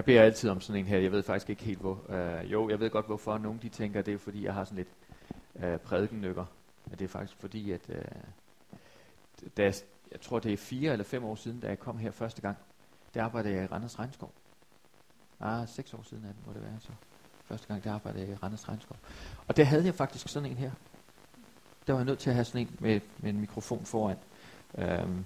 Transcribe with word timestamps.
Jeg 0.00 0.04
beder 0.04 0.22
altid 0.22 0.50
om 0.50 0.60
sådan 0.60 0.80
en 0.80 0.86
her. 0.86 0.98
Jeg 0.98 1.12
ved 1.12 1.22
faktisk 1.22 1.50
ikke 1.50 1.62
helt 1.62 1.80
hvor. 1.80 2.04
Øh, 2.08 2.52
jo, 2.52 2.68
jeg 2.68 2.80
ved 2.80 2.90
godt 2.90 3.06
hvorfor. 3.06 3.38
Nogle 3.38 3.58
de 3.62 3.68
tænker, 3.68 4.02
det 4.02 4.14
er 4.14 4.18
fordi, 4.18 4.44
jeg 4.44 4.54
har 4.54 4.64
sådan 4.64 4.76
lidt 4.76 4.88
øh, 5.64 5.78
prædikennykker. 5.78 6.44
Men 6.86 6.98
det 6.98 7.04
er 7.04 7.08
faktisk 7.08 7.40
fordi, 7.40 7.70
at 7.70 7.80
øh, 7.88 8.02
da 9.56 9.62
jeg, 9.62 9.74
jeg 10.12 10.20
tror, 10.20 10.38
det 10.38 10.52
er 10.52 10.56
fire 10.56 10.92
eller 10.92 11.04
fem 11.04 11.24
år 11.24 11.34
siden, 11.34 11.60
da 11.60 11.68
jeg 11.68 11.78
kom 11.78 11.98
her 11.98 12.10
første 12.10 12.42
gang, 12.42 12.56
der 13.14 13.22
arbejdede 13.22 13.54
jeg 13.54 13.64
i 13.64 13.66
Randers 13.66 13.98
Regnskov. 13.98 14.32
Ah, 15.40 15.68
seks 15.68 15.94
år 15.94 16.02
siden 16.02 16.24
er 16.24 16.28
det, 16.28 16.46
må 16.46 16.52
det 16.52 16.62
være 16.62 16.80
så. 16.80 16.92
Første 17.44 17.66
gang, 17.66 17.84
der 17.84 17.92
arbejdede 17.92 18.22
jeg 18.22 18.32
i 18.32 18.36
Randers 18.42 18.68
Regnskov. 18.68 18.96
Og 19.48 19.56
der 19.56 19.64
havde 19.64 19.84
jeg 19.84 19.94
faktisk 19.94 20.28
sådan 20.28 20.50
en 20.50 20.56
her. 20.56 20.70
Der 21.86 21.92
var 21.92 22.00
jeg 22.00 22.06
nødt 22.06 22.18
til 22.18 22.30
at 22.30 22.34
have 22.34 22.44
sådan 22.44 22.66
en 22.66 22.76
med, 22.80 23.00
med 23.18 23.30
en 23.30 23.40
mikrofon 23.40 23.84
foran. 23.84 24.16
Um, 25.04 25.24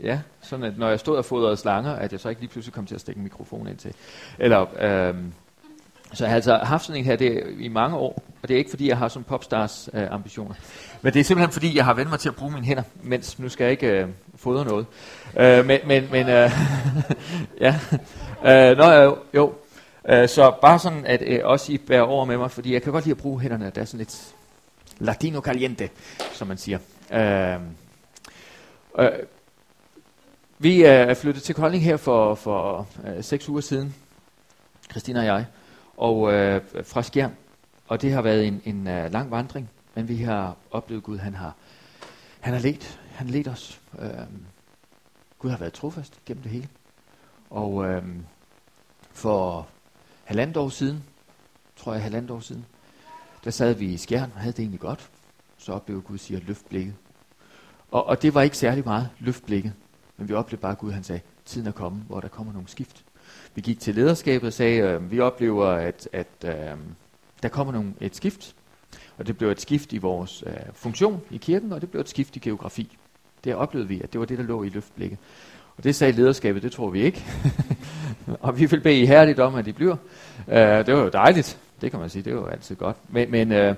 Ja, 0.00 0.20
sådan 0.40 0.64
at 0.64 0.78
når 0.78 0.88
jeg 0.88 1.00
stod 1.00 1.16
og 1.16 1.24
fodrede 1.24 1.56
slanger, 1.56 1.92
at 1.92 2.12
jeg 2.12 2.20
så 2.20 2.28
ikke 2.28 2.40
lige 2.40 2.50
pludselig 2.50 2.74
kom 2.74 2.86
til 2.86 2.94
at 2.94 3.00
stikke 3.00 3.18
en 3.18 3.22
mikrofon 3.22 3.68
ind 3.68 3.76
til. 3.76 3.94
Eller, 4.38 4.66
øhm, 4.80 5.32
så 6.12 6.24
jeg 6.24 6.30
har 6.30 6.36
altså 6.36 6.56
haft 6.56 6.84
sådan 6.84 7.00
en 7.00 7.04
her 7.04 7.16
det 7.16 7.42
i 7.58 7.68
mange 7.68 7.96
år, 7.96 8.22
og 8.42 8.48
det 8.48 8.54
er 8.54 8.58
ikke 8.58 8.70
fordi, 8.70 8.88
jeg 8.88 8.98
har 8.98 9.08
sådan 9.08 9.24
popstars 9.24 9.88
øh, 9.92 10.06
ambitioner. 10.10 10.54
Men 11.02 11.12
det 11.12 11.20
er 11.20 11.24
simpelthen 11.24 11.52
fordi, 11.52 11.76
jeg 11.76 11.84
har 11.84 11.94
vendt 11.94 12.10
mig 12.10 12.20
til 12.20 12.28
at 12.28 12.36
bruge 12.36 12.52
mine 12.52 12.66
hænder, 12.66 12.82
mens 13.02 13.38
nu 13.38 13.48
skal 13.48 13.64
jeg 13.64 13.70
ikke 13.70 13.86
øh, 13.86 14.08
fodre 14.36 14.64
noget. 14.64 14.86
Øh, 15.36 15.66
men, 15.66 15.80
men, 15.86 16.08
men 16.10 16.28
øh, 16.28 16.50
ja, 17.64 17.80
øh, 18.44 18.76
nå, 18.76 18.92
jo, 18.92 19.18
jo. 19.34 19.54
Øh, 20.08 20.28
så 20.28 20.54
bare 20.62 20.78
sådan, 20.78 21.06
at 21.06 21.22
øh, 21.26 21.40
også 21.44 21.72
I 21.72 21.78
bærer 21.78 22.02
over 22.02 22.24
med 22.24 22.36
mig, 22.36 22.50
fordi 22.50 22.72
jeg 22.72 22.82
kan 22.82 22.92
godt 22.92 23.04
lide 23.04 23.14
at 23.14 23.22
bruge 23.22 23.40
hænderne, 23.40 23.72
der 23.74 23.80
er 23.80 23.84
sådan 23.84 23.98
lidt 23.98 24.34
latino 24.98 25.40
caliente, 25.40 25.88
som 26.32 26.48
man 26.48 26.56
siger. 26.56 26.78
Øh, 27.12 27.60
øh, 28.98 29.10
vi 30.58 30.82
er 30.82 31.14
flyttet 31.14 31.42
til 31.42 31.54
Kolding 31.54 31.84
her 31.84 31.96
for, 31.96 32.34
for 32.34 32.88
øh, 33.06 33.24
seks 33.24 33.48
uger 33.48 33.60
siden, 33.60 33.94
Christina 34.90 35.20
og 35.20 35.26
jeg, 35.26 35.46
og 35.96 36.32
øh, 36.32 36.62
fra 36.84 37.02
Skjern. 37.02 37.36
Og 37.88 38.02
det 38.02 38.12
har 38.12 38.22
været 38.22 38.46
en, 38.46 38.62
en 38.64 38.88
øh, 38.88 39.12
lang 39.12 39.30
vandring, 39.30 39.70
men 39.94 40.08
vi 40.08 40.16
har 40.16 40.56
oplevet 40.70 41.02
Gud, 41.02 41.18
han 41.18 41.34
har, 41.34 41.54
han 42.40 42.52
har 42.52 42.60
let, 42.60 43.00
han 43.10 43.26
let 43.26 43.48
os. 43.48 43.80
Øh, 43.98 44.10
Gud 45.38 45.50
har 45.50 45.58
været 45.58 45.72
trofast 45.72 46.20
gennem 46.26 46.42
det 46.42 46.52
hele. 46.52 46.68
Og 47.50 47.84
øh, 47.84 48.02
for 49.12 49.68
halvandet 50.24 50.56
år 50.56 50.68
siden, 50.68 51.04
tror 51.76 51.92
jeg 51.92 52.02
halvandet 52.02 52.30
år 52.30 52.40
siden, 52.40 52.64
der 53.44 53.50
sad 53.50 53.74
vi 53.74 53.86
i 53.86 53.96
Skjern 53.96 54.32
og 54.34 54.40
havde 54.40 54.52
det 54.52 54.58
egentlig 54.58 54.80
godt. 54.80 55.10
Så 55.58 55.72
oplevede 55.72 56.02
Gud 56.02 56.18
sige, 56.18 56.40
løft 56.40 56.68
blikket. 56.68 56.94
Og, 57.90 58.06
og 58.06 58.22
det 58.22 58.34
var 58.34 58.42
ikke 58.42 58.58
særlig 58.58 58.84
meget 58.84 59.08
løft 59.20 59.46
blikket. 59.46 59.72
Men 60.16 60.28
vi 60.28 60.34
oplevede 60.34 60.60
bare, 60.60 60.72
at 60.72 60.78
Gud 60.78 60.92
han 60.92 61.04
sagde, 61.04 61.20
tiden 61.44 61.66
er 61.66 61.72
kommet, 61.72 62.02
hvor 62.08 62.20
der 62.20 62.28
kommer 62.28 62.52
nogle 62.52 62.68
skift. 62.68 63.04
Vi 63.54 63.60
gik 63.60 63.80
til 63.80 63.94
lederskabet 63.94 64.46
og 64.46 64.52
sagde, 64.52 64.80
øh, 64.80 65.10
vi 65.10 65.20
oplever, 65.20 65.66
at, 65.66 66.08
at 66.12 66.26
øh, 66.44 66.76
der 67.42 67.48
kommer 67.48 67.72
nogle, 67.72 67.94
et 68.00 68.16
skift. 68.16 68.54
Og 69.18 69.26
det 69.26 69.38
blev 69.38 69.50
et 69.50 69.60
skift 69.60 69.92
i 69.92 69.98
vores 69.98 70.44
øh, 70.46 70.52
funktion 70.74 71.20
i 71.30 71.36
kirken, 71.36 71.72
og 71.72 71.80
det 71.80 71.90
blev 71.90 72.00
et 72.00 72.08
skift 72.08 72.36
i 72.36 72.38
geografi. 72.38 72.96
Det 73.44 73.54
oplevede 73.54 73.88
vi, 73.88 74.00
at 74.00 74.12
det 74.12 74.20
var 74.20 74.26
det, 74.26 74.38
der 74.38 74.44
lå 74.44 74.62
i 74.62 74.68
løftblikket. 74.68 75.18
Og 75.76 75.84
det 75.84 75.94
sagde 75.94 76.12
lederskabet, 76.12 76.62
det 76.62 76.72
tror 76.72 76.90
vi 76.90 77.02
ikke. 77.02 77.24
og 78.40 78.58
vi 78.58 78.66
vil 78.66 78.80
bede 78.80 79.00
ihærdigt 79.00 79.38
om, 79.38 79.54
at 79.54 79.64
de 79.64 79.72
bliver. 79.72 79.96
Uh, 80.46 80.54
det 80.54 80.94
var 80.94 81.02
jo 81.02 81.08
dejligt, 81.08 81.58
det 81.80 81.90
kan 81.90 82.00
man 82.00 82.10
sige, 82.10 82.22
det 82.22 82.34
var 82.34 82.40
jo 82.40 82.46
altid 82.46 82.76
godt. 82.76 82.96
Men, 83.08 83.30
men 83.30 83.52
uh, 83.52 83.76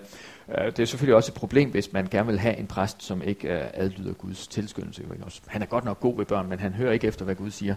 Øh, 0.48 0.66
det 0.66 0.78
er 0.78 0.84
selvfølgelig 0.84 1.16
også 1.16 1.30
et 1.30 1.34
problem, 1.34 1.70
hvis 1.70 1.92
man 1.92 2.08
gerne 2.10 2.26
vil 2.26 2.38
have 2.38 2.56
en 2.56 2.66
præst, 2.66 3.02
som 3.02 3.22
ikke 3.22 3.48
øh, 3.48 3.64
adlyder 3.74 4.12
Guds 4.12 4.48
tilskyndelse. 4.48 5.02
Han 5.46 5.62
er 5.62 5.66
godt 5.66 5.84
nok 5.84 6.00
god 6.00 6.16
ved 6.16 6.24
børn, 6.24 6.48
men 6.48 6.58
han 6.58 6.72
hører 6.72 6.92
ikke 6.92 7.06
efter, 7.06 7.24
hvad 7.24 7.34
Gud 7.34 7.50
siger. 7.50 7.74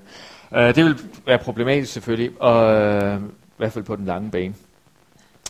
Øh, 0.55 0.75
det 0.75 0.86
vil 0.86 1.00
være 1.25 1.38
problematisk 1.38 1.94
selvfølgelig, 1.94 2.41
og 2.41 2.73
øh, 2.73 3.22
i 3.22 3.58
hvert 3.58 3.72
fald 3.72 3.86
på 3.86 3.95
den 3.95 4.05
lange 4.05 4.31
bane. 4.31 4.55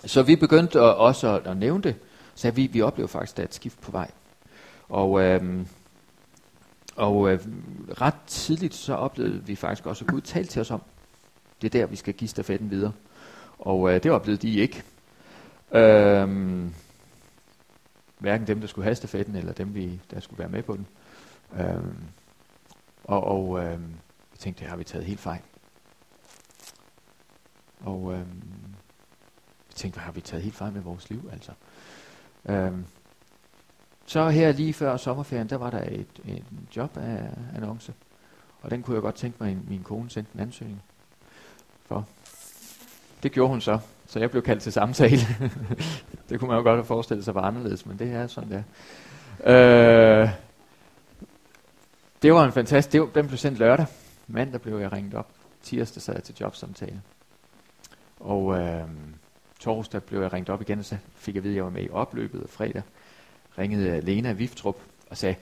Så 0.05 0.21
vi 0.21 0.35
begyndte 0.35 0.79
at, 0.79 0.95
også 0.95 1.35
at, 1.35 1.47
at 1.47 1.57
nævne 1.57 1.83
det, 1.83 1.95
så 2.35 2.51
vi, 2.51 2.67
vi 2.67 2.81
oplever 2.81 3.07
faktisk, 3.07 3.33
at 3.33 3.37
der 3.37 3.43
er 3.43 3.47
et 3.47 3.53
skift 3.53 3.81
på 3.81 3.91
vej. 3.91 4.11
Og, 4.89 5.21
øh, 5.21 5.65
og 6.95 7.31
øh, 7.31 7.39
ret 8.01 8.13
tidligt 8.27 8.73
så 8.73 8.93
oplevede 8.93 9.43
vi 9.45 9.55
faktisk 9.55 9.85
også, 9.85 10.05
at 10.05 10.11
Gud 10.11 10.21
talte 10.21 10.51
til 10.51 10.59
os 10.59 10.71
om, 10.71 10.81
det 11.61 11.75
er 11.75 11.79
der, 11.79 11.85
vi 11.85 11.95
skal 11.95 12.13
give 12.13 12.27
stafetten 12.27 12.71
videre. 12.71 12.91
Og 13.59 13.93
øh, 13.93 14.03
det 14.03 14.11
oplevede 14.11 14.47
de 14.47 14.59
ikke. 14.59 14.83
Øh, 15.73 16.27
hverken 18.21 18.47
dem, 18.47 18.59
der 18.59 18.67
skulle 18.67 18.83
have 18.83 18.95
stafetten, 18.95 19.35
eller 19.35 19.53
dem, 19.53 19.75
vi, 19.75 20.01
der 20.11 20.19
skulle 20.19 20.39
være 20.39 20.49
med 20.49 20.63
på 20.63 20.75
den. 20.75 20.87
Øhm, 21.53 21.97
og 23.03 23.23
og 23.23 23.63
øhm, 23.63 23.89
jeg 24.31 24.39
tænkte, 24.39 24.59
det 24.61 24.69
har 24.69 24.77
vi 24.77 24.83
taget 24.83 25.05
helt 25.05 25.19
fejl. 25.19 25.41
Og 27.79 28.13
øhm, 28.13 28.43
jeg 29.69 29.75
tænkte, 29.75 29.97
hvad 29.97 30.05
har 30.05 30.11
vi 30.11 30.21
taget 30.21 30.43
helt 30.43 30.55
fejl 30.55 30.73
med 30.73 30.81
vores 30.81 31.09
liv, 31.09 31.29
altså. 31.31 31.51
Øhm, 32.45 32.85
så 34.05 34.29
her 34.29 34.51
lige 34.51 34.73
før 34.73 34.97
sommerferien, 34.97 35.49
der 35.49 35.55
var 35.55 35.69
der 35.69 35.83
et, 35.83 36.19
et 36.25 36.45
jobannonce, 36.75 37.93
og 38.61 38.71
den 38.71 38.83
kunne 38.83 38.95
jeg 38.95 39.01
godt 39.01 39.15
tænke 39.15 39.37
mig, 39.43 39.51
at 39.51 39.69
min 39.69 39.83
kone 39.83 40.09
sendte 40.09 40.31
en 40.35 40.39
ansøgning 40.39 40.81
for. 41.85 42.07
Det 43.23 43.31
gjorde 43.31 43.49
hun 43.49 43.61
så. 43.61 43.79
Så 44.11 44.19
jeg 44.19 44.31
blev 44.31 44.43
kaldt 44.43 44.61
til 44.61 44.71
samtale. 44.71 45.21
det 46.29 46.39
kunne 46.39 46.47
man 46.47 46.57
jo 46.57 46.63
godt 46.63 46.77
have 46.77 46.85
forestillet 46.85 47.25
sig 47.25 47.35
var 47.35 47.41
anderledes, 47.41 47.85
men 47.85 47.99
det 47.99 48.11
er 48.13 48.27
sådan 48.27 48.51
der. 48.51 48.63
Øh, 50.23 50.29
det 52.21 52.33
var 52.33 52.45
en 52.45 52.51
fantastisk, 52.51 52.91
det 52.91 53.01
var, 53.01 53.07
den 53.07 53.27
blev 53.27 53.37
sendt 53.37 53.59
lørdag. 53.59 53.85
Mandag 54.27 54.61
blev 54.61 54.77
jeg 54.79 54.93
ringet 54.93 55.13
op. 55.13 55.27
Tirsdag 55.61 56.01
sad 56.01 56.13
jeg 56.13 56.23
til 56.23 56.35
jobsamtale. 56.41 57.01
Og 58.19 58.59
øh, 58.59 58.83
torsdag 59.59 60.03
blev 60.03 60.21
jeg 60.21 60.33
ringet 60.33 60.49
op 60.49 60.61
igen, 60.61 60.79
og 60.79 60.85
så 60.85 60.97
fik 61.15 61.35
jeg 61.35 61.39
at 61.39 61.43
vide, 61.43 61.53
at 61.53 61.55
jeg 61.55 61.63
var 61.63 61.69
med 61.69 61.83
i 61.83 61.89
opløbet. 61.91 62.43
Og 62.43 62.49
fredag 62.49 62.81
ringede 63.57 64.01
Lena 64.01 64.31
Viftrup 64.31 64.77
og 65.11 65.17
sagde, 65.17 65.35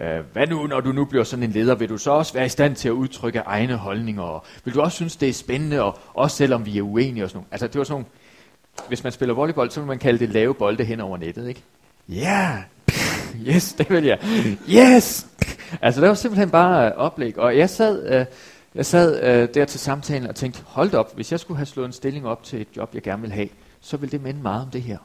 Øh, 0.00 0.20
hvad 0.32 0.46
nu, 0.46 0.66
når 0.66 0.80
du 0.80 0.92
nu 0.92 1.04
bliver 1.04 1.24
sådan 1.24 1.42
en 1.42 1.50
leder, 1.50 1.74
vil 1.74 1.88
du 1.88 1.98
så 1.98 2.10
også 2.10 2.32
være 2.32 2.46
i 2.46 2.48
stand 2.48 2.76
til 2.76 2.88
at 2.88 2.92
udtrykke 2.92 3.38
egne 3.38 3.76
holdninger? 3.76 4.22
Og 4.22 4.44
vil 4.64 4.74
du 4.74 4.80
også 4.80 4.94
synes, 4.94 5.16
det 5.16 5.28
er 5.28 5.32
spændende, 5.32 5.82
og 5.82 5.98
også 6.14 6.36
selvom 6.36 6.66
vi 6.66 6.78
er 6.78 6.82
uenige 6.82 7.24
og 7.24 7.30
sådan 7.30 7.38
noget? 7.38 7.48
Altså, 7.52 7.66
det 7.66 7.78
var 7.78 7.84
sådan 7.84 7.92
nogle, 7.92 8.06
hvis 8.88 9.04
man 9.04 9.12
spiller 9.12 9.34
volleyball, 9.34 9.70
så 9.70 9.80
vil 9.80 9.86
man 9.86 9.98
kalde 9.98 10.18
det 10.18 10.28
lave 10.28 10.54
bolde 10.54 10.84
hen 10.84 11.00
over 11.00 11.16
nettet, 11.16 11.48
ikke? 11.48 11.62
Ja, 12.08 12.58
yeah. 13.42 13.46
yes, 13.54 13.72
det 13.72 13.90
vil 13.90 14.04
jeg. 14.04 14.18
Yes! 14.68 15.26
Altså, 15.82 16.00
det 16.00 16.08
var 16.08 16.14
simpelthen 16.14 16.50
bare 16.50 16.86
øh, 16.86 16.92
oplæg. 16.96 17.38
Og 17.38 17.58
jeg 17.58 17.70
sad, 17.70 18.20
øh, 18.20 18.26
jeg 18.74 18.86
sad 18.86 19.22
øh, 19.22 19.48
der 19.54 19.64
til 19.64 19.80
samtalen 19.80 20.28
og 20.28 20.34
tænkte, 20.34 20.62
hold 20.66 20.94
op, 20.94 21.14
hvis 21.14 21.32
jeg 21.32 21.40
skulle 21.40 21.58
have 21.58 21.66
slået 21.66 21.86
en 21.86 21.92
stilling 21.92 22.26
op 22.26 22.42
til 22.42 22.60
et 22.60 22.68
job, 22.76 22.94
jeg 22.94 23.02
gerne 23.02 23.22
vil 23.22 23.32
have, 23.32 23.48
så 23.80 23.96
ville 23.96 24.12
det 24.12 24.22
minde 24.22 24.42
meget 24.42 24.62
om 24.62 24.70
det 24.70 24.82
her. 24.82 24.98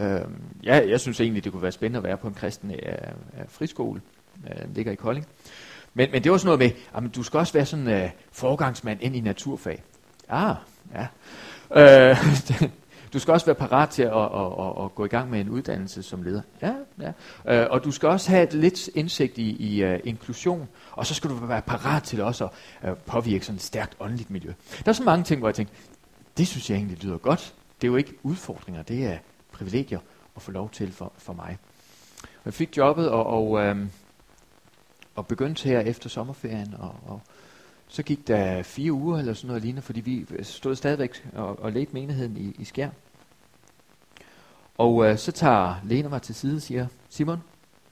Øh, 0.00 0.20
ja, 0.64 0.88
jeg 0.88 1.00
synes 1.00 1.20
egentlig, 1.20 1.44
det 1.44 1.52
kunne 1.52 1.62
være 1.62 1.72
spændende 1.72 1.98
at 1.98 2.04
være 2.04 2.16
på 2.16 2.28
en 2.28 2.34
kristen 2.34 2.70
øh, 2.70 2.78
øh 3.40 3.44
friskole. 3.48 4.00
Øh, 4.46 4.62
den 4.62 4.72
ligger 4.74 4.92
i 4.92 4.94
Kolding. 4.94 5.26
Men, 5.94 6.10
men 6.12 6.24
det 6.24 6.32
var 6.32 6.38
sådan 6.38 6.58
noget 6.58 6.74
med, 6.94 7.04
at 7.08 7.14
du 7.14 7.22
skal 7.22 7.38
også 7.38 7.52
være 7.52 7.66
sådan 7.66 7.88
øh, 7.88 8.10
forgangsmand 8.32 9.02
ind 9.02 9.16
i 9.16 9.20
naturfag. 9.20 9.82
Ah, 10.28 10.56
ja. 10.94 11.06
Øh, 12.10 12.16
du 13.12 13.18
skal 13.18 13.32
også 13.32 13.46
være 13.46 13.54
parat 13.54 13.88
til 13.88 14.02
at, 14.02 14.12
at, 14.12 14.52
at, 14.58 14.84
at 14.84 14.94
gå 14.94 15.04
i 15.04 15.08
gang 15.08 15.30
med 15.30 15.40
en 15.40 15.48
uddannelse 15.48 16.02
som 16.02 16.22
leder. 16.22 16.42
Ja, 16.62 16.74
ja. 17.00 17.12
Øh, 17.62 17.66
og 17.70 17.84
du 17.84 17.90
skal 17.90 18.08
også 18.08 18.30
have 18.30 18.42
et 18.42 18.54
lidt 18.54 18.88
indsigt 18.94 19.38
i, 19.38 19.76
i 19.76 19.84
uh, 19.84 20.00
inklusion, 20.04 20.68
og 20.92 21.06
så 21.06 21.14
skal 21.14 21.30
du 21.30 21.34
være 21.34 21.62
parat 21.62 22.02
til 22.02 22.20
også 22.20 22.48
at 22.82 22.90
uh, 22.90 22.98
påvirke 22.98 23.46
sådan 23.46 23.56
et 23.56 23.62
stærkt 23.62 23.96
åndeligt 24.00 24.30
miljø. 24.30 24.52
Der 24.84 24.88
er 24.88 24.92
så 24.92 25.02
mange 25.02 25.24
ting, 25.24 25.38
hvor 25.38 25.48
jeg 25.48 25.54
tænkte, 25.54 25.74
det 26.38 26.46
synes 26.46 26.70
jeg 26.70 26.76
egentlig 26.76 27.04
lyder 27.04 27.18
godt. 27.18 27.54
Det 27.80 27.86
er 27.86 27.90
jo 27.90 27.96
ikke 27.96 28.14
udfordringer, 28.22 28.82
det 28.82 29.04
er 29.04 29.18
privilegier 29.56 30.00
at 30.36 30.42
få 30.42 30.50
lov 30.50 30.70
til 30.70 30.92
for, 30.92 31.12
for 31.18 31.32
mig. 31.32 31.58
Jeg 32.44 32.54
fik 32.54 32.76
jobbet 32.76 33.10
og, 33.10 33.26
og, 33.26 33.64
øh, 33.64 33.86
og 35.14 35.26
begyndte 35.26 35.68
her 35.68 35.80
efter 35.80 36.08
sommerferien, 36.08 36.74
og, 36.74 36.94
og 37.06 37.20
så 37.88 38.02
gik 38.02 38.28
der 38.28 38.62
fire 38.62 38.92
uger 38.92 39.18
eller 39.18 39.34
sådan 39.34 39.48
noget 39.48 39.62
lignende, 39.62 39.82
fordi 39.82 40.00
vi 40.00 40.26
stod 40.42 40.76
stadigvæk 40.76 41.28
og, 41.32 41.58
og 41.58 41.72
ledte 41.72 41.92
menigheden 41.92 42.36
i, 42.36 42.56
i 42.58 42.64
skær. 42.64 42.90
Og 44.78 45.06
øh, 45.06 45.18
så 45.18 45.32
tager 45.32 45.74
Lena 45.84 46.08
mig 46.08 46.22
til 46.22 46.34
side 46.34 46.56
og 46.56 46.62
siger, 46.62 46.86
Simon, 47.08 47.42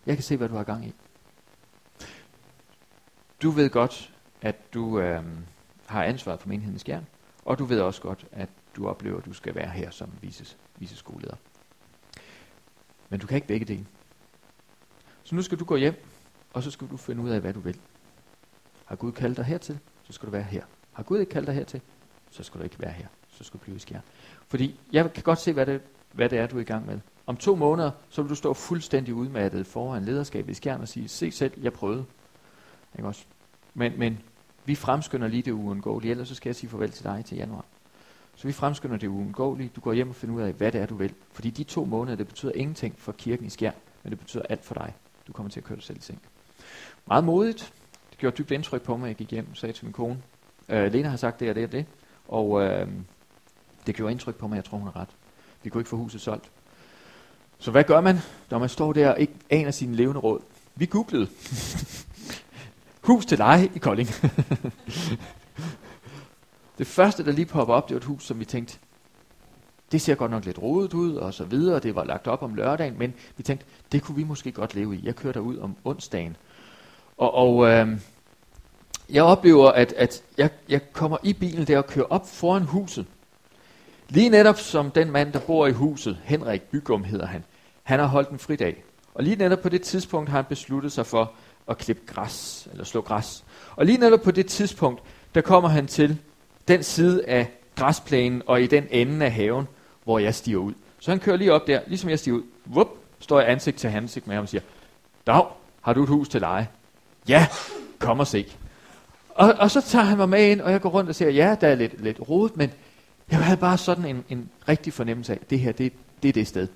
jeg 0.06 0.16
kan 0.16 0.22
se, 0.22 0.36
hvad 0.36 0.48
du 0.48 0.54
har 0.54 0.64
gang 0.64 0.86
i. 0.86 0.92
Du 3.42 3.50
ved 3.50 3.70
godt, 3.70 4.12
at 4.42 4.74
du 4.74 5.00
øh, 5.00 5.22
har 5.86 6.04
ansvaret 6.04 6.40
for 6.40 6.48
menighedens 6.48 6.84
i 6.88 6.92
og 7.44 7.58
du 7.58 7.64
ved 7.64 7.80
også 7.80 8.02
godt, 8.02 8.26
at 8.32 8.48
du 8.76 8.88
oplever, 8.88 9.18
at 9.18 9.24
du 9.24 9.32
skal 9.32 9.54
være 9.54 9.68
her 9.68 9.90
som 9.90 10.10
vises, 10.20 10.56
viseskoleleder. 10.76 11.36
Men 13.08 13.20
du 13.20 13.26
kan 13.26 13.34
ikke 13.34 13.46
begge 13.46 13.66
dele. 13.66 13.86
Så 15.22 15.34
nu 15.34 15.42
skal 15.42 15.58
du 15.58 15.64
gå 15.64 15.76
hjem, 15.76 16.04
og 16.52 16.62
så 16.62 16.70
skal 16.70 16.88
du 16.90 16.96
finde 16.96 17.22
ud 17.22 17.30
af, 17.30 17.40
hvad 17.40 17.52
du 17.52 17.60
vil. 17.60 17.80
Har 18.84 18.96
Gud 18.96 19.12
kaldt 19.12 19.36
dig 19.36 19.44
hertil, 19.44 19.78
så 20.02 20.12
skal 20.12 20.26
du 20.26 20.30
være 20.30 20.42
her. 20.42 20.64
Har 20.92 21.02
Gud 21.02 21.18
ikke 21.18 21.30
kaldt 21.30 21.46
dig 21.46 21.54
hertil, 21.54 21.80
så 22.30 22.42
skal 22.42 22.58
du 22.58 22.64
ikke 22.64 22.80
være 22.80 22.92
her. 22.92 23.06
Så 23.28 23.44
skal 23.44 23.60
du 23.60 23.64
blive 23.64 23.76
i 23.76 23.78
skjern. 23.78 24.02
Fordi 24.48 24.80
jeg 24.92 25.12
kan 25.12 25.22
godt 25.22 25.38
se, 25.38 25.52
hvad 25.52 25.66
det, 25.66 25.80
hvad 26.12 26.28
det 26.28 26.38
er, 26.38 26.46
du 26.46 26.56
er 26.56 26.60
i 26.60 26.64
gang 26.64 26.86
med. 26.86 27.00
Om 27.26 27.36
to 27.36 27.54
måneder, 27.54 27.90
så 28.08 28.22
vil 28.22 28.30
du 28.30 28.34
stå 28.34 28.54
fuldstændig 28.54 29.14
udmattet 29.14 29.66
foran 29.66 30.04
lederskabet 30.04 30.50
i 30.50 30.54
skjern 30.54 30.80
og 30.80 30.88
sige, 30.88 31.08
se 31.08 31.30
selv, 31.30 31.52
jeg 31.62 31.72
prøvede. 31.72 32.04
Ikke 32.94 33.08
også? 33.08 33.24
Men, 33.74 33.98
men 33.98 34.18
Vi 34.66 34.74
fremskynder 34.74 35.28
lige 35.28 35.42
det 35.42 35.52
uundgåelige, 35.52 36.10
ellers 36.10 36.28
så 36.28 36.34
skal 36.34 36.48
jeg 36.48 36.56
sige 36.56 36.70
farvel 36.70 36.90
til 36.90 37.04
dig 37.04 37.24
til 37.24 37.36
januar. 37.36 37.64
Så 38.36 38.46
vi 38.46 38.52
fremskynder 38.52 38.96
det 38.96 39.06
uundgåelige. 39.06 39.70
Du 39.76 39.80
går 39.80 39.92
hjem 39.92 40.08
og 40.08 40.14
finder 40.14 40.34
ud 40.34 40.42
af, 40.42 40.52
hvad 40.52 40.72
det 40.72 40.80
er, 40.80 40.86
du 40.86 40.94
vil. 40.94 41.14
Fordi 41.32 41.50
de 41.50 41.64
to 41.64 41.84
måneder, 41.84 42.16
det 42.16 42.28
betyder 42.28 42.52
ingenting 42.54 42.94
for 42.98 43.12
kirken 43.12 43.46
i 43.46 43.50
skær, 43.50 43.70
men 44.02 44.10
det 44.10 44.18
betyder 44.18 44.42
alt 44.48 44.64
for 44.64 44.74
dig. 44.74 44.94
Du 45.26 45.32
kommer 45.32 45.50
til 45.50 45.60
at 45.60 45.64
køre 45.64 45.76
dig 45.76 45.84
selv 45.84 45.98
i 45.98 46.00
seng. 46.00 46.22
Meget 47.06 47.24
modigt. 47.24 47.72
Det 48.10 48.18
gjorde 48.18 48.36
dybt 48.36 48.50
indtryk 48.50 48.82
på 48.82 48.96
mig, 48.96 49.08
jeg 49.08 49.16
gik 49.16 49.30
hjem 49.30 49.46
og 49.50 49.56
sagde 49.56 49.72
til 49.72 49.84
min 49.84 49.92
kone, 49.92 50.22
øh, 50.68 50.92
Lena 50.92 51.08
har 51.08 51.16
sagt 51.16 51.40
det 51.40 51.48
og 51.48 51.54
det 51.54 51.64
og 51.64 51.72
det, 51.72 51.86
og 52.28 52.62
øh, 52.62 52.88
det 53.86 53.94
gjorde 53.94 54.12
indtryk 54.12 54.34
på 54.34 54.48
mig, 54.48 54.56
jeg 54.56 54.64
tror 54.64 54.78
hun 54.78 54.86
har 54.86 54.96
ret. 54.96 55.08
Vi 55.62 55.70
kunne 55.70 55.80
ikke 55.80 55.88
få 55.88 55.96
huset 55.96 56.20
solgt. 56.20 56.50
Så 57.58 57.70
hvad 57.70 57.84
gør 57.84 58.00
man, 58.00 58.18
når 58.50 58.58
man 58.58 58.68
står 58.68 58.92
der 58.92 59.10
og 59.10 59.20
ikke 59.20 59.34
aner 59.50 59.70
sine 59.70 59.96
levende 59.96 60.20
råd? 60.20 60.40
Vi 60.74 60.86
googlede. 60.86 61.28
hus 63.08 63.26
til 63.26 63.38
leje 63.38 63.68
i 63.74 63.78
Kolding. 63.78 64.08
det 66.78 66.86
første, 66.86 67.24
der 67.24 67.32
lige 67.32 67.46
popper 67.46 67.74
op, 67.74 67.88
det 67.88 67.94
var 67.94 68.00
et 68.00 68.04
hus, 68.04 68.24
som 68.24 68.40
vi 68.40 68.44
tænkte, 68.44 68.78
det 69.92 70.00
ser 70.02 70.14
godt 70.14 70.30
nok 70.30 70.44
lidt 70.44 70.62
rodet 70.62 70.94
ud, 70.94 71.14
og 71.14 71.34
så 71.34 71.44
videre. 71.44 71.78
Det 71.78 71.94
var 71.94 72.04
lagt 72.04 72.26
op 72.26 72.42
om 72.42 72.54
lørdagen, 72.54 72.98
men 72.98 73.14
vi 73.36 73.42
tænkte, 73.42 73.66
det 73.92 74.02
kunne 74.02 74.16
vi 74.16 74.24
måske 74.24 74.52
godt 74.52 74.74
leve 74.74 74.96
i. 74.96 75.00
Jeg 75.04 75.16
kører 75.16 75.32
derud 75.32 75.58
om 75.58 75.76
onsdagen. 75.84 76.36
Og, 77.18 77.34
og 77.34 77.68
øh, 77.68 77.88
jeg 79.10 79.22
oplever, 79.22 79.70
at, 79.70 79.92
at 79.92 80.22
jeg, 80.38 80.50
jeg 80.68 80.92
kommer 80.92 81.16
i 81.22 81.32
bilen 81.32 81.66
der 81.66 81.78
og 81.78 81.86
kører 81.86 82.06
op 82.10 82.28
foran 82.28 82.62
huset. 82.62 83.06
Lige 84.08 84.28
netop 84.28 84.58
som 84.58 84.90
den 84.90 85.10
mand, 85.10 85.32
der 85.32 85.40
bor 85.40 85.66
i 85.66 85.72
huset, 85.72 86.18
Henrik 86.24 86.62
Bygum 86.62 87.04
hedder 87.04 87.26
han, 87.26 87.44
han 87.82 87.98
har 88.00 88.06
holdt 88.06 88.30
en 88.30 88.38
fridag. 88.38 88.84
Og 89.14 89.24
lige 89.24 89.36
netop 89.36 89.60
på 89.60 89.68
det 89.68 89.82
tidspunkt 89.82 90.28
har 90.28 90.38
han 90.38 90.44
besluttet 90.44 90.92
sig 90.92 91.06
for 91.06 91.32
at 91.68 91.78
klippe 91.78 92.02
græs, 92.06 92.68
eller 92.72 92.84
slå 92.84 93.00
græs. 93.00 93.44
Og 93.76 93.86
lige 93.86 93.98
netop 93.98 94.20
på 94.20 94.30
det 94.30 94.46
tidspunkt, 94.46 95.02
der 95.34 95.40
kommer 95.40 95.68
han 95.68 95.86
til 95.86 96.18
den 96.68 96.82
side 96.82 97.24
af 97.26 97.50
græsplænen 97.76 98.42
og 98.46 98.62
i 98.62 98.66
den 98.66 98.86
ende 98.90 99.26
af 99.26 99.32
haven, 99.32 99.68
hvor 100.04 100.18
jeg 100.18 100.34
stiger 100.34 100.58
ud. 100.58 100.72
Så 100.98 101.10
han 101.10 101.20
kører 101.20 101.36
lige 101.36 101.52
op 101.52 101.66
der, 101.66 101.80
ligesom 101.86 102.10
jeg 102.10 102.18
stiger 102.18 102.36
ud. 102.36 102.42
Vup, 102.64 102.88
står 103.20 103.40
jeg 103.40 103.50
ansigt 103.50 103.76
til 103.76 103.88
ansigt 103.88 104.26
med 104.26 104.34
ham 104.34 104.42
og 104.42 104.48
siger, 104.48 104.62
Dag, 105.26 105.44
har 105.80 105.92
du 105.92 106.02
et 106.02 106.08
hus 106.08 106.28
til 106.28 106.40
leje? 106.40 106.68
Ja, 107.28 107.46
kom 107.98 108.20
og 108.20 108.26
se. 108.26 108.46
Og, 109.30 109.54
og 109.58 109.70
så 109.70 109.80
tager 109.80 110.04
han 110.04 110.18
mig 110.18 110.28
med 110.28 110.50
ind, 110.50 110.60
og 110.60 110.72
jeg 110.72 110.80
går 110.80 110.90
rundt 110.90 111.10
og 111.10 111.14
siger, 111.14 111.30
ja, 111.30 111.56
der 111.60 111.68
er 111.68 111.74
lidt, 111.74 112.02
lidt 112.02 112.28
rodet, 112.28 112.56
men 112.56 112.70
jeg 113.30 113.38
havde 113.38 113.60
bare 113.60 113.78
sådan 113.78 114.04
en, 114.04 114.24
en 114.28 114.50
rigtig 114.68 114.92
fornemmelse 114.92 115.32
af, 115.32 115.38
at 115.42 115.50
det 115.50 115.60
her, 115.60 115.72
det, 115.72 115.92
det 116.22 116.28
er 116.28 116.32
det 116.32 116.46
sted. 116.46 116.68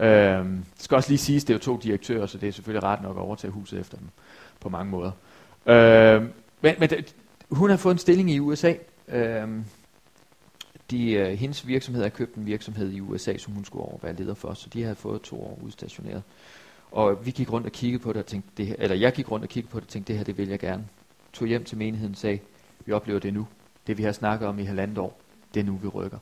Øhm, 0.00 0.64
det 0.74 0.84
skal 0.84 0.94
også 0.94 1.10
lige 1.10 1.18
siges, 1.18 1.44
det 1.44 1.54
er 1.54 1.54
jo 1.54 1.60
to 1.62 1.76
direktører, 1.76 2.26
så 2.26 2.38
det 2.38 2.48
er 2.48 2.52
selvfølgelig 2.52 2.82
ret 2.82 3.02
nok 3.02 3.16
at 3.16 3.20
overtage 3.20 3.50
huset 3.50 3.80
efter 3.80 3.96
dem 3.96 4.06
på 4.60 4.68
mange 4.68 4.90
måder. 4.90 5.10
Øhm, 5.66 6.32
men 6.60 6.74
men 6.78 6.90
hun 7.50 7.70
har 7.70 7.76
fået 7.76 7.92
en 7.94 7.98
stilling 7.98 8.30
i 8.30 8.38
USA. 8.38 8.72
Øhm, 9.10 9.64
de, 10.90 11.22
uh, 11.22 11.38
hendes 11.38 11.66
virksomhed 11.66 12.02
har 12.02 12.08
købt 12.08 12.34
en 12.34 12.46
virksomhed 12.46 12.90
i 12.90 13.00
USA, 13.00 13.36
som 13.36 13.52
hun 13.52 13.64
skulle 13.64 13.84
over 13.84 13.98
være 14.02 14.12
leder 14.12 14.34
for, 14.34 14.54
så 14.54 14.68
de 14.68 14.82
havde 14.82 14.96
fået 14.96 15.22
to 15.22 15.42
år 15.42 15.58
udstationeret. 15.62 16.22
Og 16.90 17.26
vi 17.26 17.30
gik 17.30 17.52
rundt 17.52 17.66
og 17.66 17.72
kiggede 17.72 18.02
på 18.02 18.12
det 18.12 18.18
og 18.18 18.26
tænkte, 18.26 18.50
det 18.56 18.66
her, 18.66 18.74
eller 18.78 18.96
jeg 18.96 19.12
gik 19.12 19.30
rundt 19.30 19.44
og 19.44 19.48
kiggede 19.48 19.72
på 19.72 19.80
det 19.80 19.86
og 19.86 19.92
tænkte, 19.92 20.12
det 20.12 20.18
her 20.18 20.24
det 20.24 20.38
vil 20.38 20.48
jeg 20.48 20.58
gerne. 20.58 20.88
Tog 21.32 21.48
hjem 21.48 21.64
til 21.64 21.78
menigheden 21.78 22.12
og 22.12 22.18
sagde, 22.18 22.38
vi 22.86 22.92
oplever 22.92 23.20
det 23.20 23.34
nu. 23.34 23.48
Det 23.86 23.98
vi 23.98 24.02
har 24.02 24.12
snakket 24.12 24.48
om 24.48 24.58
i 24.58 24.64
halvandet 24.64 24.98
år, 24.98 25.20
det 25.54 25.60
er 25.60 25.64
nu 25.64 25.76
vi 25.76 25.88
rykker. 25.88 26.18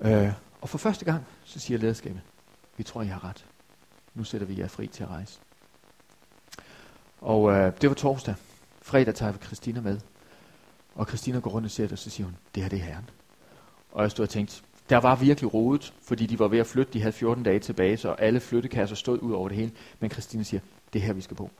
Øh, 0.00 0.32
og 0.60 0.68
for 0.68 0.78
første 0.78 1.04
gang, 1.04 1.24
så 1.44 1.58
siger 1.58 1.78
lederskabet, 1.78 2.20
vi 2.76 2.82
tror, 2.82 3.02
I 3.02 3.06
har 3.06 3.24
ret. 3.24 3.46
Nu 4.14 4.24
sætter 4.24 4.46
vi 4.46 4.58
jer 4.58 4.68
fri 4.68 4.86
til 4.86 5.02
at 5.02 5.10
rejse. 5.10 5.40
Og 7.20 7.52
øh, 7.52 7.72
det 7.80 7.88
var 7.88 7.94
torsdag. 7.94 8.34
Fredag 8.82 9.14
tager 9.14 9.32
vi 9.32 9.38
Christina 9.38 9.80
med. 9.80 10.00
Og 10.94 11.06
Christina 11.06 11.38
går 11.38 11.50
rundt 11.50 11.64
og 11.64 11.70
ser 11.70 11.84
det, 11.84 11.92
og 11.92 11.98
så 11.98 12.10
siger 12.10 12.24
hun, 12.24 12.36
det 12.54 12.62
her 12.62 12.70
det 12.70 12.78
er 12.78 12.84
herren. 12.84 13.10
Og 13.92 14.02
jeg 14.02 14.10
stod 14.10 14.22
og 14.22 14.28
tænkte, 14.28 14.62
der 14.90 14.96
var 14.96 15.16
virkelig 15.16 15.54
rodet, 15.54 15.94
fordi 16.02 16.26
de 16.26 16.38
var 16.38 16.48
ved 16.48 16.58
at 16.58 16.66
flytte, 16.66 16.92
de 16.92 17.00
havde 17.00 17.12
14 17.12 17.44
dage 17.44 17.58
tilbage, 17.58 17.96
så 17.96 18.10
alle 18.12 18.40
flyttekasser 18.40 18.96
stod 18.96 19.18
ud 19.22 19.32
over 19.32 19.48
det 19.48 19.56
hele. 19.56 19.72
Men 20.00 20.10
Christina 20.10 20.42
siger, 20.42 20.60
det 20.92 20.98
er 20.98 21.06
her, 21.06 21.12
vi 21.12 21.20
skal 21.20 21.36
bo. 21.36 21.50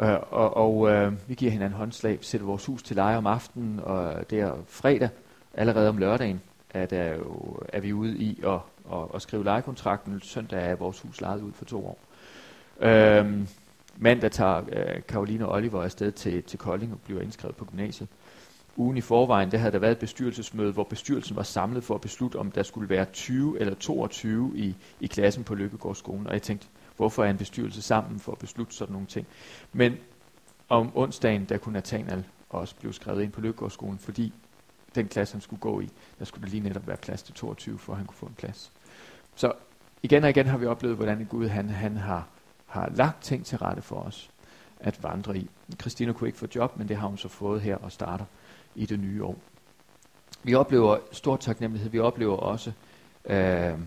Øh, 0.00 0.16
og 0.30 0.56
og 0.56 0.90
øh, 0.90 1.12
vi 1.28 1.34
giver 1.34 1.52
hinanden 1.52 1.78
håndslag, 1.78 2.18
sætter 2.20 2.46
vores 2.46 2.64
hus 2.64 2.82
til 2.82 2.96
leje 2.96 3.16
om 3.16 3.26
aftenen, 3.26 3.80
og 3.80 4.30
det 4.30 4.40
er 4.40 4.54
fredag, 4.68 5.08
allerede 5.54 5.88
om 5.88 5.98
lørdagen, 5.98 6.40
at 6.70 6.92
er, 6.92 7.16
jo, 7.16 7.58
er 7.68 7.80
vi 7.80 7.92
ude 7.92 8.18
i 8.18 8.40
at, 8.46 8.58
at, 8.92 8.98
at 9.14 9.22
skrive 9.22 9.44
lejekontrakten. 9.44 10.20
Søndag 10.20 10.70
er 10.70 10.74
vores 10.74 11.00
hus 11.00 11.20
lejet 11.20 11.42
ud 11.42 11.52
for 11.52 11.64
to 11.64 11.86
år. 11.86 11.98
Øhm, 12.80 13.48
mandag 13.96 14.30
tager 14.30 14.62
øh, 14.72 15.02
Karoline 15.08 15.46
og 15.48 15.54
Oliver 15.54 15.82
afsted 15.82 16.12
til, 16.12 16.42
til 16.42 16.58
Kolding 16.58 16.92
og 16.92 17.00
bliver 17.00 17.20
indskrevet 17.20 17.56
på 17.56 17.64
gymnasiet. 17.64 18.08
Ugen 18.76 18.96
i 18.96 19.00
forvejen, 19.00 19.50
der 19.50 19.58
havde 19.58 19.72
der 19.72 19.78
været 19.78 19.92
et 19.92 19.98
bestyrelsesmøde, 19.98 20.72
hvor 20.72 20.84
bestyrelsen 20.84 21.36
var 21.36 21.42
samlet 21.42 21.84
for 21.84 21.94
at 21.94 22.00
beslutte, 22.00 22.36
om 22.36 22.50
der 22.50 22.62
skulle 22.62 22.88
være 22.88 23.04
20 23.04 23.60
eller 23.60 23.74
22 23.74 24.52
i, 24.54 24.74
i 25.00 25.06
klassen 25.06 25.44
på 25.44 25.54
Lykkegårdsskolen. 25.54 26.26
Og 26.26 26.32
jeg 26.32 26.42
tænkte, 26.42 26.66
hvorfor 26.96 27.24
er 27.24 27.30
en 27.30 27.36
bestyrelse 27.36 27.82
sammen 27.82 28.20
for 28.20 28.32
at 28.32 28.38
beslutte 28.38 28.74
sådan 28.74 28.92
nogle 28.92 29.06
ting? 29.06 29.26
Men 29.72 29.96
om 30.68 30.96
onsdagen, 30.96 31.44
der 31.44 31.58
kunne 31.58 31.72
Nathanael 31.72 32.24
også 32.50 32.74
blive 32.76 32.94
skrevet 32.94 33.22
ind 33.22 33.32
på 33.32 33.40
Lykkegårdsskolen, 33.40 33.98
fordi 33.98 34.32
den 34.94 35.08
klasse, 35.08 35.34
han 35.34 35.40
skulle 35.40 35.60
gå 35.60 35.80
i, 35.80 35.88
der 36.18 36.24
skulle 36.24 36.44
der 36.44 36.50
lige 36.50 36.62
netop 36.62 36.86
være 36.86 36.96
plads 36.96 37.22
til 37.22 37.34
22, 37.34 37.78
for 37.78 37.92
at 37.92 37.96
han 37.96 38.06
kunne 38.06 38.16
få 38.16 38.26
en 38.26 38.34
plads. 38.34 38.72
Så 39.34 39.52
igen 40.02 40.24
og 40.24 40.30
igen 40.30 40.46
har 40.46 40.58
vi 40.58 40.66
oplevet, 40.66 40.96
hvordan 40.96 41.24
Gud 41.24 41.48
han, 41.48 41.70
han 41.70 41.96
har, 41.96 42.28
har 42.66 42.92
lagt 42.94 43.22
ting 43.22 43.46
til 43.46 43.58
rette 43.58 43.82
for 43.82 43.96
os 43.96 44.30
at 44.80 45.02
vandre 45.02 45.36
i. 45.36 45.50
Christina 45.80 46.12
kunne 46.12 46.28
ikke 46.28 46.38
få 46.38 46.46
job, 46.54 46.76
men 46.76 46.88
det 46.88 46.96
har 46.96 47.08
hun 47.08 47.18
så 47.18 47.28
fået 47.28 47.60
her 47.60 47.76
og 47.76 47.92
starter 47.92 48.24
i 48.76 48.86
det 48.86 49.00
nye 49.00 49.24
år. 49.24 49.38
Vi 50.42 50.54
oplever 50.54 50.98
stor 51.12 51.36
taknemmelighed. 51.36 51.90
Vi 51.90 51.98
oplever 51.98 52.36
også, 52.36 52.72
øh, 53.24 53.78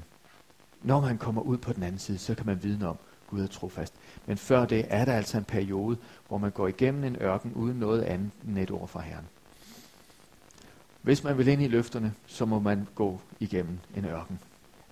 når 0.81 1.01
man 1.01 1.17
kommer 1.17 1.41
ud 1.41 1.57
på 1.57 1.73
den 1.73 1.83
anden 1.83 1.99
side, 1.99 2.17
så 2.17 2.35
kan 2.35 2.45
man 2.45 2.63
vidne 2.63 2.87
om, 2.87 2.97
Gud 3.27 3.41
er 3.41 3.47
trofast. 3.47 3.93
Men 4.25 4.37
før 4.37 4.65
det 4.65 4.85
er 4.89 5.05
der 5.05 5.13
altså 5.13 5.37
en 5.37 5.43
periode, 5.43 5.97
hvor 6.27 6.37
man 6.37 6.51
går 6.51 6.67
igennem 6.67 7.03
en 7.03 7.15
ørken 7.21 7.53
uden 7.53 7.79
noget 7.79 8.01
andet 8.01 8.31
end 8.47 8.57
et 8.57 8.71
ord 8.71 8.87
fra 8.87 9.01
Herren. 9.01 9.25
Hvis 11.01 11.23
man 11.23 11.37
vil 11.37 11.47
ind 11.47 11.61
i 11.61 11.67
løfterne, 11.67 12.13
så 12.27 12.45
må 12.45 12.59
man 12.59 12.87
gå 12.95 13.19
igennem 13.39 13.79
en 13.95 14.05
ørken. 14.05 14.39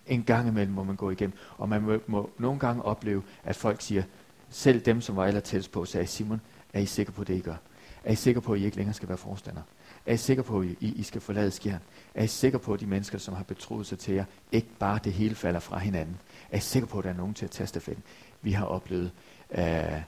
En 0.08 0.24
gang 0.24 0.48
imellem 0.48 0.74
må 0.74 0.84
man 0.84 0.96
gå 0.96 1.10
igennem, 1.10 1.38
og 1.58 1.70
man 1.70 1.82
må, 1.82 2.00
må 2.08 2.30
nogle 2.38 2.60
gange 2.60 2.84
opleve, 2.84 3.24
at 3.44 3.56
folk 3.56 3.82
siger, 3.82 4.04
selv 4.50 4.80
dem, 4.82 5.02
som 5.02 5.16
var 5.16 5.24
aller 5.24 5.40
tættest 5.40 5.72
på, 5.72 5.86
sagde, 5.86 6.08
Simon, 6.08 6.42
er 6.74 6.80
I 6.80 6.86
sikre 6.86 7.12
på 7.12 7.24
det, 7.24 7.36
I 7.36 7.40
gør? 7.40 7.56
Er 8.04 8.12
I 8.12 8.16
sikre 8.16 8.42
på, 8.42 8.54
at 8.54 8.60
I 8.60 8.66
ikke 8.66 8.78
længere 8.78 8.94
skal 8.94 9.10
være 9.10 9.18
forstander? 9.18 9.62
Er 10.08 10.14
I 10.14 10.18
sikre 10.18 10.44
på, 10.44 10.60
at 10.60 10.66
I, 10.66 10.94
I 10.96 11.04
skal 11.04 11.22
forlade 11.22 11.52
skjern? 11.52 11.80
Er 12.16 12.24
I 12.24 12.28
sikre 12.28 12.60
på, 12.60 12.74
at 12.74 12.80
de 12.80 12.86
mennesker, 12.86 13.18
som 13.18 13.34
har 13.34 13.44
betroet 13.44 13.88
sig 13.88 14.00
til 14.00 14.14
jer, 14.14 14.26
ikke 14.52 14.68
bare 14.80 15.00
det 15.04 15.14
hele 15.14 15.36
falder 15.36 15.60
fra 15.60 15.78
hinanden? 15.78 16.18
Er 16.52 16.58
I 16.58 16.60
sikre 16.60 16.88
på, 16.88 16.98
at 16.98 17.04
der 17.04 17.10
er 17.10 17.14
nogen 17.14 17.34
til 17.34 17.46
at 17.46 17.52
tage 17.52 17.68
stafetten? 17.68 18.04
Vi 18.42 18.52
har 18.52 18.66
oplevet 18.66 19.12
øh, 19.52 20.02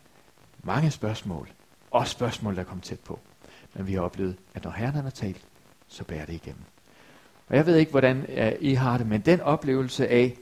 mange 0.64 0.92
spørgsmål, 0.92 1.50
og 1.92 2.08
spørgsmål, 2.08 2.56
der 2.56 2.64
kom 2.64 2.82
tæt 2.82 3.00
på. 3.00 3.20
Men 3.74 3.88
vi 3.88 3.94
har 3.94 4.02
oplevet, 4.02 4.36
at 4.54 4.64
når 4.64 4.72
Herren 4.72 4.96
har 4.96 5.10
talt, 5.10 5.42
så 5.88 6.04
bærer 6.04 6.26
det 6.26 6.34
igennem. 6.34 6.64
Og 7.48 7.56
jeg 7.56 7.66
ved 7.66 7.76
ikke, 7.76 7.92
hvordan 7.92 8.26
øh, 8.30 8.52
I 8.60 8.74
har 8.74 8.98
det, 8.98 9.08
men 9.08 9.22
den 9.22 9.42
oplevelse 9.42 10.08
af, 10.08 10.38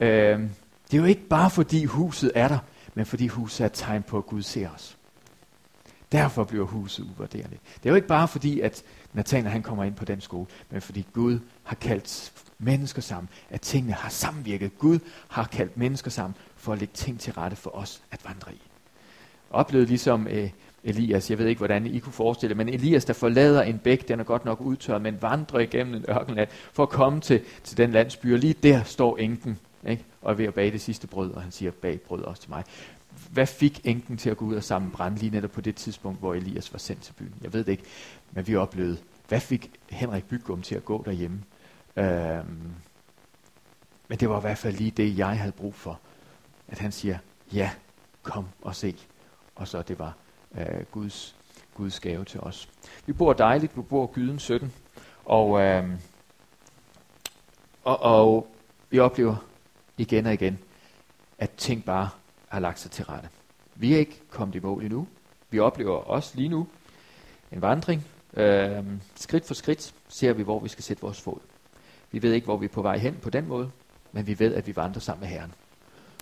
øh, 0.00 0.40
det 0.90 0.94
er 0.94 0.98
jo 0.98 1.04
ikke 1.04 1.28
bare 1.28 1.50
fordi 1.50 1.84
huset 1.84 2.32
er 2.34 2.48
der, 2.48 2.58
men 2.94 3.06
fordi 3.06 3.26
huset 3.26 3.60
er 3.60 3.66
et 3.66 3.72
tegn 3.72 4.02
på, 4.02 4.18
at 4.18 4.26
Gud 4.26 4.42
ser 4.42 4.68
os. 4.70 4.98
Derfor 6.12 6.44
bliver 6.44 6.66
huset 6.66 7.06
uvurderligt. 7.16 7.60
Det 7.74 7.86
er 7.86 7.90
jo 7.90 7.96
ikke 7.96 8.08
bare 8.08 8.28
fordi, 8.28 8.60
at 8.60 8.82
Nathanael 9.12 9.52
han 9.52 9.62
kommer 9.62 9.84
ind 9.84 9.94
på 9.94 10.04
den 10.04 10.20
skole, 10.20 10.46
men 10.70 10.80
fordi 10.80 11.06
Gud 11.12 11.38
har 11.62 11.76
kaldt 11.76 12.32
mennesker 12.58 13.02
sammen, 13.02 13.28
at 13.50 13.60
tingene 13.60 13.92
har 13.92 14.08
samvirket. 14.08 14.78
Gud 14.78 14.98
har 15.28 15.44
kaldt 15.44 15.76
mennesker 15.76 16.10
sammen 16.10 16.36
for 16.56 16.72
at 16.72 16.78
lægge 16.78 16.94
ting 16.94 17.20
til 17.20 17.32
rette 17.32 17.56
for 17.56 17.76
os 17.76 18.02
at 18.10 18.20
vandre 18.24 18.52
i. 18.52 18.62
Oplevet 19.50 19.88
ligesom 19.88 20.26
øh, 20.26 20.50
Elias, 20.84 21.30
jeg 21.30 21.38
ved 21.38 21.46
ikke, 21.46 21.58
hvordan 21.58 21.86
I 21.86 21.98
kunne 21.98 22.12
forestille 22.12 22.54
men 22.54 22.68
Elias, 22.68 23.04
der 23.04 23.12
forlader 23.12 23.62
en 23.62 23.78
bæk, 23.78 24.08
den 24.08 24.20
er 24.20 24.24
godt 24.24 24.44
nok 24.44 24.60
udtørret, 24.60 25.02
men 25.02 25.22
vandrer 25.22 25.58
igennem 25.58 25.94
en 25.94 26.04
ørkenland 26.08 26.48
for 26.72 26.82
at 26.82 26.88
komme 26.88 27.20
til, 27.20 27.40
til 27.64 27.76
den 27.76 27.92
landsby, 27.92 28.32
og 28.32 28.38
lige 28.38 28.54
der 28.62 28.82
står 28.82 29.16
enken, 29.16 29.58
ikke? 29.88 30.04
og 30.22 30.32
er 30.32 30.36
ved 30.36 30.44
at 30.44 30.54
bage 30.54 30.70
det 30.70 30.80
sidste 30.80 31.06
brød, 31.06 31.32
og 31.32 31.42
han 31.42 31.52
siger, 31.52 31.70
bag 31.70 32.00
brød 32.00 32.22
også 32.22 32.42
til 32.42 32.50
mig. 32.50 32.64
Hvad 33.30 33.46
fik 33.46 33.80
enken 33.84 34.16
til 34.16 34.30
at 34.30 34.36
gå 34.36 34.44
ud 34.44 34.54
og 34.54 34.64
samle 34.64 34.90
brand 34.90 35.16
lige 35.18 35.30
netop 35.30 35.50
på 35.50 35.60
det 35.60 35.76
tidspunkt, 35.76 36.18
hvor 36.18 36.34
Elias 36.34 36.72
var 36.72 36.78
sendt 36.78 37.02
til 37.02 37.12
byen? 37.12 37.34
Jeg 37.42 37.52
ved 37.52 37.64
det 37.64 37.72
ikke, 37.72 37.84
men 38.32 38.46
vi 38.46 38.56
oplevede, 38.56 38.98
hvad 39.28 39.40
fik 39.40 39.70
Henrik 39.90 40.24
Bygum 40.24 40.62
til 40.62 40.74
at 40.74 40.84
gå 40.84 41.02
derhjemme? 41.06 41.42
Øhm, 41.96 42.74
men 44.08 44.18
det 44.18 44.28
var 44.28 44.38
i 44.38 44.40
hvert 44.40 44.58
fald 44.58 44.76
lige 44.76 44.90
det, 44.90 45.18
jeg 45.18 45.38
havde 45.38 45.52
brug 45.52 45.74
for. 45.74 46.00
At 46.68 46.78
han 46.78 46.92
siger, 46.92 47.18
ja, 47.52 47.70
kom 48.22 48.48
og 48.62 48.74
se. 48.74 48.96
Og 49.54 49.68
så 49.68 49.82
det 49.82 49.98
var 49.98 50.16
øh, 50.58 50.84
Guds, 50.90 51.36
Guds 51.74 52.00
gave 52.00 52.24
til 52.24 52.40
os. 52.40 52.68
Vi 53.06 53.12
bor 53.12 53.32
dejligt, 53.32 53.76
vi 53.76 53.82
bor 53.82 54.06
Gyden 54.06 54.38
17, 54.38 54.72
og, 55.24 55.60
øh, 55.60 55.88
og, 57.84 58.02
og 58.02 58.54
vi 58.90 58.98
oplever 58.98 59.36
igen 59.98 60.26
og 60.26 60.32
igen, 60.32 60.58
at 61.38 61.50
ting 61.50 61.84
bare 61.84 62.08
har 62.54 62.60
lagt 62.60 62.80
sig 62.80 62.90
til 62.90 63.04
rette. 63.04 63.28
Vi 63.74 63.94
er 63.94 63.98
ikke 63.98 64.22
kommet 64.30 64.54
i 64.54 64.60
mål 64.60 64.82
endnu. 64.82 65.06
Vi 65.50 65.58
oplever 65.58 65.96
også 65.96 66.32
lige 66.36 66.48
nu 66.48 66.68
en 67.52 67.62
vandring. 67.62 68.06
Øh, 68.36 68.84
skridt 69.14 69.46
for 69.46 69.54
skridt 69.54 69.94
ser 70.08 70.32
vi, 70.32 70.42
hvor 70.42 70.60
vi 70.60 70.68
skal 70.68 70.84
sætte 70.84 71.02
vores 71.02 71.20
fod. 71.20 71.38
Vi 72.10 72.22
ved 72.22 72.32
ikke, 72.32 72.44
hvor 72.44 72.56
vi 72.56 72.64
er 72.64 72.68
på 72.68 72.82
vej 72.82 72.98
hen 72.98 73.16
på 73.22 73.30
den 73.30 73.48
måde, 73.48 73.70
men 74.12 74.26
vi 74.26 74.38
ved, 74.38 74.54
at 74.54 74.66
vi 74.66 74.76
vandrer 74.76 75.00
sammen 75.00 75.20
med 75.20 75.28
Herren. 75.28 75.52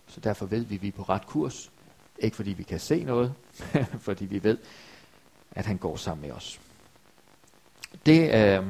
Så 0.06 0.20
derfor 0.20 0.46
ved 0.46 0.60
vi, 0.60 0.74
at 0.74 0.82
vi 0.82 0.88
er 0.88 0.92
på 0.92 1.02
ret 1.02 1.26
kurs. 1.26 1.70
Ikke 2.18 2.36
fordi 2.36 2.52
vi 2.52 2.62
kan 2.62 2.80
se 2.80 3.04
noget, 3.04 3.34
fordi 4.06 4.24
vi 4.24 4.44
ved, 4.44 4.58
at 5.50 5.66
han 5.66 5.76
går 5.76 5.96
sammen 5.96 6.26
med 6.26 6.36
os. 6.36 6.60
Det, 8.06 8.20
øh, 8.22 8.66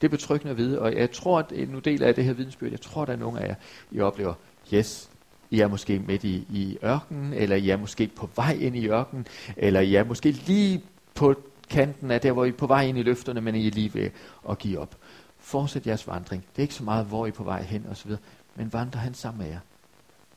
det 0.00 0.06
er 0.06 0.08
betryggende 0.08 0.50
at 0.50 0.56
vide, 0.56 0.80
og 0.80 0.96
jeg 0.96 1.10
tror, 1.10 1.38
at 1.38 1.68
nu 1.68 1.78
del 1.78 2.02
af 2.02 2.14
det 2.14 2.24
her 2.24 2.32
vidensbyrd, 2.32 2.70
jeg 2.70 2.80
tror, 2.80 3.02
at 3.02 3.08
der 3.08 3.14
er 3.14 3.18
nogle 3.18 3.40
af 3.40 3.48
jer, 3.48 3.54
I 3.90 4.00
oplever, 4.00 4.34
yes, 4.74 5.10
i 5.50 5.60
er 5.60 5.68
måske 5.68 5.98
midt 5.98 6.24
i, 6.24 6.46
i 6.50 6.78
ørkenen, 6.84 7.32
eller 7.32 7.56
I 7.56 7.70
er 7.70 7.76
måske 7.76 8.06
på 8.06 8.30
vej 8.36 8.52
ind 8.60 8.76
i 8.76 8.88
ørkenen, 8.88 9.26
eller 9.56 9.80
I 9.80 9.94
er 9.94 10.04
måske 10.04 10.30
lige 10.30 10.82
på 11.14 11.34
kanten 11.70 12.10
af 12.10 12.20
der, 12.20 12.32
hvor 12.32 12.44
I 12.44 12.48
er 12.48 12.52
på 12.52 12.66
vej 12.66 12.82
ind 12.82 12.98
i 12.98 13.02
løfterne, 13.02 13.40
men 13.40 13.54
I 13.54 13.66
er 13.66 13.70
lige 13.70 13.94
ved 13.94 14.10
at 14.50 14.58
give 14.58 14.78
op. 14.78 14.96
Fortsæt 15.38 15.86
jeres 15.86 16.06
vandring. 16.06 16.44
Det 16.52 16.58
er 16.58 16.62
ikke 16.62 16.74
så 16.74 16.84
meget, 16.84 17.06
hvor 17.06 17.26
I 17.26 17.28
er 17.28 17.32
på 17.32 17.44
vej 17.44 17.62
hen 17.62 17.86
osv., 17.90 18.10
men 18.54 18.72
vandrer 18.72 19.00
han 19.00 19.14
sammen 19.14 19.42
med 19.42 19.50
jer. 19.50 19.60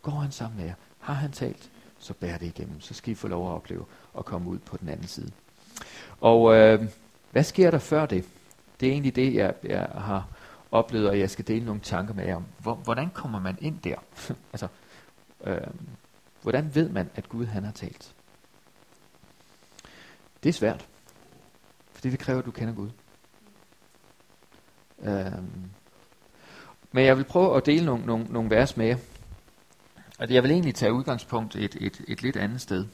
Går 0.01 0.12
han 0.12 0.32
sammen 0.32 0.58
med 0.58 0.65
jer. 0.65 0.74
Har 1.00 1.13
han 1.13 1.32
talt, 1.32 1.70
så 2.00 2.13
bær 2.13 2.38
det 2.38 2.46
igennem. 2.46 2.82
Så 2.82 2.93
skal 2.93 3.12
I 3.12 3.15
få 3.15 3.27
lov 3.27 3.50
at 3.50 3.55
opleve 3.55 3.86
at 4.17 4.25
komme 4.25 4.50
ud 4.50 4.58
på 4.58 4.77
den 4.77 4.89
anden 4.89 5.08
side. 5.08 5.32
Og 6.22 6.55
øh, 6.55 6.84
hvad 7.32 7.43
sker 7.43 7.72
der 7.72 7.79
før 7.79 8.05
det? 8.05 8.25
Det 8.79 8.88
er 8.88 8.91
egentlig 8.91 9.15
det, 9.15 9.34
jeg, 9.36 9.53
jeg 9.63 9.88
har 9.96 10.27
oplevet, 10.72 11.10
og 11.10 11.20
jeg 11.20 11.29
skal 11.29 11.48
dele 11.48 11.65
nogle 11.65 11.82
tanker 11.82 12.13
med 12.13 12.25
jer 12.25 12.36
om. 12.36 12.75
Hvordan 12.84 13.10
kommer 13.10 13.39
man 13.39 13.58
ind 13.62 13.79
der? 13.84 13.96
altså, 14.53 14.67
øh, 15.43 15.67
hvordan 16.41 16.75
ved 16.75 16.89
man, 16.89 17.09
at 17.15 17.29
Gud 17.29 17.45
han 17.45 17.63
har 17.63 17.71
talt? 17.71 18.15
Det 20.43 20.50
er 20.50 20.53
svært. 20.53 20.88
Fordi 21.91 22.09
det 22.09 22.19
kræver, 22.19 22.39
at 22.39 22.45
du 22.45 22.51
kender 22.51 22.73
Gud. 22.73 22.89
Øh, 25.01 25.43
men 26.91 27.05
jeg 27.05 27.17
vil 27.17 27.23
prøve 27.23 27.57
at 27.57 27.65
dele 27.65 27.85
nogle, 27.85 28.05
nogle, 28.05 28.25
nogle 28.25 28.50
vers 28.50 28.77
med 28.77 28.88
jer. 28.88 28.97
Og 30.19 30.29
jeg 30.29 30.43
vil 30.43 30.51
egentlig 30.51 30.75
tage 30.75 30.93
udgangspunkt 30.93 31.55
et, 31.55 31.75
et, 31.81 32.01
et 32.07 32.21
lidt 32.21 32.38
andet 32.38 32.62
sted. 32.62 32.85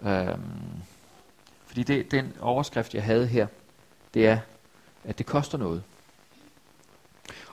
Øhm, 0.00 0.82
fordi 1.66 1.82
det, 1.82 2.10
den 2.10 2.32
overskrift, 2.40 2.94
jeg 2.94 3.04
havde 3.04 3.26
her, 3.26 3.46
det 4.14 4.26
er, 4.26 4.38
at 5.04 5.18
det 5.18 5.26
koster 5.26 5.58
noget. 5.58 5.82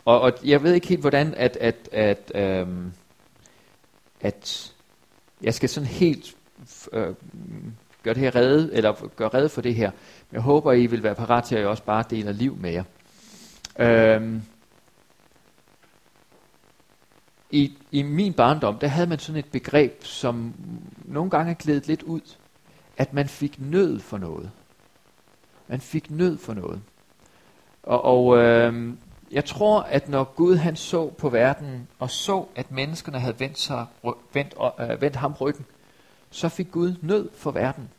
Og, 0.05 0.21
og 0.21 0.33
jeg 0.43 0.63
ved 0.63 0.73
ikke 0.73 0.87
helt, 0.87 1.01
hvordan 1.01 1.33
at, 1.33 1.57
at, 1.57 1.89
at, 1.91 2.31
øhm, 2.35 2.93
at 4.21 4.73
jeg 5.41 5.53
skal 5.53 5.69
sådan 5.69 5.89
helt 5.89 6.35
øh, 6.91 7.15
gøre 8.03 8.13
det 8.13 8.23
her 8.23 8.35
redde, 8.35 8.73
eller 8.73 9.07
gøre 9.15 9.29
redde 9.29 9.49
for 9.49 9.61
det 9.61 9.75
her. 9.75 9.91
Men 10.29 10.33
jeg 10.33 10.41
håber, 10.41 10.73
I 10.73 10.85
vil 10.85 11.03
være 11.03 11.15
parat 11.15 11.43
til, 11.43 11.55
at 11.55 11.61
jeg 11.61 11.69
også 11.69 11.83
bare 11.83 12.03
deler 12.09 12.31
liv 12.31 12.57
med 12.57 12.71
jer. 12.71 12.83
Øhm, 13.79 14.41
i, 17.51 17.77
I 17.91 18.01
min 18.01 18.33
barndom, 18.33 18.77
der 18.77 18.87
havde 18.87 19.07
man 19.07 19.19
sådan 19.19 19.39
et 19.39 19.51
begreb, 19.51 20.03
som 20.03 20.53
nogle 21.05 21.29
gange 21.31 21.51
er 21.51 21.55
glædet 21.55 21.87
lidt 21.87 22.03
ud, 22.03 22.21
at 22.97 23.13
man 23.13 23.27
fik 23.27 23.59
nød 23.59 23.99
for 23.99 24.17
noget. 24.17 24.51
Man 25.67 25.81
fik 25.81 26.11
nød 26.11 26.37
for 26.37 26.53
noget. 26.53 26.81
Og, 27.83 28.05
og 28.05 28.37
øh, 28.37 28.93
jeg 29.31 29.45
tror, 29.45 29.81
at 29.81 30.09
når 30.09 30.23
Gud 30.23 30.55
han 30.55 30.75
så 30.75 31.09
på 31.09 31.29
verden, 31.29 31.87
og 31.99 32.11
så, 32.11 32.45
at 32.55 32.71
menneskerne 32.71 33.19
havde 33.19 33.39
vendt, 33.39 33.59
sig, 33.59 33.85
vendt, 34.33 34.55
øh, 34.79 35.01
vendt 35.01 35.15
ham 35.15 35.33
ryggen, 35.33 35.65
så 36.29 36.49
fik 36.49 36.71
Gud 36.71 36.95
nød 37.01 37.29
for 37.33 37.51
verden. 37.51 37.89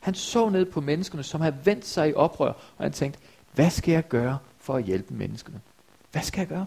Han 0.00 0.14
så 0.14 0.48
ned 0.48 0.64
på 0.64 0.80
menneskerne, 0.80 1.22
som 1.22 1.40
havde 1.40 1.56
vendt 1.64 1.86
sig 1.86 2.08
i 2.10 2.14
oprør, 2.14 2.48
og 2.48 2.84
han 2.84 2.92
tænkte, 2.92 3.20
hvad 3.52 3.70
skal 3.70 3.92
jeg 3.92 4.08
gøre 4.08 4.38
for 4.58 4.74
at 4.74 4.84
hjælpe 4.84 5.14
menneskene? 5.14 5.60
Hvad 6.12 6.22
skal 6.22 6.40
jeg 6.40 6.48
gøre? 6.48 6.66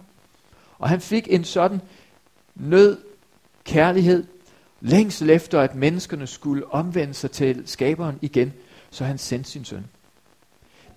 Og 0.78 0.88
han 0.88 1.00
fik 1.00 1.28
en 1.30 1.44
sådan 1.44 1.80
nød, 2.54 2.98
kærlighed, 3.64 4.26
længsel 4.80 5.30
efter, 5.30 5.60
at 5.60 5.74
menneskerne 5.74 6.26
skulle 6.26 6.72
omvende 6.72 7.14
sig 7.14 7.30
til 7.30 7.62
skaberen 7.66 8.18
igen, 8.22 8.52
så 8.90 9.04
han 9.04 9.18
sendte 9.18 9.50
sin 9.50 9.64
søn. 9.64 9.86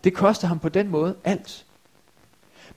Det 0.03 0.13
kostede 0.13 0.47
ham 0.47 0.59
på 0.59 0.69
den 0.69 0.87
måde 0.89 1.15
alt. 1.23 1.65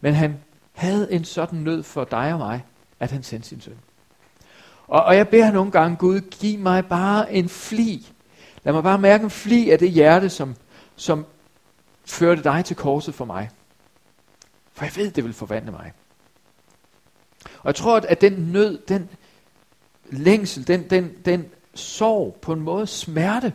Men 0.01 0.15
han 0.15 0.39
havde 0.73 1.13
en 1.13 1.25
sådan 1.25 1.59
nød 1.59 1.83
for 1.83 2.05
dig 2.05 2.33
og 2.33 2.39
mig, 2.39 2.65
at 3.01 3.11
han 3.11 3.23
sendte 3.23 3.49
sin 3.49 3.61
søn. 3.61 3.79
Og, 4.87 5.03
og 5.03 5.17
jeg 5.17 5.29
beder 5.29 5.53
nogle 5.53 5.71
gange, 5.71 5.97
Gud, 5.97 6.21
giv 6.21 6.59
mig 6.59 6.87
bare 6.87 7.33
en 7.33 7.49
fli. 7.49 8.07
Lad 8.65 8.73
mig 8.73 8.83
bare 8.83 8.99
mærke 8.99 9.25
en 9.25 9.31
fli 9.31 9.71
af 9.71 9.79
det 9.79 9.91
hjerte, 9.91 10.29
som, 10.29 10.55
som 10.97 11.27
førte 12.05 12.43
dig 12.43 12.65
til 12.65 12.77
korset 12.77 13.15
for 13.15 13.25
mig. 13.25 13.51
For 14.73 14.85
jeg 14.85 14.97
ved, 14.97 15.11
det 15.11 15.25
vil 15.25 15.33
forvandle 15.33 15.73
mig. 15.73 15.93
Og 17.45 17.67
jeg 17.67 17.75
tror, 17.75 18.01
at 18.09 18.21
den 18.21 18.33
nød, 18.33 18.79
den 18.89 19.11
længsel, 20.11 20.69
den, 20.69 20.91
den, 20.91 21.13
den 21.25 21.45
sorg, 21.75 22.39
på 22.43 22.53
en 22.53 22.61
måde 22.61 22.87
smerte, 22.87 23.53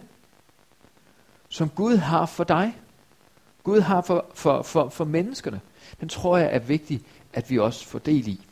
som 1.49 1.69
Gud 1.69 1.97
har 1.97 2.25
for 2.25 2.43
dig, 2.43 2.77
Gud 3.63 3.79
har 3.79 4.01
for, 4.01 4.25
for, 4.33 4.61
for, 4.61 4.89
for 4.89 5.05
menneskerne, 5.05 5.61
den 5.99 6.09
tror 6.09 6.37
jeg 6.37 6.49
er 6.55 6.59
vigtig, 6.59 7.01
at 7.33 7.49
vi 7.49 7.59
også 7.59 7.87
får 7.87 7.99
del 7.99 8.27
i. 8.27 8.45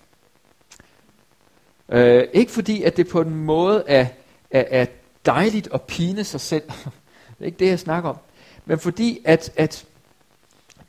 Øh, 1.89 2.27
ikke 2.33 2.51
fordi, 2.51 2.83
at 2.83 2.97
det 2.97 3.07
på 3.07 3.21
en 3.21 3.35
måde 3.35 3.83
er, 3.87 4.07
er, 4.51 4.63
er 4.69 4.85
dejligt 5.25 5.69
at 5.73 5.81
pine 5.81 6.23
sig 6.23 6.41
selv. 6.41 6.63
det 7.29 7.41
er 7.41 7.45
ikke 7.45 7.59
det, 7.59 7.67
jeg 7.67 7.79
snakker 7.79 8.09
om. 8.09 8.17
Men 8.65 8.79
fordi, 8.79 9.19
at, 9.25 9.53
at 9.55 9.85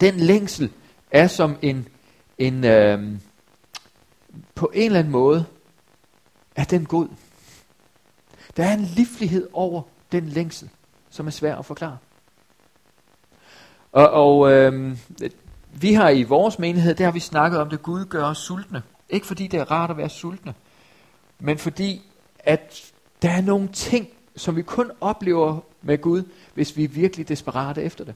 den 0.00 0.16
længsel 0.16 0.71
er 1.11 1.26
som 1.26 1.59
en, 1.62 1.88
en, 2.38 2.64
øh, 2.64 3.19
på 4.54 4.71
en 4.75 4.83
eller 4.83 4.99
anden 4.99 5.12
måde 5.12 5.47
er 6.57 6.64
den 6.64 6.87
god. 6.87 7.09
Der 8.57 8.64
er 8.64 8.75
en 8.75 8.85
livlighed 8.85 9.49
over 9.52 9.83
den 10.12 10.28
længsel, 10.28 10.71
som 11.11 11.26
er 11.26 11.30
svær 11.30 11.57
at 11.57 11.66
forklare. 11.66 11.99
Og, 13.92 14.11
og 14.11 14.52
øh, 14.52 14.97
vi 15.73 15.93
har 15.93 16.09
i 16.09 16.23
vores 16.23 16.59
menighed, 16.59 16.95
der 16.95 17.05
har 17.05 17.12
vi 17.12 17.21
snakket 17.21 17.61
om 17.61 17.71
det, 17.71 17.83
Gud 17.83 18.05
gør 18.05 18.25
os 18.25 18.39
sultne. 18.39 18.83
Ikke 19.09 19.27
fordi 19.27 19.47
det 19.47 19.61
er 19.61 19.71
rart 19.71 19.91
at 19.91 19.97
være 19.97 20.09
sultne, 20.09 20.55
men 21.39 21.59
fordi 21.59 22.03
at 22.39 22.93
der 23.23 23.31
er 23.31 23.41
nogle 23.41 23.69
ting, 23.69 24.09
som 24.37 24.57
vi 24.57 24.62
kun 24.62 24.91
oplever 25.00 25.61
med 25.83 25.99
Gud, 26.00 26.23
hvis 26.55 26.77
vi 26.77 26.85
er 26.85 26.89
virkelig 26.89 27.29
desperate 27.29 27.83
efter 27.83 28.05
det. 28.05 28.15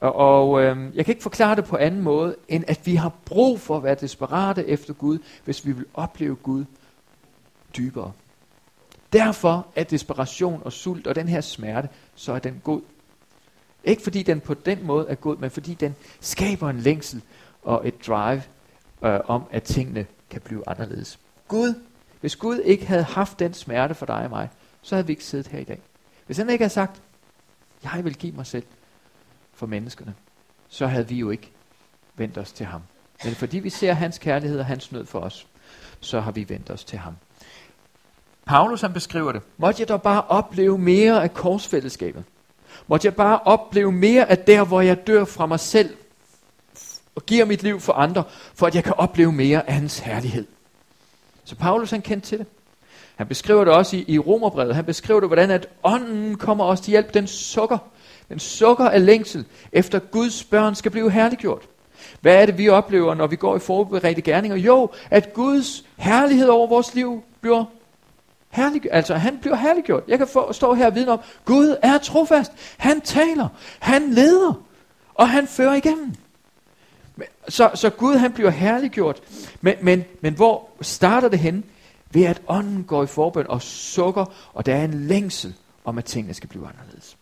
Og, 0.00 0.14
og 0.14 0.62
øh, 0.62 0.96
jeg 0.96 1.04
kan 1.04 1.12
ikke 1.12 1.22
forklare 1.22 1.56
det 1.56 1.64
på 1.64 1.76
anden 1.76 2.02
måde, 2.02 2.36
end 2.48 2.64
at 2.66 2.80
vi 2.84 2.94
har 2.94 3.12
brug 3.24 3.60
for 3.60 3.76
at 3.76 3.82
være 3.82 3.94
desperate 3.94 4.66
efter 4.66 4.94
Gud, 4.94 5.18
hvis 5.44 5.66
vi 5.66 5.72
vil 5.72 5.86
opleve 5.94 6.36
Gud 6.36 6.64
dybere. 7.76 8.12
Derfor 9.12 9.66
er 9.76 9.84
desperation 9.84 10.62
og 10.64 10.72
sult 10.72 11.06
og 11.06 11.14
den 11.14 11.28
her 11.28 11.40
smerte, 11.40 11.88
så 12.14 12.32
er 12.32 12.38
den 12.38 12.60
god. 12.64 12.80
Ikke 13.84 14.02
fordi 14.02 14.22
den 14.22 14.40
på 14.40 14.54
den 14.54 14.86
måde 14.86 15.06
er 15.08 15.14
god, 15.14 15.36
men 15.36 15.50
fordi 15.50 15.74
den 15.74 15.94
skaber 16.20 16.70
en 16.70 16.80
længsel 16.80 17.22
og 17.62 17.88
et 17.88 18.06
drive 18.06 18.42
øh, 19.04 19.20
om, 19.24 19.44
at 19.50 19.62
tingene 19.62 20.06
kan 20.30 20.40
blive 20.40 20.68
anderledes. 20.68 21.18
Gud, 21.48 21.74
hvis 22.20 22.36
Gud 22.36 22.58
ikke 22.58 22.86
havde 22.86 23.02
haft 23.02 23.38
den 23.38 23.54
smerte 23.54 23.94
for 23.94 24.06
dig 24.06 24.24
og 24.24 24.30
mig, 24.30 24.48
så 24.82 24.94
havde 24.94 25.06
vi 25.06 25.12
ikke 25.12 25.24
siddet 25.24 25.46
her 25.46 25.58
i 25.58 25.64
dag. 25.64 25.80
Hvis 26.26 26.36
han 26.36 26.50
ikke 26.50 26.62
havde 26.62 26.74
sagt, 26.74 27.02
jeg 27.82 28.04
vil 28.04 28.14
give 28.14 28.32
mig 28.32 28.46
selv, 28.46 28.64
for 29.52 29.66
menneskerne, 29.66 30.14
så 30.68 30.86
havde 30.86 31.08
vi 31.08 31.16
jo 31.16 31.30
ikke 31.30 31.50
vendt 32.14 32.38
os 32.38 32.52
til 32.52 32.66
ham. 32.66 32.82
Men 33.24 33.34
fordi 33.34 33.58
vi 33.58 33.70
ser 33.70 33.92
hans 33.92 34.18
kærlighed 34.18 34.58
og 34.58 34.66
hans 34.66 34.92
nød 34.92 35.06
for 35.06 35.20
os, 35.20 35.46
så 36.00 36.20
har 36.20 36.32
vi 36.32 36.48
vendt 36.48 36.70
os 36.70 36.84
til 36.84 36.98
ham. 36.98 37.16
Paulus 38.46 38.80
han 38.80 38.92
beskriver 38.92 39.32
det. 39.32 39.42
Måtte 39.56 39.80
jeg 39.80 39.88
dog 39.88 40.02
bare 40.02 40.22
opleve 40.22 40.78
mere 40.78 41.22
af 41.22 41.34
korsfællesskabet. 41.34 42.24
Måtte 42.86 43.06
jeg 43.06 43.14
bare 43.14 43.38
opleve 43.44 43.92
mere 43.92 44.30
af 44.30 44.38
der, 44.38 44.64
hvor 44.64 44.80
jeg 44.80 45.06
dør 45.06 45.24
fra 45.24 45.46
mig 45.46 45.60
selv 45.60 45.96
og 47.14 47.26
giver 47.26 47.44
mit 47.44 47.62
liv 47.62 47.80
for 47.80 47.92
andre, 47.92 48.24
for 48.54 48.66
at 48.66 48.74
jeg 48.74 48.84
kan 48.84 48.94
opleve 48.96 49.32
mere 49.32 49.68
af 49.68 49.74
hans 49.74 49.98
herlighed. 49.98 50.46
Så 51.44 51.56
Paulus 51.56 51.90
han 51.90 52.02
kendte 52.02 52.28
til 52.28 52.38
det. 52.38 52.46
Han 53.16 53.26
beskriver 53.26 53.64
det 53.64 53.74
også 53.74 53.96
i, 53.96 54.04
i 54.08 54.18
Romerbrevet. 54.18 54.74
Han 54.74 54.84
beskriver 54.84 55.20
det, 55.20 55.28
hvordan 55.28 55.50
at 55.50 55.68
ånden 55.82 56.34
kommer 56.36 56.64
os 56.64 56.80
til 56.80 56.90
hjælp. 56.90 57.14
Den 57.14 57.26
sukker 57.26 57.78
den 58.32 58.38
sukker 58.38 58.88
af 58.88 59.06
længsel 59.06 59.44
efter 59.72 59.98
Guds 59.98 60.44
børn 60.44 60.74
skal 60.74 60.90
blive 60.90 61.10
herliggjort. 61.10 61.62
Hvad 62.20 62.42
er 62.42 62.46
det, 62.46 62.58
vi 62.58 62.68
oplever, 62.68 63.14
når 63.14 63.26
vi 63.26 63.36
går 63.36 63.56
i 63.56 63.58
forberedte 63.58 64.22
gerninger? 64.22 64.56
Jo, 64.56 64.90
at 65.10 65.32
Guds 65.32 65.84
herlighed 65.96 66.48
over 66.48 66.66
vores 66.66 66.94
liv 66.94 67.22
bliver 67.40 67.64
herlig, 68.52 68.82
Altså, 68.90 69.14
han 69.14 69.38
bliver 69.38 69.56
herliggjort. 69.56 70.02
Jeg 70.08 70.18
kan 70.18 70.26
få, 70.26 70.52
stå 70.52 70.74
her 70.74 70.86
og 70.86 70.94
vidne 70.94 71.12
om, 71.12 71.20
Gud 71.44 71.76
er 71.82 71.98
trofast. 71.98 72.52
Han 72.78 73.00
taler. 73.00 73.48
Han 73.78 74.10
leder. 74.10 74.62
Og 75.14 75.28
han 75.28 75.46
fører 75.46 75.74
igennem. 75.74 76.14
Så, 77.48 77.70
så 77.74 77.90
Gud, 77.90 78.16
han 78.16 78.32
bliver 78.32 78.50
herliggjort. 78.50 79.20
Men, 79.60 79.74
men, 79.82 80.04
men 80.20 80.34
hvor 80.34 80.70
starter 80.80 81.28
det 81.28 81.38
hen? 81.38 81.64
Ved 82.10 82.24
at 82.24 82.42
ånden 82.46 82.84
går 82.84 83.02
i 83.02 83.06
forbøn 83.06 83.46
og 83.48 83.62
sukker, 83.62 84.24
og 84.52 84.66
der 84.66 84.74
er 84.74 84.84
en 84.84 84.94
længsel 84.94 85.54
om, 85.84 85.98
at 85.98 86.04
tingene 86.04 86.34
skal 86.34 86.48
blive 86.48 86.68
anderledes. 86.68 87.16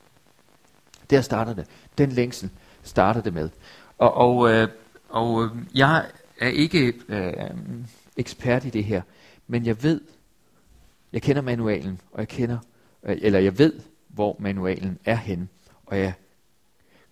Der 1.10 1.20
starter 1.20 1.54
det. 1.54 1.66
Den 1.98 2.12
længsel 2.12 2.50
starter 2.82 3.20
det 3.20 3.34
med. 3.34 3.48
Og, 3.98 4.14
og, 4.14 4.50
øh, 4.50 4.68
og 5.08 5.44
øh, 5.44 5.50
jeg 5.74 6.06
er 6.40 6.48
ikke 6.48 6.92
øh, 7.08 7.32
ekspert 8.16 8.64
i 8.64 8.70
det 8.70 8.84
her, 8.84 9.02
men 9.46 9.66
jeg 9.66 9.82
ved, 9.82 10.00
jeg 11.12 11.22
kender 11.22 11.42
manualen, 11.42 12.00
og 12.12 12.20
jeg 12.20 12.28
kender, 12.28 12.58
øh, 13.02 13.18
eller 13.20 13.38
jeg 13.38 13.58
ved, 13.58 13.80
hvor 14.08 14.36
manualen 14.38 14.98
er 15.04 15.16
henne, 15.16 15.48
og 15.86 15.98
jeg 15.98 16.12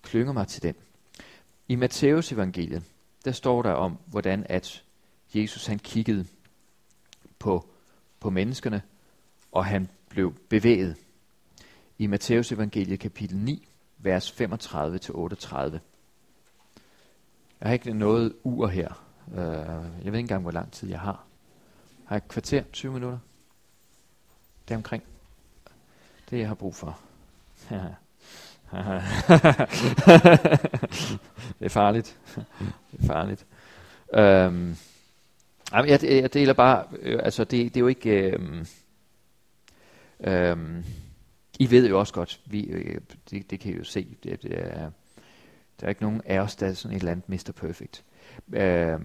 klynger 0.01 0.33
mig 0.33 0.47
til 0.47 0.63
den. 0.63 0.75
I 1.67 1.75
Matteus 1.75 2.31
evangeliet, 2.31 2.83
der 3.25 3.31
står 3.31 3.61
der 3.61 3.71
om, 3.71 3.97
hvordan 4.05 4.45
at 4.49 4.83
Jesus 5.35 5.65
han 5.65 5.79
kiggede 5.79 6.25
på, 7.39 7.65
på 8.19 8.29
menneskerne, 8.29 8.81
og 9.51 9.65
han 9.65 9.89
blev 10.09 10.33
bevæget. 10.49 10.95
I 11.97 12.07
Matteus 12.07 12.51
evangeliet 12.51 12.99
kapitel 12.99 13.37
9, 13.37 13.67
vers 13.97 14.31
35-38. 14.31 15.79
Jeg 17.61 17.67
har 17.67 17.73
ikke 17.73 17.93
noget 17.93 18.35
ur 18.43 18.67
her. 18.67 19.05
Øh, 19.31 19.37
jeg 19.37 19.83
ved 19.97 20.05
ikke 20.05 20.19
engang, 20.19 20.41
hvor 20.41 20.51
lang 20.51 20.71
tid 20.71 20.89
jeg 20.89 20.99
har. 20.99 21.25
Har 22.05 22.15
jeg 22.15 22.17
et 22.17 22.27
kvarter, 22.27 22.63
20 22.73 22.93
minutter? 22.93 23.19
Det 24.69 24.75
omkring. 24.77 25.03
Det 26.29 26.39
jeg 26.39 26.47
har 26.47 26.55
brug 26.55 26.75
for. 26.75 26.99
det 31.59 31.65
er 31.65 31.69
farligt. 31.69 32.17
det 32.91 32.99
er 32.99 33.07
farligt. 33.07 33.45
Um, 34.17 34.75
jeg, 35.73 35.99
jeg 36.03 36.33
deler 36.33 36.53
bare, 36.53 36.85
øh, 36.99 37.19
altså 37.23 37.43
det, 37.43 37.73
det 37.73 37.77
er 37.77 37.81
jo 37.81 37.87
ikke, 37.87 38.09
øh, 38.09 38.65
øh, 40.19 40.57
I 41.59 41.71
ved 41.71 41.89
jo 41.89 41.99
også 41.99 42.13
godt, 42.13 42.41
vi, 42.45 42.63
øh, 42.63 43.01
det, 43.29 43.51
det 43.51 43.59
kan 43.59 43.73
I 43.73 43.77
jo 43.77 43.83
se, 43.83 44.17
det, 44.23 44.43
det 44.43 44.59
er, 44.59 44.91
der 45.79 45.85
er 45.85 45.89
ikke 45.89 46.01
nogen 46.01 46.21
af 46.25 46.39
os, 46.39 46.55
der 46.55 46.67
er 46.67 46.73
sådan 46.73 46.95
et 46.95 46.99
eller 46.99 47.11
andet 47.11 47.29
Mr. 47.29 47.51
Perfect. 47.51 48.03
Øh, 48.53 48.99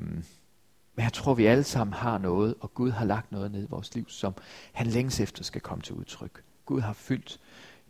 men 0.95 1.05
jeg 1.05 1.13
tror, 1.13 1.35
vi 1.35 1.47
alle 1.47 1.65
sammen 1.65 1.95
har 1.95 2.19
noget, 2.19 2.55
og 2.61 2.75
Gud 2.75 2.91
har 2.91 3.05
lagt 3.05 3.33
noget 3.33 3.53
ned 3.53 3.63
i 3.63 3.67
vores 3.71 3.95
liv, 3.95 4.09
som 4.09 4.35
han 4.73 4.87
længes 4.87 5.21
efter 5.21 5.45
skal 5.45 5.61
komme 5.61 5.83
til 5.83 5.95
udtryk. 5.95 6.43
Gud 6.67 6.81
har 6.81 6.93
fyldt 6.93 7.41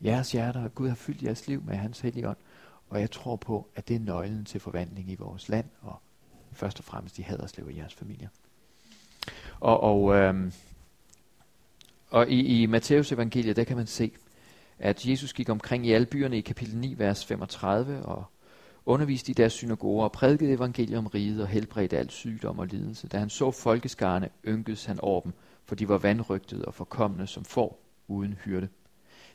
jeres 0.04 0.32
hjerter, 0.32 0.64
og 0.64 0.74
Gud 0.74 0.88
har 0.88 0.94
fyldt 0.94 1.22
jeres 1.22 1.48
liv 1.48 1.62
med 1.66 1.76
hans 1.76 2.00
hellige 2.00 2.28
ånd. 2.28 2.36
Og 2.90 3.00
jeg 3.00 3.10
tror 3.10 3.36
på, 3.36 3.68
at 3.74 3.88
det 3.88 3.96
er 3.96 4.00
nøglen 4.00 4.44
til 4.44 4.60
forvandling 4.60 5.10
i 5.10 5.14
vores 5.14 5.48
land, 5.48 5.66
og 5.80 6.00
først 6.52 6.78
og 6.78 6.84
fremmest 6.84 7.18
i 7.18 7.22
Haderslev 7.22 7.66
og 7.66 7.76
jeres 7.76 7.94
familier. 7.94 8.28
Og, 9.60 9.80
og, 9.80 10.14
øhm, 10.14 10.52
og 12.10 12.28
i, 12.28 12.62
i 12.62 12.66
Matteus 12.66 13.12
evangeliet, 13.12 13.56
der 13.56 13.64
kan 13.64 13.76
man 13.76 13.86
se, 13.86 14.12
at 14.78 15.06
Jesus 15.06 15.32
gik 15.32 15.48
omkring 15.48 15.86
i 15.86 15.92
alle 15.92 16.06
byerne 16.06 16.38
i 16.38 16.40
kapitel 16.40 16.76
9, 16.76 16.94
vers 16.98 17.24
35, 17.24 18.02
og 18.02 18.24
underviste 18.86 19.30
i 19.30 19.34
deres 19.34 19.52
synagoger 19.52 20.04
og 20.04 20.12
prædikede 20.12 20.52
evangeliet 20.52 20.98
om 20.98 21.06
riget 21.06 21.42
og 21.42 21.48
helbredte 21.48 21.98
al 21.98 22.10
sygdom 22.10 22.58
og 22.58 22.66
lidelse. 22.66 23.08
Da 23.08 23.18
han 23.18 23.30
så 23.30 23.50
folkeskarne, 23.50 24.28
ynkedes 24.46 24.84
han 24.84 25.00
over 25.00 25.20
dem, 25.20 25.32
for 25.64 25.74
de 25.74 25.88
var 25.88 25.98
vandrygtede 25.98 26.64
og 26.64 26.74
forkommende 26.74 27.26
som 27.26 27.44
får 27.44 27.80
uden 28.08 28.38
hyrde. 28.44 28.68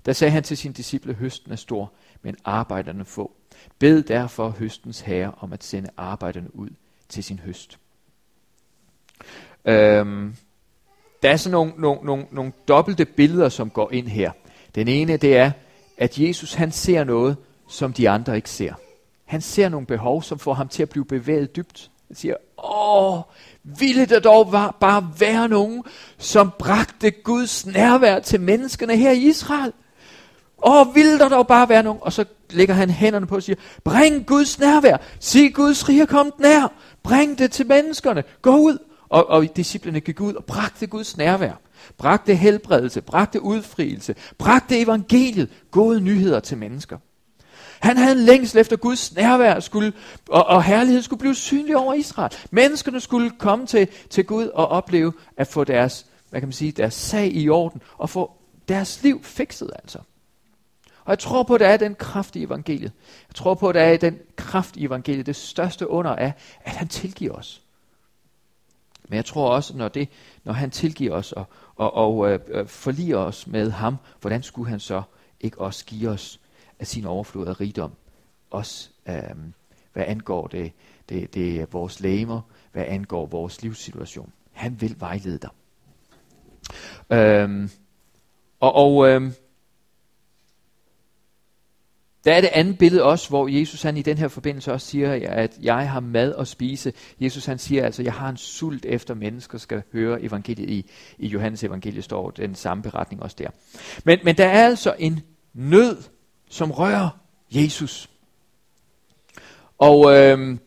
Der 0.05 0.13
sagde 0.13 0.31
han 0.31 0.43
til 0.43 0.57
sine 0.57 0.73
disciple, 0.73 1.13
høsten 1.13 1.51
er 1.51 1.55
stor, 1.55 1.91
men 2.21 2.35
arbejderne 2.45 3.05
få. 3.05 3.31
Bed 3.79 4.03
derfor 4.03 4.49
høstens 4.49 5.01
herre 5.01 5.31
om 5.37 5.53
at 5.53 5.63
sende 5.63 5.89
arbejderne 5.97 6.55
ud 6.55 6.69
til 7.09 7.23
sin 7.23 7.39
høst. 7.39 7.79
Øhm, 9.65 10.35
der 11.23 11.29
er 11.29 11.37
sådan 11.37 11.51
nogle, 11.51 11.73
nogle, 11.77 12.01
nogle, 12.03 12.25
nogle 12.31 12.51
dobbelte 12.67 13.05
billeder, 13.05 13.49
som 13.49 13.69
går 13.69 13.91
ind 13.91 14.07
her. 14.07 14.31
Den 14.75 14.87
ene, 14.87 15.17
det 15.17 15.37
er, 15.37 15.51
at 15.97 16.19
Jesus 16.19 16.53
han 16.53 16.71
ser 16.71 17.03
noget, 17.03 17.37
som 17.67 17.93
de 17.93 18.09
andre 18.09 18.35
ikke 18.35 18.49
ser. 18.49 18.73
Han 19.29 19.41
ser 19.41 19.69
nogle 19.69 19.87
behov, 19.87 20.23
som 20.23 20.39
får 20.39 20.53
ham 20.53 20.67
til 20.67 20.81
at 20.83 20.89
blive 20.89 21.05
bevæget 21.05 21.55
dybt. 21.55 21.91
Han 22.07 22.15
siger, 22.15 22.35
åh, 22.63 23.21
ville 23.63 24.05
der 24.05 24.19
dog 24.19 24.51
var, 24.51 24.77
bare 24.79 25.11
være 25.19 25.47
nogen, 25.47 25.83
som 26.17 26.51
bragte 26.59 27.11
Guds 27.11 27.65
nærvær 27.65 28.19
til 28.19 28.41
menneskene 28.41 28.97
her 28.97 29.11
i 29.11 29.17
Israel? 29.17 29.73
Åh, 30.65 30.95
ville 30.95 31.19
der 31.19 31.29
dog 31.29 31.47
bare 31.47 31.69
være 31.69 31.83
nogen? 31.83 31.99
Og 32.01 32.13
så 32.13 32.25
lægger 32.49 32.73
han 32.73 32.89
hænderne 32.89 33.27
på 33.27 33.35
og 33.35 33.43
siger, 33.43 33.57
bring 33.83 34.25
Guds 34.25 34.59
nærvær, 34.59 34.97
sig 35.19 35.53
Guds 35.53 35.89
rige 35.89 36.07
kommet 36.07 36.39
nær, 36.39 36.73
bring 37.03 37.37
det 37.37 37.51
til 37.51 37.67
menneskerne, 37.67 38.23
gå 38.41 38.57
ud 38.57 38.77
og, 39.09 39.29
og 39.29 39.55
disciplene 39.55 39.99
gik 39.99 40.21
ud 40.21 40.33
og 40.33 40.45
bragte 40.45 40.87
Guds 40.87 41.17
nærvær, 41.17 41.53
bragte 41.97 42.35
helbredelse, 42.35 43.01
bragte 43.01 43.41
udfrielse, 43.41 44.15
bragte 44.37 44.79
evangeliet, 44.79 45.49
gode 45.71 46.01
nyheder 46.01 46.39
til 46.39 46.57
mennesker. 46.57 46.97
Han 47.79 47.97
havde 47.97 48.11
en 48.11 48.25
længsel 48.25 48.59
efter 48.59 48.75
Guds 48.75 49.15
nærvær 49.15 49.59
skulle, 49.59 49.93
og, 50.29 50.45
og 50.45 50.63
herlighed 50.63 51.01
skulle 51.01 51.19
blive 51.19 51.35
synlig 51.35 51.77
over 51.77 51.93
Israel. 51.93 52.31
Menneskerne 52.51 52.99
skulle 52.99 53.29
komme 53.29 53.65
til, 53.65 53.87
til 54.09 54.25
Gud 54.25 54.47
og 54.47 54.67
opleve 54.67 55.13
at 55.37 55.47
få 55.47 55.63
deres, 55.63 56.05
hvad 56.29 56.41
kan 56.41 56.47
man 56.47 56.53
sige, 56.53 56.71
deres 56.71 56.93
sag 56.93 57.35
i 57.35 57.49
orden 57.49 57.81
og 57.97 58.09
få 58.09 58.31
deres 58.67 59.03
liv 59.03 59.23
fikset 59.23 59.71
altså. 59.75 59.99
Og 61.05 61.11
jeg 61.11 61.19
tror 61.19 61.43
på, 61.43 61.53
at 61.53 61.59
der 61.59 61.67
er 61.67 61.77
den 61.77 61.95
kraft 61.95 62.35
i 62.35 62.43
evangeliet. 62.43 62.91
Jeg 63.27 63.35
tror 63.35 63.53
på, 63.53 63.69
at 63.69 63.75
der 63.75 63.81
er 63.81 63.97
den 63.97 64.19
kraft 64.35 64.77
i 64.77 64.85
evangeliet. 64.85 65.25
Det 65.25 65.35
største 65.35 65.89
under 65.89 66.11
er, 66.11 66.31
at 66.61 66.71
han 66.71 66.87
tilgiver 66.87 67.33
os. 67.33 67.61
Men 69.07 69.15
jeg 69.15 69.25
tror 69.25 69.49
også, 69.49 69.77
når, 69.77 69.87
det, 69.87 70.09
når 70.43 70.53
han 70.53 70.71
tilgiver 70.71 71.15
os 71.15 71.31
og, 71.31 71.45
og, 71.75 71.93
og 71.93 72.31
øh, 72.31 72.39
øh 72.47 72.67
forliger 72.67 73.17
os 73.17 73.47
med 73.47 73.71
ham, 73.71 73.97
hvordan 74.21 74.43
skulle 74.43 74.69
han 74.69 74.79
så 74.79 75.01
ikke 75.39 75.61
også 75.61 75.85
give 75.85 76.09
os 76.09 76.38
af 76.79 76.87
sin 76.87 77.05
overflod 77.05 77.47
af 77.47 77.59
rigdom? 77.59 77.91
Også 78.49 78.89
øh, 79.09 79.35
hvad 79.93 80.03
angår 80.07 80.47
det, 80.47 80.71
det, 81.09 81.33
det 81.33 81.73
vores 81.73 81.99
læmer, 81.99 82.41
hvad 82.71 82.85
angår 82.87 83.25
vores 83.25 83.61
livssituation. 83.61 84.31
Han 84.51 84.81
vil 84.81 84.95
vejlede 84.99 85.39
dig. 85.39 85.49
Øh, 87.17 87.69
og 88.59 88.75
og 88.75 89.09
øh, 89.09 89.31
der 92.25 92.33
er 92.33 92.41
det 92.41 92.49
andet 92.53 92.77
billede 92.77 93.03
også, 93.03 93.29
hvor 93.29 93.47
Jesus 93.47 93.81
han 93.81 93.97
i 93.97 94.01
den 94.01 94.17
her 94.17 94.27
forbindelse 94.27 94.73
også 94.73 94.87
siger, 94.87 95.31
at 95.31 95.57
jeg 95.61 95.89
har 95.89 95.99
mad 95.99 96.35
at 96.35 96.47
spise. 96.47 96.93
Jesus 97.19 97.45
han 97.45 97.57
siger 97.57 97.85
altså, 97.85 98.03
jeg 98.03 98.13
har 98.13 98.29
en 98.29 98.37
sult 98.37 98.85
efter 98.85 99.13
mennesker 99.13 99.57
skal 99.57 99.83
høre 99.93 100.21
evangeliet 100.21 100.69
i, 100.69 100.85
i 101.17 101.27
Johannes 101.27 101.63
evangeliet 101.63 102.03
står 102.03 102.31
den 102.31 102.55
samme 102.55 102.83
beretning 102.83 103.23
også 103.23 103.35
der. 103.39 103.49
Men, 104.03 104.19
men 104.23 104.37
der 104.37 104.45
er 104.45 104.65
altså 104.65 104.95
en 104.99 105.19
nød, 105.53 105.97
som 106.49 106.71
rører 106.71 107.09
Jesus. 107.51 108.09
Og, 109.77 110.17
øh, 110.17 110.57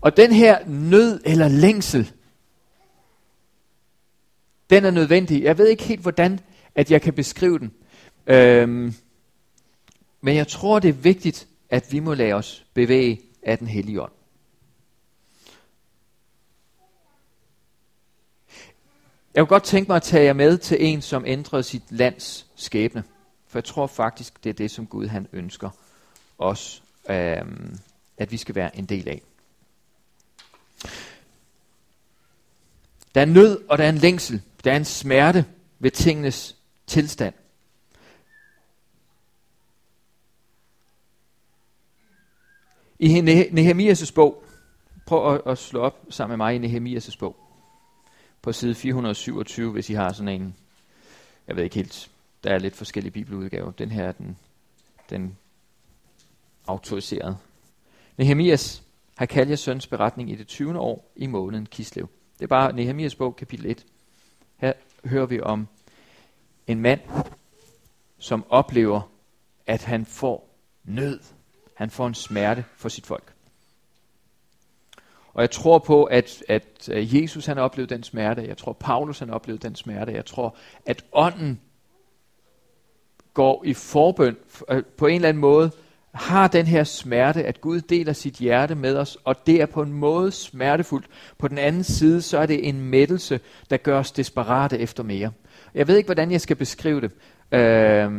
og 0.00 0.16
den 0.16 0.32
her 0.32 0.66
nød 0.66 1.20
eller 1.24 1.48
længsel, 1.48 2.12
den 4.70 4.84
er 4.84 4.90
nødvendig. 4.90 5.42
Jeg 5.42 5.58
ved 5.58 5.68
ikke 5.68 5.82
helt, 5.82 6.00
hvordan 6.00 6.40
at 6.74 6.90
jeg 6.90 7.02
kan 7.02 7.14
beskrive 7.14 7.58
den. 7.58 7.72
Øhm, 8.26 8.94
men 10.20 10.36
jeg 10.36 10.48
tror, 10.48 10.78
det 10.78 10.88
er 10.88 10.92
vigtigt, 10.92 11.48
at 11.70 11.92
vi 11.92 11.98
må 11.98 12.14
lade 12.14 12.32
os 12.32 12.64
bevæge 12.74 13.20
af 13.42 13.58
den 13.58 13.66
hellige 13.66 14.02
ånd. 14.02 14.12
Jeg 19.34 19.40
kunne 19.40 19.46
godt 19.46 19.64
tænke 19.64 19.88
mig 19.88 19.96
at 19.96 20.02
tage 20.02 20.24
jer 20.24 20.32
med 20.32 20.58
til 20.58 20.76
en, 20.80 21.02
som 21.02 21.24
ændrede 21.26 21.62
sit 21.62 21.82
lands 21.90 22.46
skæbne. 22.56 23.04
For 23.54 23.58
jeg 23.58 23.64
tror 23.64 23.86
faktisk, 23.86 24.44
det 24.44 24.50
er 24.50 24.54
det, 24.54 24.70
som 24.70 24.86
Gud 24.86 25.06
han 25.06 25.28
ønsker 25.32 25.70
os, 26.38 26.82
øhm, 27.10 27.78
at 28.18 28.32
vi 28.32 28.36
skal 28.36 28.54
være 28.54 28.76
en 28.76 28.86
del 28.86 29.08
af. 29.08 29.22
Der 33.14 33.20
er 33.20 33.24
nød, 33.24 33.64
og 33.68 33.78
der 33.78 33.84
er 33.84 33.88
en 33.88 33.98
længsel. 33.98 34.42
Der 34.64 34.72
er 34.72 34.76
en 34.76 34.84
smerte 34.84 35.46
ved 35.78 35.90
tingenes 35.90 36.56
tilstand. 36.86 37.34
I 42.98 43.20
Nehemias' 43.50 44.12
bog, 44.14 44.44
prøv 45.06 45.34
at, 45.34 45.40
at 45.46 45.58
slå 45.58 45.80
op 45.80 46.06
sammen 46.10 46.38
med 46.38 46.46
mig 46.46 46.54
i 46.54 46.58
Nehemias' 46.58 47.16
bog, 47.18 47.36
på 48.42 48.52
side 48.52 48.74
427, 48.74 49.72
hvis 49.72 49.90
I 49.90 49.94
har 49.94 50.12
sådan 50.12 50.40
en, 50.40 50.56
jeg 51.46 51.56
ved 51.56 51.64
ikke 51.64 51.76
helt, 51.76 52.10
der 52.44 52.50
er 52.50 52.58
lidt 52.58 52.76
forskellige 52.76 53.12
bibeludgaver. 53.12 53.70
Den 53.70 53.90
her 53.90 54.04
er 54.04 54.12
den, 54.12 54.36
den 55.10 55.38
autoriserede. 56.66 57.36
Nehemias 58.16 58.82
har 59.16 59.26
Kaljas 59.26 59.60
søns 59.60 59.86
beretning 59.86 60.30
i 60.30 60.34
det 60.34 60.46
20. 60.46 60.78
år 60.78 61.12
i 61.16 61.26
måneden 61.26 61.66
Kislev. 61.66 62.08
Det 62.38 62.42
er 62.42 62.48
bare 62.48 62.72
Nehemias 62.72 63.14
bog, 63.14 63.36
kapitel 63.36 63.66
1. 63.66 63.86
Her 64.56 64.72
hører 65.04 65.26
vi 65.26 65.40
om 65.40 65.68
en 66.66 66.80
mand, 66.80 67.00
som 68.18 68.44
oplever, 68.48 69.10
at 69.66 69.84
han 69.84 70.06
får 70.06 70.48
nød 70.84 71.20
han 71.74 71.90
får 71.90 72.06
en 72.06 72.14
smerte 72.14 72.64
for 72.76 72.88
sit 72.88 73.06
folk. 73.06 73.32
Og 75.34 75.42
jeg 75.42 75.50
tror 75.50 75.78
på, 75.78 76.04
at, 76.04 76.42
at 76.48 76.88
øh, 76.92 77.22
Jesus 77.22 77.46
han 77.46 77.58
oplevede 77.58 77.94
den 77.94 78.02
smerte. 78.02 78.46
Jeg 78.46 78.56
tror, 78.56 78.72
Paulus 78.72 79.18
han 79.18 79.30
oplevede 79.30 79.62
den 79.62 79.76
smerte. 79.76 80.12
Jeg 80.12 80.26
tror, 80.26 80.56
at 80.86 81.04
ånden 81.12 81.60
går 83.34 83.62
i 83.66 83.74
forbøn 83.74 84.36
øh, 84.70 84.82
på 84.96 85.06
en 85.06 85.14
eller 85.14 85.28
anden 85.28 85.40
måde 85.40 85.70
har 86.14 86.48
den 86.48 86.66
her 86.66 86.84
smerte, 86.84 87.44
at 87.44 87.60
Gud 87.60 87.80
deler 87.80 88.12
sit 88.12 88.34
hjerte 88.34 88.74
med 88.74 88.96
os, 88.96 89.18
og 89.24 89.46
det 89.46 89.60
er 89.60 89.66
på 89.66 89.82
en 89.82 89.92
måde 89.92 90.32
smertefuldt. 90.32 91.06
På 91.38 91.48
den 91.48 91.58
anden 91.58 91.84
side, 91.84 92.22
så 92.22 92.38
er 92.38 92.46
det 92.46 92.68
en 92.68 92.80
mættelse, 92.80 93.40
der 93.70 93.76
gør 93.76 93.98
os 93.98 94.12
desperate 94.12 94.78
efter 94.78 95.02
mere. 95.02 95.30
Jeg 95.74 95.88
ved 95.88 95.96
ikke, 95.96 96.06
hvordan 96.06 96.30
jeg 96.30 96.40
skal 96.40 96.56
beskrive 96.56 97.00
det, 97.00 97.10
øh, 97.52 98.12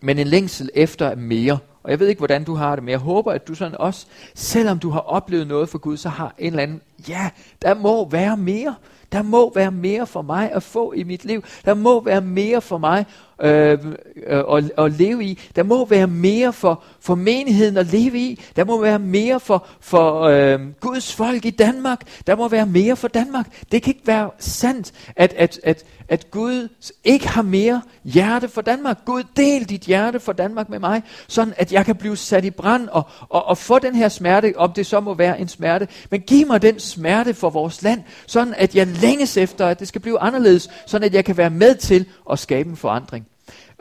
men 0.00 0.18
en 0.18 0.26
længsel 0.26 0.70
efter 0.74 1.14
mere. 1.14 1.58
Og 1.82 1.90
jeg 1.90 2.00
ved 2.00 2.08
ikke, 2.08 2.18
hvordan 2.20 2.44
du 2.44 2.54
har 2.54 2.74
det, 2.74 2.84
men 2.84 2.90
jeg 2.90 2.98
håber, 2.98 3.32
at 3.32 3.48
du 3.48 3.54
sådan 3.54 3.76
også, 3.78 4.06
selvom 4.34 4.78
du 4.78 4.90
har 4.90 5.00
oplevet 5.00 5.46
noget 5.46 5.68
for 5.68 5.78
Gud, 5.78 5.96
så 5.96 6.08
har 6.08 6.34
en 6.38 6.46
eller 6.46 6.62
anden, 6.62 6.80
ja, 7.08 7.30
der 7.62 7.74
må 7.74 8.08
være 8.08 8.36
mere. 8.36 8.74
Der 9.12 9.22
må 9.22 9.52
være 9.54 9.70
mere 9.70 10.06
for 10.06 10.22
mig 10.22 10.52
at 10.52 10.62
få 10.62 10.92
i 10.92 11.02
mit 11.02 11.24
liv. 11.24 11.44
Der 11.64 11.74
må 11.74 12.00
være 12.00 12.20
mere 12.20 12.60
for 12.60 12.78
mig 12.78 13.06
øh, 13.42 13.78
øh, 14.26 14.44
at, 14.56 14.72
at 14.78 14.92
leve 14.92 15.24
i. 15.24 15.38
Der 15.56 15.62
må 15.62 15.84
være 15.84 16.06
mere 16.06 16.52
for, 16.52 16.82
for 17.00 17.14
menigheden 17.14 17.76
at 17.76 17.86
leve 17.86 18.18
i. 18.18 18.40
Der 18.56 18.64
må 18.64 18.80
være 18.80 18.98
mere 18.98 19.40
for, 19.40 19.66
for 19.80 20.22
øh, 20.22 20.60
Guds 20.80 21.14
folk 21.14 21.44
i 21.44 21.50
Danmark. 21.50 22.00
Der 22.26 22.36
må 22.36 22.48
være 22.48 22.66
mere 22.66 22.96
for 22.96 23.08
Danmark. 23.08 23.46
Det 23.72 23.82
kan 23.82 23.90
ikke 23.90 24.06
være 24.06 24.30
sandt, 24.38 24.92
at, 25.16 25.34
at, 25.36 25.60
at, 25.64 25.84
at 26.08 26.30
Gud 26.30 26.68
ikke 27.04 27.28
har 27.28 27.42
mere 27.42 27.82
hjerte 28.04 28.48
for 28.48 28.60
Danmark. 28.60 29.04
Gud, 29.04 29.22
del 29.36 29.68
dit 29.68 29.82
hjerte 29.82 30.20
for 30.20 30.32
Danmark 30.32 30.68
med 30.68 30.78
mig, 30.78 31.02
sådan 31.28 31.54
at 31.56 31.68
jeg 31.72 31.86
kan 31.86 31.96
blive 31.96 32.16
sat 32.16 32.44
i 32.44 32.50
brand 32.50 32.88
og, 32.88 33.02
og, 33.28 33.44
og 33.44 33.58
få 33.58 33.78
den 33.78 33.94
her 33.94 34.08
smerte, 34.08 34.52
om 34.56 34.72
det 34.72 34.86
så 34.86 35.00
må 35.00 35.14
være 35.14 35.40
en 35.40 35.48
smerte. 35.48 35.88
Men 36.10 36.20
giv 36.20 36.46
mig 36.46 36.62
den 36.62 36.80
smerte 36.80 37.34
for 37.34 37.50
vores 37.50 37.82
land, 37.82 38.02
sådan 38.26 38.54
at 38.56 38.74
jeg 38.74 38.86
længes 38.86 39.36
efter, 39.36 39.66
at 39.66 39.80
det 39.80 39.88
skal 39.88 40.00
blive 40.00 40.20
anderledes, 40.20 40.70
sådan 40.86 41.04
at 41.04 41.14
jeg 41.14 41.24
kan 41.24 41.36
være 41.36 41.50
med 41.50 41.74
til 41.74 42.06
at 42.30 42.38
skabe 42.38 42.70
en 42.70 42.76
forandring. 42.76 43.26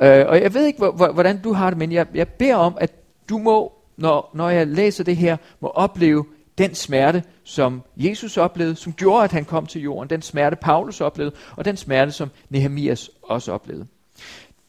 Øh, 0.02 0.26
og 0.28 0.42
jeg 0.42 0.54
ved 0.54 0.66
ikke, 0.66 0.86
hvordan 1.14 1.42
du 1.42 1.54
har 1.54 1.70
det, 1.70 1.78
men 1.78 1.92
jeg, 1.92 2.06
jeg 2.14 2.28
beder 2.28 2.56
om, 2.56 2.78
at 2.82 2.92
du 3.30 3.38
må, 3.38 3.74
når, 3.98 4.32
når 4.34 4.50
jeg 4.50 4.68
læser 4.68 5.04
det 5.04 5.18
her, 5.18 5.38
må 5.60 5.68
opleve 5.68 6.26
den 6.58 6.76
smerte, 6.76 7.24
som 7.44 7.82
Jesus 7.98 8.38
oplevede, 8.38 8.76
som 8.76 8.94
gjorde, 8.94 9.24
at 9.24 9.32
han 9.32 9.46
kom 9.46 9.66
til 9.66 9.82
jorden, 9.82 10.10
den 10.10 10.22
smerte, 10.22 10.56
Paulus 10.56 11.02
oplevede, 11.02 11.36
og 11.56 11.66
den 11.66 11.78
smerte, 11.78 12.12
som 12.12 12.30
Nehemias 12.50 13.12
også 13.24 13.52
oplevede. 13.52 13.88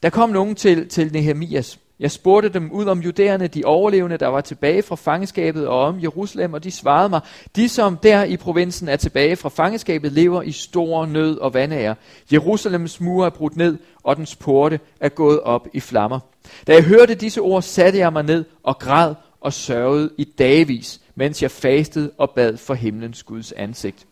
Der 0.02 0.10
kom 0.10 0.30
nogen 0.30 0.54
til, 0.54 0.88
til 0.88 1.12
Nehemias. 1.12 1.78
Jeg 2.00 2.10
spurgte 2.10 2.48
dem 2.48 2.70
ud 2.72 2.86
om 2.86 3.00
judæerne, 3.00 3.46
de 3.46 3.64
overlevende, 3.64 4.16
der 4.16 4.26
var 4.26 4.40
tilbage 4.40 4.82
fra 4.82 4.96
fangeskabet, 4.96 5.66
og 5.66 5.80
om 5.80 6.02
Jerusalem, 6.02 6.54
og 6.54 6.64
de 6.64 6.70
svarede 6.70 7.08
mig, 7.08 7.20
de 7.56 7.68
som 7.68 7.96
der 7.96 8.24
i 8.24 8.36
provinsen 8.36 8.88
er 8.88 8.96
tilbage 8.96 9.36
fra 9.36 9.48
fangeskabet, 9.48 10.12
lever 10.12 10.42
i 10.42 10.52
stor 10.52 11.06
nød 11.06 11.38
og 11.38 11.54
vandære. 11.54 11.94
Jerusalems 12.32 13.00
mure 13.00 13.26
er 13.26 13.30
brudt 13.30 13.56
ned, 13.56 13.78
og 14.02 14.16
dens 14.16 14.36
porte 14.36 14.80
er 15.00 15.08
gået 15.08 15.40
op 15.40 15.68
i 15.72 15.80
flammer. 15.80 16.20
Da 16.66 16.74
jeg 16.74 16.84
hørte 16.84 17.14
disse 17.14 17.40
ord, 17.40 17.62
satte 17.62 17.98
jeg 17.98 18.12
mig 18.12 18.22
ned 18.22 18.44
og 18.62 18.78
græd 18.78 19.14
og 19.40 19.52
sørgede 19.52 20.10
i 20.18 20.24
dagvis, 20.24 21.00
mens 21.14 21.42
jeg 21.42 21.50
fastede 21.50 22.10
og 22.18 22.30
bad 22.30 22.56
for 22.56 22.74
himlens 22.74 23.22
Guds 23.22 23.52
ansigt. 23.52 24.06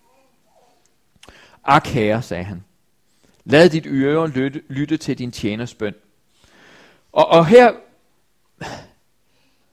Ak 1.64 1.86
herre, 1.86 2.22
sagde 2.22 2.44
han, 2.44 2.64
lad 3.44 3.68
dit 3.68 3.86
øre 3.86 4.28
lytte, 4.28 4.62
lytte 4.68 4.96
til 4.96 5.18
din 5.18 5.32
tjeners 5.32 5.74
bøn. 5.74 5.94
Og, 7.18 7.26
og 7.26 7.46
her, 7.46 7.72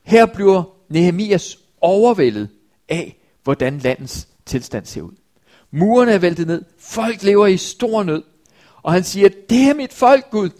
her 0.02 0.26
bliver 0.26 0.62
Nehemias 0.88 1.58
overvældet 1.80 2.48
af, 2.88 3.16
hvordan 3.42 3.78
landets 3.78 4.28
tilstand 4.46 4.86
ser 4.86 5.02
ud. 5.02 5.12
Murene 5.70 6.12
er 6.12 6.18
væltet 6.18 6.46
ned. 6.46 6.64
Folk 6.78 7.22
lever 7.22 7.46
i 7.46 7.56
stor 7.56 8.02
nød. 8.02 8.22
Og 8.82 8.92
han 8.92 9.04
siger, 9.04 9.28
det 9.50 9.62
er 9.68 9.74
mit 9.74 9.92
folk, 9.92 10.30
Gud. 10.30 10.50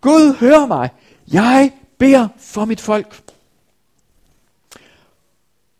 Gud, 0.00 0.36
hør 0.36 0.66
mig. 0.66 0.90
Jeg 1.32 1.72
beder 1.98 2.28
for 2.38 2.64
mit 2.64 2.80
folk. 2.80 3.22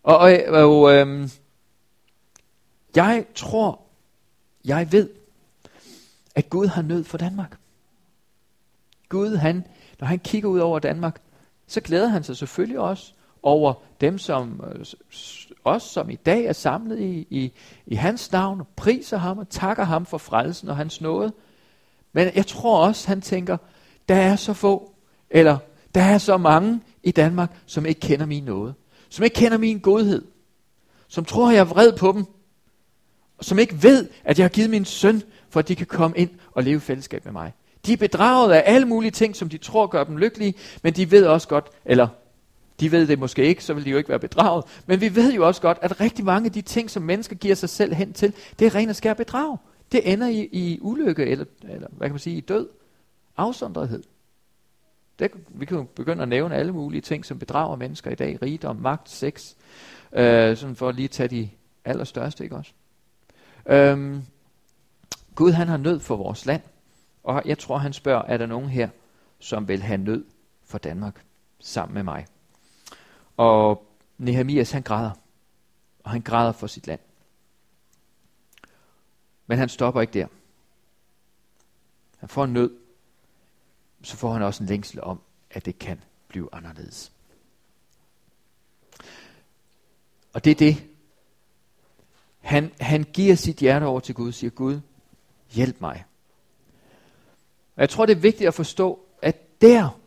Og, 0.03 0.19
og, 0.19 0.31
og 0.49 0.93
øhm, 0.93 1.31
jeg 2.97 3.27
tror, 3.35 3.81
jeg 4.65 4.93
ved, 4.93 5.11
at 6.35 6.51
Gud 6.51 6.67
har 6.67 6.83
nød 6.83 7.05
for 7.05 7.19
Danmark. 7.19 7.57
Gud, 9.09 9.37
han, 9.37 9.65
når 10.01 10.07
han 10.07 10.19
kigger 10.19 10.49
ud 10.49 10.59
over 10.59 10.79
Danmark, 10.79 11.21
så 11.67 11.81
glæder 11.81 12.09
han 12.09 12.23
sig 12.23 12.37
selvfølgelig 12.37 12.79
også 12.79 13.13
over 13.43 13.75
dem, 14.01 14.19
som 14.19 14.65
øh, 14.73 14.85
os, 15.65 15.83
som 15.83 16.11
i 16.11 16.17
dag 16.17 16.45
er 16.45 16.53
samlet 16.53 17.01
i, 17.01 17.27
i, 17.31 17.53
i 17.87 17.95
hans 17.95 18.33
navn, 18.33 18.61
og 18.61 18.67
priser 18.77 19.17
ham 19.17 19.39
og 19.39 19.49
takker 19.49 19.85
ham 19.85 20.07
for 20.07 20.19
frelsen 20.19 20.69
og 20.69 20.77
hans 20.77 21.01
nåde. 21.01 21.33
Men 22.13 22.29
jeg 22.35 22.47
tror 22.47 22.87
også, 22.87 23.09
han 23.09 23.21
tænker, 23.21 23.57
der 24.09 24.15
er 24.15 24.37
så 24.37 24.53
få, 24.53 24.93
eller 25.31 25.59
der 25.95 26.03
er 26.03 26.19
så 26.19 26.37
mange 26.37 26.81
i 27.03 27.11
Danmark, 27.11 27.63
som 27.67 27.87
ikke 27.87 28.01
kender 28.01 28.27
min 28.27 28.45
nåde 28.45 28.75
som 29.09 29.25
ikke 29.25 29.35
kender 29.35 29.59
min 29.59 29.79
godhed, 29.79 30.25
som 31.09 31.25
tror, 31.25 31.51
jeg 31.51 31.61
er 31.61 31.65
vred 31.65 31.93
på 31.93 32.13
dem, 32.13 32.25
og 33.39 33.45
som 33.45 33.59
ikke 33.59 33.83
ved, 33.83 34.09
at 34.25 34.39
jeg 34.39 34.45
har 34.45 34.49
givet 34.49 34.71
min 34.71 34.85
søn, 34.85 35.23
for 35.51 35.61
at 35.61 35.69
de 35.69 35.77
kan 35.77 35.87
komme 35.87 36.19
ind 36.19 36.31
og 36.53 36.63
leve 36.63 36.77
i 36.77 36.81
fællesskab 36.81 37.25
med 37.25 37.33
mig. 37.33 37.53
De 37.87 37.93
er 37.93 37.97
bedraget 37.97 38.53
af 38.53 38.63
alle 38.67 38.87
mulige 38.87 39.11
ting, 39.11 39.37
som 39.37 39.49
de 39.49 39.59
tror 39.59 39.87
gør 39.87 40.05
dem 40.05 40.17
lykkelige, 40.17 40.55
men 40.83 40.93
de 40.93 41.11
ved 41.11 41.27
også 41.27 41.49
godt, 41.49 41.67
eller 41.85 42.09
de 42.81 42.93
ved 42.93 43.07
det 43.07 43.19
måske 43.19 43.45
ikke, 43.45 43.65
så 43.65 43.75
vil 43.75 43.85
de 43.85 43.91
jo 43.91 43.97
ikke 43.97 44.09
være 44.09 44.19
bedraget, 44.19 44.65
men 44.87 45.01
vi 45.01 45.15
ved 45.15 45.33
jo 45.33 45.47
også 45.47 45.61
godt, 45.61 45.79
at 45.83 46.01
rigtig 46.01 46.25
mange 46.25 46.47
af 46.47 46.53
de 46.53 46.63
ting, 46.63 46.91
som 46.91 47.03
mennesker 47.03 47.37
giver 47.37 47.55
sig 47.55 47.69
selv 47.69 47.95
hen 47.95 48.13
til, 48.13 48.33
det 48.59 48.67
er 48.67 48.75
ren 48.75 48.89
og 48.89 48.97
skær 48.97 49.15
bedrag. 49.15 49.57
Det 49.93 50.13
ender 50.13 50.29
i, 50.29 50.49
i 50.53 50.79
ulykke, 50.81 51.27
eller, 51.27 51.45
eller 51.63 51.89
hvad 51.91 52.09
kan 52.09 52.13
man 52.13 52.19
sige, 52.19 52.37
i 52.37 52.41
død, 52.41 52.69
afsondrethed. 53.37 54.03
Det, 55.19 55.31
vi 55.49 55.65
kan 55.65 55.77
jo 55.77 55.83
begynde 55.83 56.23
at 56.23 56.29
nævne 56.29 56.55
alle 56.55 56.73
mulige 56.73 57.01
ting, 57.01 57.25
som 57.25 57.39
bedrager 57.39 57.77
mennesker 57.77 58.11
i 58.11 58.15
dag. 58.15 58.43
Rigdom, 58.43 58.77
magt, 58.77 59.11
sex. 59.11 59.55
Øh, 60.13 60.57
sådan 60.57 60.77
for 60.77 60.89
at 60.89 60.95
lige 60.95 61.09
tage 61.09 61.29
de 61.29 61.51
allerstørste, 61.85 62.45
ikke 62.45 62.57
også? 62.57 62.73
Øhm, 63.67 64.23
Gud 65.35 65.53
han 65.53 65.69
har 65.69 65.77
nød 65.77 66.01
for 66.01 66.17
vores 66.17 66.47
land. 66.47 66.63
Og 67.27 67.43
jeg 67.45 67.59
tror, 67.59 67.79
han 67.79 67.93
spørger, 67.93 68.23
er 68.23 68.37
der 68.37 68.47
nogen 68.47 68.69
her, 68.69 68.89
som 69.39 69.69
vil 69.69 69.83
have 69.83 69.99
nød 69.99 70.25
for 70.65 70.79
Danmark 70.79 71.25
sammen 71.59 71.95
med 71.95 72.03
mig? 72.03 72.27
Og 73.37 73.87
Nehemias 74.19 74.71
han 74.71 74.83
græder. 74.83 75.11
Og 76.05 76.11
han 76.11 76.23
græder 76.23 76.53
for 76.53 76.67
sit 76.67 76.87
land. 76.87 77.01
Men 79.47 79.59
han 79.59 79.69
stopper 79.69 80.01
ikke 80.01 80.13
der. 80.13 80.27
Han 82.19 82.29
får 82.29 82.47
nød 82.47 82.71
så 84.07 84.17
får 84.17 84.33
han 84.33 84.43
også 84.43 84.63
en 84.63 84.69
længsel 84.69 85.01
om, 85.01 85.21
at 85.51 85.65
det 85.65 85.79
kan 85.79 86.05
blive 86.29 86.49
anderledes. 86.53 87.13
Og 90.33 90.45
det 90.45 90.51
er 90.51 90.55
det. 90.55 90.87
Han, 92.41 92.73
han 92.81 93.05
giver 93.05 93.35
sit 93.35 93.57
hjerte 93.57 93.85
over 93.85 94.01
til 94.01 94.15
Gud 94.15 94.29
og 94.29 94.35
siger, 94.35 94.51
Gud, 94.51 94.81
hjælp 95.51 95.81
mig. 95.81 96.05
Og 97.77 97.81
jeg 97.81 97.91
tror, 97.91 98.07
det 98.07 98.17
er 98.17 98.21
vigtigt 98.21 98.49
at 98.49 98.55
forstå, 98.55 98.99
at 99.23 99.61
der 99.61 99.99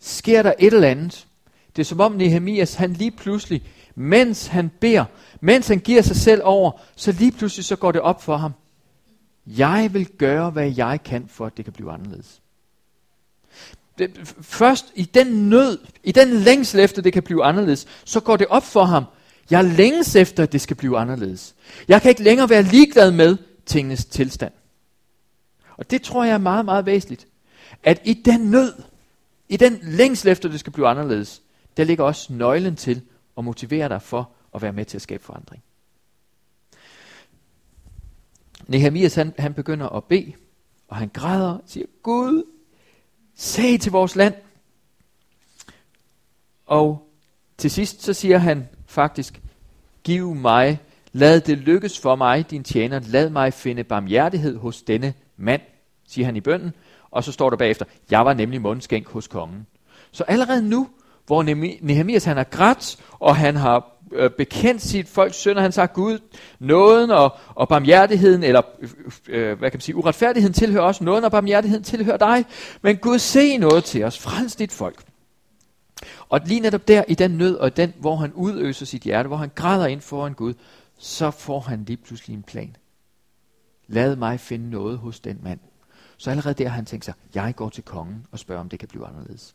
sker 0.00 0.42
der 0.42 0.52
et 0.58 0.74
eller 0.74 0.88
andet. 0.88 1.26
Det 1.76 1.82
er 1.82 1.86
som 1.86 2.00
om 2.00 2.12
Nehemias, 2.12 2.74
han 2.74 2.92
lige 2.92 3.10
pludselig, 3.10 3.62
mens 3.94 4.46
han 4.46 4.70
beder, 4.80 5.04
mens 5.40 5.68
han 5.68 5.78
giver 5.78 6.02
sig 6.02 6.16
selv 6.16 6.40
over, 6.44 6.80
så 6.96 7.12
lige 7.12 7.32
pludselig 7.32 7.64
så 7.64 7.76
går 7.76 7.92
det 7.92 8.00
op 8.00 8.22
for 8.22 8.36
ham. 8.36 8.52
Jeg 9.46 9.90
vil 9.92 10.06
gøre, 10.06 10.50
hvad 10.50 10.72
jeg 10.76 11.00
kan, 11.04 11.28
for 11.28 11.46
at 11.46 11.56
det 11.56 11.64
kan 11.64 11.72
blive 11.72 11.92
anderledes 11.92 12.40
det, 13.98 14.34
først 14.40 14.86
i 14.94 15.02
den 15.02 15.50
nød, 15.50 15.78
i 16.04 16.12
den 16.12 16.28
længsel 16.28 16.80
efter, 16.80 17.02
det 17.02 17.12
kan 17.12 17.22
blive 17.22 17.44
anderledes, 17.44 17.86
så 18.04 18.20
går 18.20 18.36
det 18.36 18.46
op 18.46 18.64
for 18.64 18.84
ham. 18.84 19.04
Jeg 19.50 19.64
længes 19.64 20.16
efter, 20.16 20.42
at 20.42 20.52
det 20.52 20.60
skal 20.60 20.76
blive 20.76 20.98
anderledes. 20.98 21.54
Jeg 21.88 22.02
kan 22.02 22.08
ikke 22.08 22.22
længere 22.22 22.50
være 22.50 22.62
ligeglad 22.62 23.10
med 23.10 23.36
tingenes 23.66 24.04
tilstand. 24.04 24.52
Og 25.76 25.90
det 25.90 26.02
tror 26.02 26.24
jeg 26.24 26.34
er 26.34 26.38
meget, 26.38 26.64
meget 26.64 26.86
væsentligt. 26.86 27.26
At 27.82 28.00
i 28.04 28.14
den 28.14 28.40
nød, 28.40 28.72
i 29.48 29.56
den 29.56 29.78
længsel 29.82 30.28
efter, 30.28 30.48
det 30.48 30.60
skal 30.60 30.72
blive 30.72 30.88
anderledes, 30.88 31.42
der 31.76 31.84
ligger 31.84 32.04
også 32.04 32.32
nøglen 32.32 32.76
til 32.76 33.02
at 33.38 33.44
motivere 33.44 33.88
dig 33.88 34.02
for 34.02 34.30
at 34.54 34.62
være 34.62 34.72
med 34.72 34.84
til 34.84 34.98
at 34.98 35.02
skabe 35.02 35.24
forandring. 35.24 35.62
Nehemias 38.66 39.14
han, 39.14 39.34
han 39.38 39.54
begynder 39.54 39.88
at 39.88 40.04
bede, 40.04 40.32
og 40.88 40.96
han 40.96 41.08
græder 41.08 41.48
og 41.48 41.62
siger, 41.66 41.86
Gud, 42.02 42.44
sag 43.34 43.80
til 43.80 43.92
vores 43.92 44.16
land. 44.16 44.34
Og 46.66 47.10
til 47.58 47.70
sidst 47.70 48.02
så 48.02 48.12
siger 48.12 48.38
han 48.38 48.68
faktisk, 48.86 49.42
giv 50.04 50.34
mig, 50.34 50.80
lad 51.12 51.40
det 51.40 51.58
lykkes 51.58 52.00
for 52.00 52.16
mig, 52.16 52.50
din 52.50 52.64
tjener, 52.64 53.00
lad 53.00 53.30
mig 53.30 53.52
finde 53.52 53.84
barmhjertighed 53.84 54.56
hos 54.56 54.82
denne 54.82 55.14
mand, 55.36 55.60
siger 56.08 56.26
han 56.26 56.36
i 56.36 56.40
bønden. 56.40 56.72
Og 57.10 57.24
så 57.24 57.32
står 57.32 57.50
der 57.50 57.56
bagefter, 57.56 57.84
jeg 58.10 58.24
var 58.24 58.34
nemlig 58.34 58.62
mundskænk 58.62 59.08
hos 59.08 59.28
kongen. 59.28 59.66
Så 60.12 60.24
allerede 60.24 60.68
nu, 60.68 60.88
hvor 61.26 61.42
Nehemias 61.82 62.24
han 62.24 62.36
har 62.36 62.44
grædt, 62.44 62.96
og 63.10 63.36
han 63.36 63.56
har 63.56 63.94
øh, 64.12 64.30
bekendt 64.30 64.82
sit 64.82 65.08
folks 65.08 65.36
søn, 65.36 65.56
og 65.56 65.62
han 65.62 65.72
sagt, 65.72 65.92
Gud, 65.92 66.18
nåden 66.58 67.10
og, 67.10 67.36
og 67.54 67.68
barmhjertigheden, 67.68 68.42
eller 68.42 68.62
øh, 68.80 68.90
øh, 69.28 69.58
hvad 69.58 69.70
kan 69.70 69.76
man 69.76 69.80
sige, 69.80 69.96
uretfærdigheden 69.96 70.54
tilhører 70.54 70.84
os, 70.84 71.00
nåden 71.00 71.24
og 71.24 71.30
barmhjertigheden 71.30 71.84
tilhører 71.84 72.16
dig, 72.16 72.44
men 72.82 72.96
Gud, 72.96 73.18
se 73.18 73.56
noget 73.56 73.84
til 73.84 74.04
os, 74.04 74.18
frels 74.18 74.56
dit 74.56 74.72
folk. 74.72 75.04
Og 76.28 76.40
lige 76.46 76.60
netop 76.60 76.88
der, 76.88 77.04
i 77.08 77.14
den 77.14 77.30
nød, 77.30 77.56
og 77.56 77.76
den, 77.76 77.92
hvor 78.00 78.16
han 78.16 78.32
udøser 78.32 78.86
sit 78.86 79.02
hjerte, 79.02 79.26
hvor 79.26 79.36
han 79.36 79.50
græder 79.54 79.86
ind 79.86 80.00
foran 80.00 80.34
Gud, 80.34 80.54
så 80.98 81.30
får 81.30 81.60
han 81.60 81.84
lige 81.86 81.96
pludselig 81.96 82.34
en 82.34 82.42
plan. 82.42 82.76
Lad 83.88 84.16
mig 84.16 84.40
finde 84.40 84.70
noget 84.70 84.98
hos 84.98 85.20
den 85.20 85.40
mand. 85.42 85.60
Så 86.16 86.30
allerede 86.30 86.54
der 86.54 86.68
har 86.68 86.74
han 86.74 86.86
tænkt 86.86 87.04
sig, 87.04 87.14
jeg 87.34 87.56
går 87.56 87.68
til 87.68 87.84
kongen 87.84 88.26
og 88.30 88.38
spørger, 88.38 88.60
om 88.60 88.68
det 88.68 88.78
kan 88.78 88.88
blive 88.88 89.06
anderledes. 89.06 89.54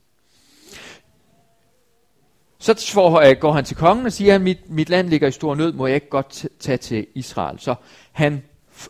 Så 2.60 2.92
for, 2.94 3.30
uh, 3.30 3.40
går 3.40 3.52
han 3.52 3.66
til 3.66 3.78
kongen 3.78 4.06
og 4.06 4.12
siger, 4.12 4.36
at 4.36 4.42
mit, 4.42 4.70
mit 4.70 4.90
land 4.90 5.10
ligger 5.10 5.28
i 5.28 5.32
stor 5.32 5.56
nød, 5.56 5.74
må 5.74 5.88
jeg 5.88 5.96
ikke 5.96 6.10
godt 6.10 6.48
tage 6.60 6.78
til 6.78 7.08
Israel. 7.16 7.60
Så 7.60 7.76
han 8.12 8.44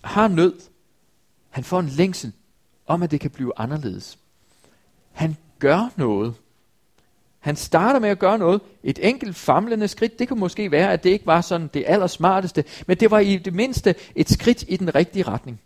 har 0.04 0.28
nød. 0.28 0.60
Han 1.50 1.64
får 1.64 1.80
en 1.80 1.88
længsel 1.88 2.34
om, 2.86 3.04
at 3.04 3.12
det 3.12 3.20
kan 3.20 3.32
blive 3.32 3.60
anderledes. 3.60 4.20
Han 5.12 5.38
gør 5.60 5.90
noget. 5.96 6.34
Han 7.40 7.56
starter 7.56 8.00
med 8.00 8.10
at 8.10 8.20
gøre 8.20 8.38
noget. 8.38 8.62
Et 8.84 9.00
enkelt 9.02 9.36
famlende 9.36 9.88
skridt, 9.88 10.20
det 10.20 10.28
kunne 10.28 10.40
måske 10.40 10.72
være, 10.72 10.94
at 10.94 11.04
det 11.04 11.10
ikke 11.10 11.26
var 11.26 11.42
sådan 11.42 11.70
det 11.74 11.84
allersmarteste, 11.88 12.64
men 12.88 12.98
det 12.98 13.12
var 13.12 13.20
i 13.20 13.38
det 13.38 13.54
mindste 13.54 13.96
et 14.16 14.30
skridt 14.30 14.66
i 14.68 14.78
den 14.78 14.96
rigtige 14.96 15.24
retning. 15.24 15.60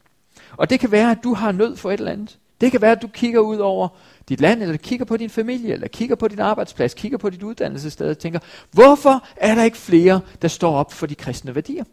Og 0.57 0.69
det 0.69 0.79
kan 0.79 0.91
være, 0.91 1.11
at 1.11 1.17
du 1.23 1.33
har 1.33 1.51
nød 1.51 1.75
for 1.75 1.91
et 1.91 1.97
eller 1.97 2.11
andet. 2.11 2.37
Det 2.61 2.71
kan 2.71 2.81
være, 2.81 2.91
at 2.91 3.01
du 3.01 3.07
kigger 3.07 3.39
ud 3.39 3.57
over 3.57 3.87
dit 4.29 4.41
land, 4.41 4.61
eller 4.61 4.77
kigger 4.77 5.05
på 5.05 5.17
din 5.17 5.29
familie, 5.29 5.73
eller 5.73 5.87
kigger 5.87 6.15
på 6.15 6.27
din 6.27 6.39
arbejdsplads, 6.39 6.93
kigger 6.93 7.17
på 7.17 7.29
dit 7.29 7.43
uddannelsessted 7.43 8.09
og 8.09 8.17
tænker, 8.17 8.39
hvorfor 8.71 9.27
er 9.35 9.55
der 9.55 9.63
ikke 9.63 9.77
flere, 9.77 10.21
der 10.41 10.47
står 10.47 10.75
op 10.75 10.93
for 10.93 11.07
de 11.07 11.15
kristne 11.15 11.55
værdier? 11.55 11.83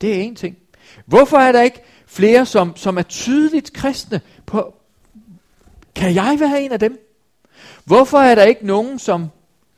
Det 0.00 0.14
er 0.14 0.22
en 0.22 0.34
ting. 0.34 0.56
Hvorfor 1.06 1.36
er 1.36 1.52
der 1.52 1.62
ikke 1.62 1.80
flere, 2.06 2.46
som, 2.46 2.76
som 2.76 2.98
er 2.98 3.02
tydeligt 3.02 3.72
kristne? 3.72 4.20
På, 4.46 4.74
kan 5.94 6.14
jeg 6.14 6.36
være 6.40 6.62
en 6.62 6.72
af 6.72 6.80
dem? 6.80 7.07
Hvorfor 7.84 8.18
er 8.18 8.34
der 8.34 8.44
ikke 8.44 8.66
nogen, 8.66 8.98
som 8.98 9.28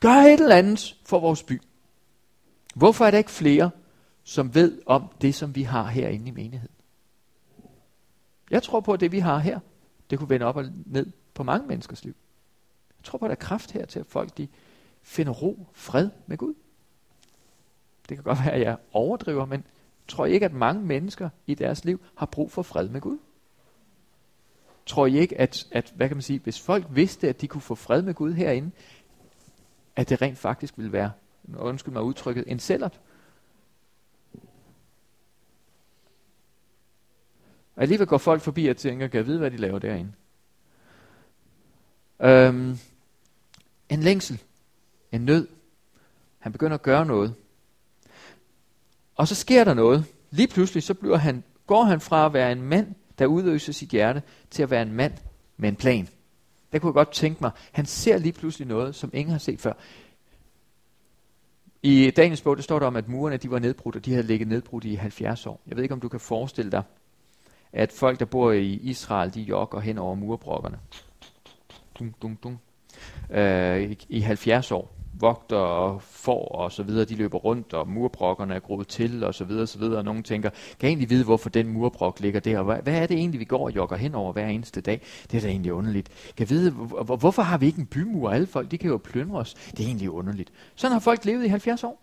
gør 0.01 0.15
et 0.15 0.41
eller 0.41 0.57
andet 0.57 0.97
for 1.07 1.21
vores 1.21 1.43
by? 1.43 1.61
Hvorfor 2.75 3.05
er 3.05 3.11
der 3.11 3.19
ikke 3.19 3.31
flere, 3.31 3.71
som 4.25 4.55
ved 4.55 4.83
om 4.87 5.05
det, 5.21 5.35
som 5.35 5.55
vi 5.55 5.63
har 5.63 5.87
herinde 5.87 6.29
i 6.29 6.31
menigheden? 6.31 6.75
Jeg 8.51 8.63
tror 8.63 8.81
på, 8.81 8.93
at 8.93 9.01
det 9.01 9.13
vi 9.13 9.19
har 9.19 9.39
her, 9.39 9.61
det 10.11 10.19
kunne 10.19 10.31
vende 10.31 10.47
op 10.47 10.57
og 10.57 10.65
ned 10.87 11.07
på 11.35 11.43
mange 11.43 11.69
menneskers 11.69 12.05
liv. 12.05 12.15
Jeg 12.99 13.05
tror 13.05 13.19
på, 13.19 13.25
at 13.25 13.29
der 13.29 13.37
er 13.37 13.49
kraft 13.49 13.71
her 13.71 13.87
til, 13.87 13.99
at 13.99 14.07
folk 14.07 14.37
de 14.39 14.49
finder 15.03 15.33
ro, 15.33 15.67
fred 15.73 16.11
med 16.27 16.39
Gud. 16.39 16.55
Det 18.09 18.17
kan 18.17 18.25
godt 18.25 18.39
være, 18.39 18.53
at 18.53 18.61
jeg 18.61 18.77
overdriver, 18.93 19.45
men 19.45 19.65
tror 20.09 20.27
I 20.27 20.33
ikke, 20.33 20.47
at 20.47 20.53
mange 20.53 20.83
mennesker 20.83 21.29
i 21.47 21.55
deres 21.55 21.85
liv 21.85 22.01
har 22.15 22.27
brug 22.27 22.53
for 22.53 22.63
fred 22.63 22.89
med 22.89 23.01
Gud? 23.01 23.19
Tror 24.91 25.07
I 25.07 25.19
ikke, 25.19 25.41
at, 25.41 25.67
at 25.73 25.93
hvad 25.97 26.09
kan 26.09 26.17
man 26.17 26.23
sige, 26.23 26.39
hvis 26.39 26.61
folk 26.61 26.87
vidste, 26.91 27.29
at 27.29 27.41
de 27.41 27.49
kunne 27.49 27.61
få 27.61 27.75
fred 27.75 28.03
med 28.03 28.15
Gud 28.15 28.33
herinde, 28.33 28.71
at 29.97 30.09
det 30.09 30.23
rent 30.23 30.39
faktisk 30.39 30.79
ville 30.79 30.93
være, 30.93 31.13
undskyld 31.59 31.93
mig 31.93 32.03
udtrykket, 32.03 32.45
en 32.47 32.59
cellert? 32.59 33.01
Og 37.77 37.83
alligevel 37.83 38.07
går 38.07 38.19
folk 38.19 38.43
forbi 38.43 38.67
og 38.67 38.77
tænker, 38.77 39.09
kan 39.09 39.19
jeg 39.19 39.27
vide, 39.27 39.39
hvad 39.39 39.51
de 39.51 39.57
laver 39.57 39.79
derinde? 39.79 40.13
Øhm, 42.21 42.79
en 43.89 44.01
længsel, 44.01 44.43
en 45.13 45.21
nød. 45.21 45.49
Han 46.39 46.53
begynder 46.53 46.75
at 46.75 46.83
gøre 46.83 47.07
noget. 47.07 47.35
Og 49.15 49.29
så 49.29 49.35
sker 49.35 49.65
der 49.65 49.75
noget. 49.75 50.05
Lige 50.31 50.49
pludselig 50.49 50.83
så 50.83 50.95
bliver 50.95 51.17
han, 51.17 51.45
går 51.67 51.85
han 51.85 52.01
fra 52.01 52.27
at 52.27 52.33
være 52.33 52.53
en 52.53 52.63
mand, 52.63 52.95
der 53.21 53.27
udøser 53.27 53.73
sit 53.73 53.89
hjerte, 53.89 54.23
til 54.51 54.63
at 54.63 54.71
være 54.71 54.83
en 54.83 54.93
mand 54.93 55.13
med 55.57 55.69
en 55.69 55.77
plan. 55.77 56.09
Der 56.73 56.79
kunne 56.79 56.89
jeg 56.89 56.95
godt 56.95 57.13
tænke 57.13 57.39
mig, 57.41 57.51
han 57.73 57.87
ser 57.87 58.19
lige 58.19 58.33
pludselig 58.33 58.69
noget, 58.69 58.95
som 58.95 59.11
ingen 59.15 59.33
har 59.33 59.39
set 59.39 59.61
før. 59.61 59.73
I 61.83 62.11
Daniels 62.11 62.43
bog, 62.43 62.57
der 62.57 62.63
står 62.63 62.79
der 62.79 62.87
om, 62.87 62.97
at 62.97 63.09
murene 63.09 63.37
de 63.37 63.51
var 63.51 63.59
nedbrudt, 63.59 63.97
og 63.97 64.05
de 64.05 64.13
havde 64.13 64.27
ligget 64.27 64.49
nedbrudt 64.49 64.85
i 64.85 64.95
70 64.95 65.47
år. 65.47 65.61
Jeg 65.67 65.77
ved 65.77 65.83
ikke, 65.83 65.93
om 65.93 66.01
du 66.01 66.09
kan 66.09 66.21
forestille 66.21 66.71
dig, 66.71 66.83
at 67.73 67.93
folk, 67.93 68.21
der 68.21 68.25
bor 68.25 68.53
i 68.53 68.73
Israel, 68.73 69.35
de 69.35 69.43
jogger 69.43 69.81
hen 69.81 69.99
over 69.99 70.15
murbrokkerne. 70.15 70.79
Dum, 71.99 72.15
dum, 72.23 72.37
dum. 72.37 72.59
Øh, 73.31 73.91
i, 73.91 73.99
I 74.09 74.21
70 74.21 74.73
år 74.73 75.00
vogter 75.21 75.57
og 75.57 76.03
får 76.03 76.49
og 76.49 76.73
så 76.73 76.83
videre, 76.83 77.05
de 77.05 77.15
løber 77.15 77.39
rundt, 77.39 77.75
og 77.75 77.89
murbrokkerne 77.89 78.55
er 78.55 78.61
groet 78.61 78.89
til 78.89 79.25
og 79.25 79.35
så 79.35 79.45
videre, 79.45 79.63
og 79.63 79.69
så 79.69 79.79
videre, 79.79 79.99
og 79.99 80.05
nogen 80.05 80.23
tænker, 80.23 80.51
kan 80.51 80.59
jeg 80.83 80.89
egentlig 80.89 81.11
vide, 81.11 81.25
hvorfor 81.25 81.49
den 81.51 81.69
murbrok 81.69 82.21
ligger 82.21 82.41
der, 82.41 82.63
hvad, 82.63 82.77
hvad 82.83 82.95
er 83.03 83.07
det 83.07 83.17
egentlig, 83.17 83.41
vi 83.41 83.45
går 83.45 83.65
og 83.65 83.77
jogger 83.77 83.97
hen 83.97 84.15
over 84.15 84.33
hver 84.33 84.47
eneste 84.47 84.81
dag? 84.81 85.01
Det 85.31 85.37
er 85.37 85.41
da 85.41 85.49
egentlig 85.49 85.73
underligt. 85.73 86.09
Kan 86.09 86.39
jeg 86.39 86.51
vide, 86.51 86.71
hvor, 86.71 87.17
hvorfor 87.17 87.43
har 87.43 87.59
vi 87.59 87.67
ikke 87.67 87.81
en 87.81 87.87
bymur? 87.87 88.31
Alle 88.31 88.47
folk, 88.47 88.71
de 88.71 88.79
kan 88.79 88.91
jo 88.91 88.97
plyndre 88.97 89.39
os. 89.39 89.55
Det 89.55 89.81
er 89.81 89.87
egentlig 89.87 90.11
underligt. 90.11 90.53
Sådan 90.75 90.93
har 90.93 91.01
folk 91.01 91.25
levet 91.25 91.45
i 91.45 91.49
70 91.49 91.85
år. 91.85 92.03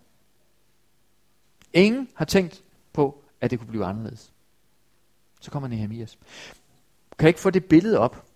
Ingen 1.72 2.08
har 2.14 2.24
tænkt 2.24 2.62
på, 2.92 3.24
at 3.40 3.50
det 3.50 3.58
kunne 3.58 3.68
blive 3.68 3.84
anderledes. 3.84 4.32
Så 5.40 5.50
kommer 5.50 5.68
Nehemias. 5.68 6.18
Kan 7.18 7.26
jeg 7.26 7.28
ikke 7.28 7.40
få 7.40 7.50
det 7.50 7.64
billede 7.64 7.98
op? 7.98 8.27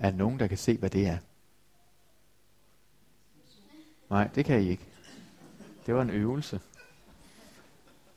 Er 0.00 0.10
der 0.10 0.16
nogen, 0.16 0.40
der 0.40 0.46
kan 0.46 0.58
se, 0.58 0.76
hvad 0.76 0.90
det 0.90 1.06
er? 1.06 1.18
Nej, 4.10 4.28
det 4.34 4.44
kan 4.44 4.62
I 4.62 4.68
ikke. 4.68 4.86
Det 5.86 5.94
var 5.94 6.02
en 6.02 6.10
øvelse. 6.10 6.60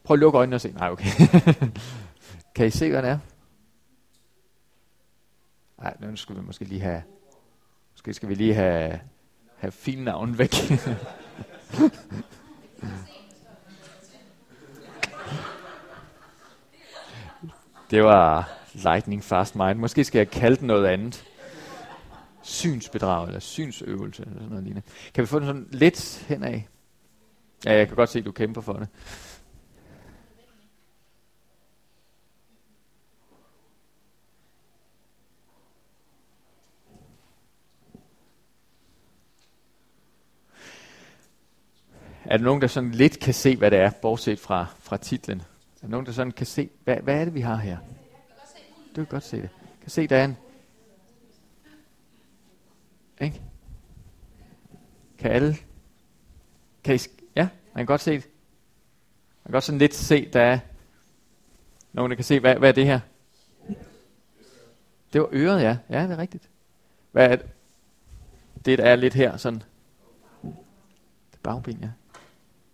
Prøv 0.03 0.15
at 0.15 0.19
lukke 0.19 0.37
øjnene 0.37 0.55
og 0.55 0.61
se. 0.61 0.71
Nej, 0.71 0.89
okay. 0.89 1.09
kan 2.55 2.67
I 2.67 2.69
se, 2.69 2.89
hvad 2.89 3.01
det 3.01 3.09
er? 3.09 3.19
Nej, 5.77 5.97
nu 5.99 6.15
skal 6.15 6.35
vi 6.35 6.41
måske 6.41 6.65
lige 6.65 6.81
have... 6.81 7.03
Måske 7.91 8.13
skal 8.13 8.29
vi 8.29 8.35
lige 8.35 8.53
have, 8.53 8.99
have 9.57 9.71
filnavn 9.71 10.37
væk. 10.37 10.51
det 17.91 18.03
var 18.03 18.49
lightning 18.73 19.23
fast 19.23 19.55
mind. 19.55 19.79
Måske 19.79 20.03
skal 20.03 20.19
jeg 20.19 20.29
kalde 20.29 20.57
den 20.57 20.67
noget 20.67 20.85
andet 20.85 21.32
synsbedrag 22.43 23.27
eller 23.27 23.39
synsøvelse 23.39 24.23
eller 24.23 24.35
sådan 24.35 24.49
noget 24.49 24.63
lignende. 24.63 24.87
Kan 25.13 25.21
vi 25.21 25.25
få 25.27 25.39
den 25.39 25.47
sådan 25.47 25.67
lidt 25.71 26.25
henad? 26.27 26.61
Ja, 27.65 27.73
jeg 27.73 27.87
kan 27.87 27.95
godt 27.95 28.09
se, 28.09 28.19
at 28.19 28.25
du 28.25 28.31
kæmper 28.31 28.61
for 28.61 28.73
det. 28.73 28.87
Er 42.25 42.37
der 42.37 42.43
nogen, 42.43 42.61
der 42.61 42.67
sådan 42.67 42.91
lidt 42.91 43.19
kan 43.19 43.33
se, 43.33 43.55
hvad 43.55 43.71
det 43.71 43.79
er, 43.79 43.91
bortset 44.01 44.39
fra, 44.39 44.65
fra 44.79 44.97
titlen? 44.97 45.39
Er 45.39 45.45
der 45.81 45.87
nogen, 45.87 46.05
der 46.05 46.11
sådan 46.11 46.31
kan 46.31 46.45
se, 46.45 46.69
hvad, 46.83 46.97
hvad 46.97 47.21
er 47.21 47.25
det, 47.25 47.33
vi 47.33 47.41
har 47.41 47.55
her? 47.55 47.77
Du 48.89 48.95
kan 48.95 49.05
godt 49.05 49.23
se 49.23 49.37
det. 49.37 49.49
Kan 49.81 49.89
se, 49.89 50.07
der 50.07 50.17
er 50.17 50.25
en, 50.25 50.37
ikke? 53.21 53.41
Kan 55.17 55.31
alle? 55.31 55.55
Kan 56.83 56.95
I, 56.95 56.99
ja, 57.35 57.49
man 57.73 57.79
kan 57.79 57.85
godt 57.85 58.01
se 58.01 58.11
det. 58.11 58.29
Man 59.43 59.45
kan 59.45 59.51
godt 59.51 59.63
sådan 59.63 59.79
lidt 59.79 59.93
se, 59.93 60.29
der 60.33 60.41
er 60.41 60.59
nogen, 61.93 62.09
der 62.09 62.15
kan 62.15 62.25
se, 62.25 62.39
hvad, 62.39 62.55
hvad 62.55 62.69
er 62.69 62.73
det 62.73 62.85
her? 62.85 62.99
Det 65.13 65.21
var 65.21 65.29
øret, 65.31 65.61
ja. 65.61 65.77
Ja, 65.89 66.03
det 66.03 66.11
er 66.11 66.17
rigtigt. 66.17 66.49
Hvad 67.11 67.29
er 67.29 67.35
det? 67.35 67.45
Det, 68.65 68.77
der 68.77 68.85
er 68.85 68.95
lidt 68.95 69.13
her, 69.13 69.37
sådan. 69.37 69.63
Det 71.31 71.39
bagben, 71.43 71.79
ja. 71.81 71.89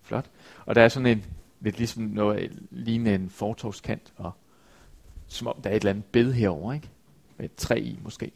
Flot. 0.02 0.30
Og 0.66 0.76
der 0.76 0.82
er 0.82 0.90
sådan 0.90 1.06
en, 1.06 1.26
lidt 1.60 1.78
ligesom 1.78 2.04
noget, 2.04 2.68
lignende 2.72 3.16
en 3.16 3.30
fortovskant, 3.30 4.14
og 4.18 4.32
som 5.28 5.48
om 5.48 5.62
der 5.62 5.70
er 5.70 5.76
et 5.76 5.80
eller 5.80 5.90
andet 5.90 6.06
bed 6.06 6.34
herover, 6.34 6.74
ikke? 6.74 6.90
Med 7.38 7.46
et 7.46 7.56
træ 7.56 7.76
i, 7.76 8.00
måske. 8.04 8.32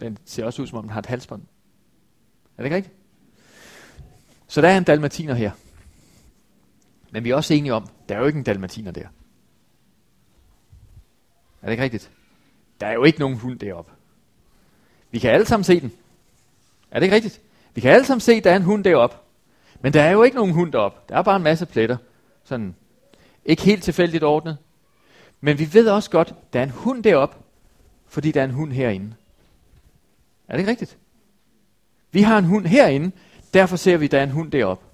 Den 0.00 0.18
ser 0.24 0.44
også 0.44 0.62
ud, 0.62 0.66
som 0.66 0.78
om 0.78 0.84
den 0.84 0.90
har 0.90 0.98
et 0.98 1.06
halsbånd. 1.06 1.42
Er 2.56 2.62
det 2.62 2.64
ikke 2.64 2.76
rigtigt? 2.76 2.94
Så 4.46 4.60
der 4.60 4.68
er 4.68 4.78
en 4.78 4.84
dalmatiner 4.84 5.34
her. 5.34 5.50
Men 7.10 7.24
vi 7.24 7.30
er 7.30 7.36
også 7.36 7.54
enige 7.54 7.74
om, 7.74 7.88
der 8.08 8.14
er 8.14 8.18
jo 8.18 8.26
ikke 8.26 8.38
en 8.38 8.44
dalmatiner 8.44 8.90
der. 8.90 9.06
Er 11.62 11.66
det 11.66 11.70
ikke 11.70 11.82
rigtigt? 11.82 12.10
Der 12.80 12.86
er 12.86 12.92
jo 12.92 13.04
ikke 13.04 13.18
nogen 13.18 13.36
hund 13.36 13.58
deroppe. 13.58 13.92
Vi 15.10 15.18
kan 15.18 15.30
alle 15.30 15.46
sammen 15.46 15.64
se 15.64 15.80
den. 15.80 15.92
Er 16.90 16.98
det 16.98 17.06
ikke 17.06 17.16
rigtigt? 17.16 17.40
Vi 17.74 17.80
kan 17.80 17.90
alle 17.90 18.06
sammen 18.06 18.20
se, 18.20 18.32
at 18.32 18.44
der 18.44 18.50
er 18.50 18.56
en 18.56 18.62
hund 18.62 18.84
deroppe. 18.84 19.16
Men 19.80 19.92
der 19.92 20.02
er 20.02 20.10
jo 20.10 20.22
ikke 20.22 20.36
nogen 20.36 20.52
hund 20.52 20.72
deroppe. 20.72 20.98
Der 21.08 21.16
er 21.16 21.22
bare 21.22 21.36
en 21.36 21.42
masse 21.42 21.66
pletter. 21.66 21.96
Sådan 22.44 22.74
ikke 23.44 23.62
helt 23.62 23.82
tilfældigt 23.82 24.24
ordnet. 24.24 24.58
Men 25.40 25.58
vi 25.58 25.74
ved 25.74 25.88
også 25.88 26.10
godt, 26.10 26.28
at 26.28 26.52
der 26.52 26.58
er 26.58 26.64
en 26.64 26.70
hund 26.70 27.04
deroppe, 27.04 27.36
fordi 28.06 28.32
der 28.32 28.40
er 28.40 28.44
en 28.44 28.50
hund 28.50 28.72
herinde. 28.72 29.14
Er 30.48 30.52
det 30.52 30.58
ikke 30.58 30.70
rigtigt? 30.70 30.98
Vi 32.12 32.22
har 32.22 32.38
en 32.38 32.44
hund 32.44 32.66
herinde, 32.66 33.10
derfor 33.54 33.76
ser 33.76 33.96
vi, 33.96 34.04
at 34.04 34.10
der 34.10 34.18
er 34.18 34.22
en 34.22 34.30
hund 34.30 34.50
deroppe. 34.50 34.84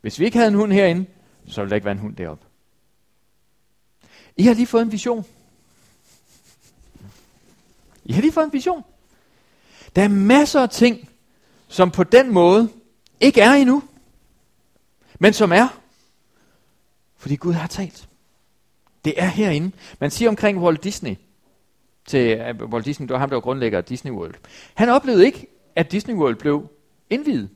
Hvis 0.00 0.18
vi 0.18 0.24
ikke 0.24 0.36
havde 0.36 0.48
en 0.48 0.54
hund 0.54 0.72
herinde, 0.72 1.06
så 1.46 1.60
ville 1.60 1.70
der 1.70 1.74
ikke 1.76 1.84
være 1.84 1.92
en 1.92 1.98
hund 1.98 2.16
deroppe. 2.16 2.46
I 4.36 4.42
har 4.42 4.54
lige 4.54 4.66
fået 4.66 4.82
en 4.82 4.92
vision. 4.92 5.24
I 8.04 8.12
har 8.12 8.20
lige 8.20 8.32
fået 8.32 8.44
en 8.44 8.52
vision. 8.52 8.84
Der 9.96 10.02
er 10.02 10.08
masser 10.08 10.60
af 10.60 10.70
ting, 10.70 11.08
som 11.68 11.90
på 11.90 12.04
den 12.04 12.32
måde 12.32 12.70
ikke 13.20 13.40
er 13.40 13.52
endnu, 13.52 13.82
men 15.18 15.32
som 15.32 15.52
er, 15.52 15.68
fordi 17.16 17.36
Gud 17.36 17.52
har 17.52 17.66
talt. 17.66 18.08
Det 19.04 19.14
er 19.16 19.28
herinde. 19.28 19.72
Man 20.00 20.10
siger 20.10 20.28
omkring 20.28 20.58
Walt 20.58 20.84
Disney, 20.84 21.16
til 22.06 22.38
øh, 22.38 22.62
Walt 22.62 22.84
Disney, 22.84 23.08
det 23.08 23.12
var 23.12 23.18
ham, 23.18 23.28
der 23.28 23.36
var 23.36 23.40
grundlægger 23.40 23.78
af 23.78 23.84
Disney 23.84 24.12
World. 24.12 24.34
Han 24.74 24.88
oplevede 24.88 25.26
ikke, 25.26 25.46
at 25.76 25.92
Disney 25.92 26.14
World 26.14 26.36
blev 26.36 26.68
indvidet. 27.10 27.48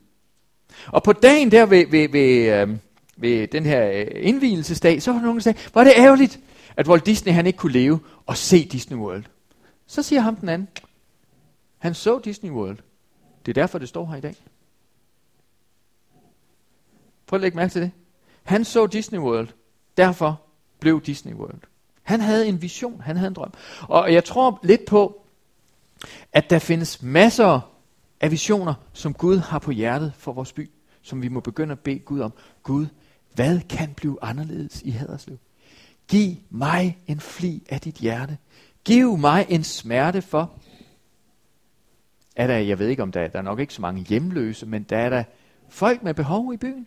Og 0.87 1.03
på 1.03 1.13
dagen 1.13 1.51
der 1.51 1.67
ved, 1.67 1.87
ved, 1.87 2.09
ved, 2.09 2.61
øh, 2.61 2.77
ved 3.17 3.49
den 3.49 3.67
her 3.67 3.91
øh, 3.91 4.07
indvielsesdag, 4.15 5.03
så 5.03 5.11
var 5.11 5.19
der 5.19 5.25
nogen, 5.25 5.39
der 5.39 5.43
sagde, 5.43 5.59
var 5.75 5.85
det 5.85 5.93
ærgerligt, 5.97 6.41
at 6.77 6.89
Walt 6.89 7.07
Disney 7.07 7.33
han 7.33 7.47
ikke 7.47 7.57
kunne 7.57 7.73
leve 7.73 8.01
og 8.27 8.37
se 8.37 8.65
Disney 8.65 8.97
World. 8.99 9.25
Så 9.87 10.03
siger 10.03 10.21
ham 10.21 10.37
den 10.37 10.49
anden, 10.49 10.69
han 11.79 11.95
så 11.95 12.19
Disney 12.19 12.51
World. 12.51 12.79
Det 13.47 13.57
er 13.59 13.63
derfor, 13.63 13.79
det 13.79 13.89
står 13.89 14.07
her 14.07 14.17
i 14.17 14.21
dag. 14.21 14.35
Prøv 17.27 17.37
at 17.37 17.41
lægge 17.41 17.57
mærke 17.57 17.73
til 17.73 17.83
det. 17.83 17.91
Han 18.43 18.65
så 18.65 18.87
Disney 18.87 19.19
World. 19.19 19.49
Derfor 19.97 20.43
blev 20.81 21.03
Disney 21.03 21.35
World. 21.35 21.61
Han 22.07 22.21
havde 22.21 22.49
en 22.49 22.63
vision, 22.63 23.01
han 23.01 23.17
havde 23.17 23.29
en 23.29 23.35
drøm. 23.35 23.53
Og 23.83 24.13
jeg 24.13 24.25
tror 24.25 24.61
lidt 24.63 24.85
på, 24.85 25.23
at 26.33 26.51
der 26.51 26.59
findes 26.59 27.03
masser 27.03 27.73
af 28.21 28.31
visioner, 28.31 28.75
som 28.93 29.15
Gud 29.15 29.39
har 29.39 29.59
på 29.59 29.71
hjertet 29.71 30.13
for 30.19 30.33
vores 30.33 30.53
by, 30.53 30.71
som 31.03 31.23
vi 31.23 31.29
må 31.29 31.41
begynde 31.41 31.73
at 31.73 31.81
bede 31.81 31.99
Gud 31.99 32.21
om. 32.21 32.33
Gud, 32.63 32.87
hvad 33.35 33.61
kan 33.61 33.95
blive 33.95 34.19
anderledes 34.23 34.83
i 34.83 34.91
Haderslev? 34.91 35.37
Giv 36.09 36.37
mig 36.51 36.99
en 37.07 37.21
fli 37.21 37.63
af 37.69 37.81
dit 37.81 37.95
hjerte. 37.95 38.39
Giv 38.85 39.17
mig 39.17 39.47
en 39.49 39.65
smerte 39.65 40.23
for. 40.23 40.53
Er 42.37 42.47
der, 42.47 42.57
jeg 42.57 42.79
ved 42.79 42.89
ikke 42.89 43.03
om 43.03 43.13
der, 43.13 43.29
der 43.29 43.39
er 43.39 43.43
nok 43.43 43.61
ikke 43.61 43.75
så 43.75 43.83
mange 43.83 44.03
hjemløse, 44.03 44.67
men 44.67 44.83
der 44.83 44.99
er 44.99 45.11
der 45.11 45.25
folk 45.69 46.03
med 46.03 46.15
behov 46.15 46.55
i 46.55 46.57
byen. 46.57 46.87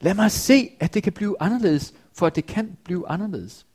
Lad 0.00 0.14
mig 0.14 0.30
se, 0.30 0.70
at 0.80 0.94
det 0.94 1.02
kan 1.02 1.12
blive 1.12 1.36
anderledes, 1.40 1.94
for 2.12 2.26
at 2.26 2.36
det 2.36 2.46
kan 2.46 2.76
blive 2.84 3.08
anderledes. 3.08 3.66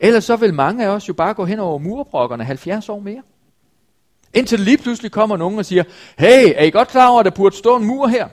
Ellers 0.00 0.24
så 0.24 0.36
vil 0.36 0.54
mange 0.54 0.84
af 0.84 0.88
os 0.88 1.08
jo 1.08 1.12
bare 1.12 1.34
gå 1.34 1.44
hen 1.44 1.58
over 1.58 1.78
murbrokkerne 1.78 2.44
70 2.44 2.88
år 2.88 3.00
mere. 3.00 3.22
Indtil 4.34 4.60
lige 4.60 4.78
pludselig 4.78 5.12
kommer 5.12 5.36
nogen 5.36 5.58
og 5.58 5.66
siger, 5.66 5.84
hey, 6.18 6.52
er 6.56 6.64
I 6.64 6.70
godt 6.70 6.88
klar 6.88 7.08
over, 7.08 7.20
at 7.20 7.24
der 7.24 7.30
burde 7.30 7.56
stå 7.56 7.76
en 7.76 7.84
mur 7.84 8.06
her? 8.06 8.28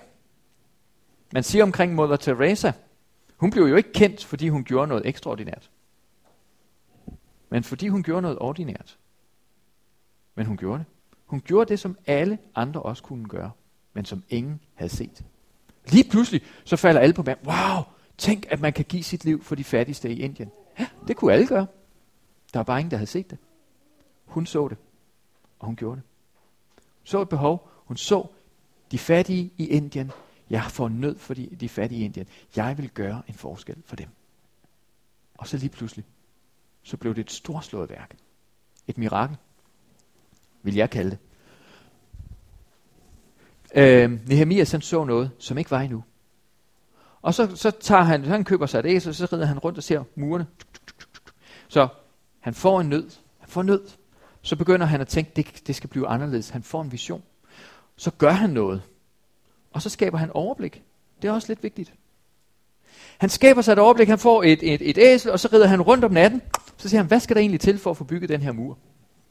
Man 1.34 1.44
siger 1.44 1.64
omkring 1.64 1.96
Mother 1.96 2.16
Teresa, 2.16 2.72
hun 3.38 3.52
blev 3.52 3.64
jo 3.64 3.76
ikke 3.76 3.94
kendt, 3.94 4.26
fordi 4.26 4.50
hun 4.50 4.64
gjorde 4.64 4.88
noget 4.88 5.06
ekstraordinært. 5.06 5.70
Men 7.50 7.64
fordi 7.64 7.88
hun 7.88 8.04
gjorde 8.04 8.22
noget 8.22 8.40
ordinært. 8.40 8.98
Men 10.36 10.46
hun 10.46 10.58
gjorde 10.58 10.78
det. 10.78 10.86
Hun 11.26 11.42
gjorde 11.42 11.70
det, 11.70 11.80
som 11.80 11.98
alle 12.08 12.38
andre 12.56 12.82
også 12.82 13.04
kunne 13.04 13.28
gøre, 13.28 13.52
men 13.94 14.06
som 14.06 14.24
ingen 14.30 14.60
havde 14.76 14.92
set. 14.92 15.24
Lige 15.90 16.10
pludselig, 16.10 16.42
så 16.64 16.76
falder 16.76 17.02
alle 17.02 17.14
på 17.14 17.24
mand. 17.24 17.40
Wow, 17.46 17.84
tænk, 18.18 18.46
at 18.50 18.62
man 18.62 18.74
kan 18.74 18.86
give 18.86 19.04
sit 19.04 19.26
liv 19.26 19.44
for 19.44 19.56
de 19.56 19.64
fattigste 19.64 20.10
i 20.10 20.22
Indien. 20.22 20.52
Det 21.08 21.16
kunne 21.16 21.34
alle 21.34 21.48
gøre. 21.48 21.68
Der 22.54 22.60
var 22.60 22.64
bare 22.64 22.80
ingen, 22.80 22.92
der 22.92 22.98
havde 22.98 23.10
set 23.10 23.30
det. 23.30 23.38
Hun 24.26 24.46
så 24.46 24.68
det, 24.68 24.78
og 25.60 25.66
hun 25.66 25.76
gjorde 25.76 25.96
det. 25.96 26.04
Hun 26.76 27.06
så 27.06 27.22
et 27.22 27.30
behov. 27.30 27.70
Hun 27.86 27.98
så 27.98 28.28
de 28.92 29.00
fattige 29.00 29.52
i 29.58 29.66
Indien. 29.66 30.12
Jeg 30.50 30.64
får 30.64 30.90
nød 30.90 31.18
for 31.18 31.34
de, 31.34 31.46
de 31.60 31.70
fattige 31.70 32.02
i 32.02 32.06
Indien. 32.06 32.28
Jeg 32.56 32.78
vil 32.78 32.90
gøre 32.90 33.22
en 33.28 33.34
forskel 33.34 33.76
for 33.86 33.96
dem. 33.96 34.08
Og 35.38 35.48
så 35.48 35.58
lige 35.58 35.70
pludselig, 35.70 36.06
så 36.84 36.98
blev 36.98 37.16
det 37.16 37.22
et 37.22 37.32
storslået 37.32 37.90
værk. 37.90 38.18
Et 38.88 38.98
mirakel, 38.98 39.38
vil 40.64 40.76
jeg 40.76 40.90
kalde 40.90 41.10
det. 41.10 41.20
Øh, 43.76 44.28
Nehemias 44.28 44.72
han 44.72 44.82
så 44.82 45.04
noget, 45.04 45.32
som 45.40 45.58
ikke 45.58 45.72
var 45.72 45.82
endnu. 45.82 46.04
Og 47.22 47.34
så, 47.34 47.56
så 47.56 47.72
tager 47.72 48.04
han, 48.04 48.26
han 48.26 48.44
køber 48.44 48.66
sig 48.66 48.80
et 48.80 48.86
æsel, 48.86 49.16
så 49.16 49.28
rider 49.34 49.46
han 49.46 49.60
rundt 49.60 49.78
og 49.78 49.84
ser 49.84 50.04
murene. 50.16 50.48
Så 51.68 51.88
han 52.40 52.54
får 52.54 52.82
en 52.82 52.90
nød. 52.90 53.10
Han 53.40 53.50
får 53.50 53.64
nød. 53.64 53.82
Så 54.42 54.56
begynder 54.56 54.86
han 54.86 55.02
at 55.02 55.08
tænke, 55.08 55.32
det, 55.36 55.68
det 55.68 55.76
skal 55.76 55.90
blive 55.90 56.08
anderledes. 56.08 56.50
Han 56.50 56.64
får 56.64 56.82
en 56.82 56.92
vision. 56.92 57.24
Så 57.96 58.12
gør 58.12 58.32
han 58.32 58.50
noget. 58.50 58.82
Og 59.72 59.82
så 59.82 59.90
skaber 59.90 60.18
han 60.18 60.32
overblik. 60.32 60.84
Det 61.22 61.28
er 61.28 61.32
også 61.32 61.48
lidt 61.48 61.64
vigtigt. 61.64 61.94
Han 63.18 63.30
skaber 63.30 63.62
sig 63.62 63.72
et 63.72 63.80
overblik, 63.80 64.08
han 64.08 64.20
får 64.20 64.44
et, 64.44 64.74
et, 64.74 64.90
et 64.90 64.98
æsel, 64.98 65.32
og 65.32 65.40
så 65.40 65.50
rider 65.54 65.68
han 65.68 65.82
rundt 65.82 66.04
om 66.04 66.12
natten. 66.12 66.42
Så 66.78 66.90
siger 66.90 67.00
han, 67.00 67.08
hvad 67.08 67.20
skal 67.20 67.36
der 67.36 67.40
egentlig 67.40 67.60
til 67.60 67.78
for 67.78 67.92
at 67.92 67.98
få 67.98 68.04
bygget 68.04 68.30
den 68.30 68.42
her 68.42 68.52
mur? 68.52 68.78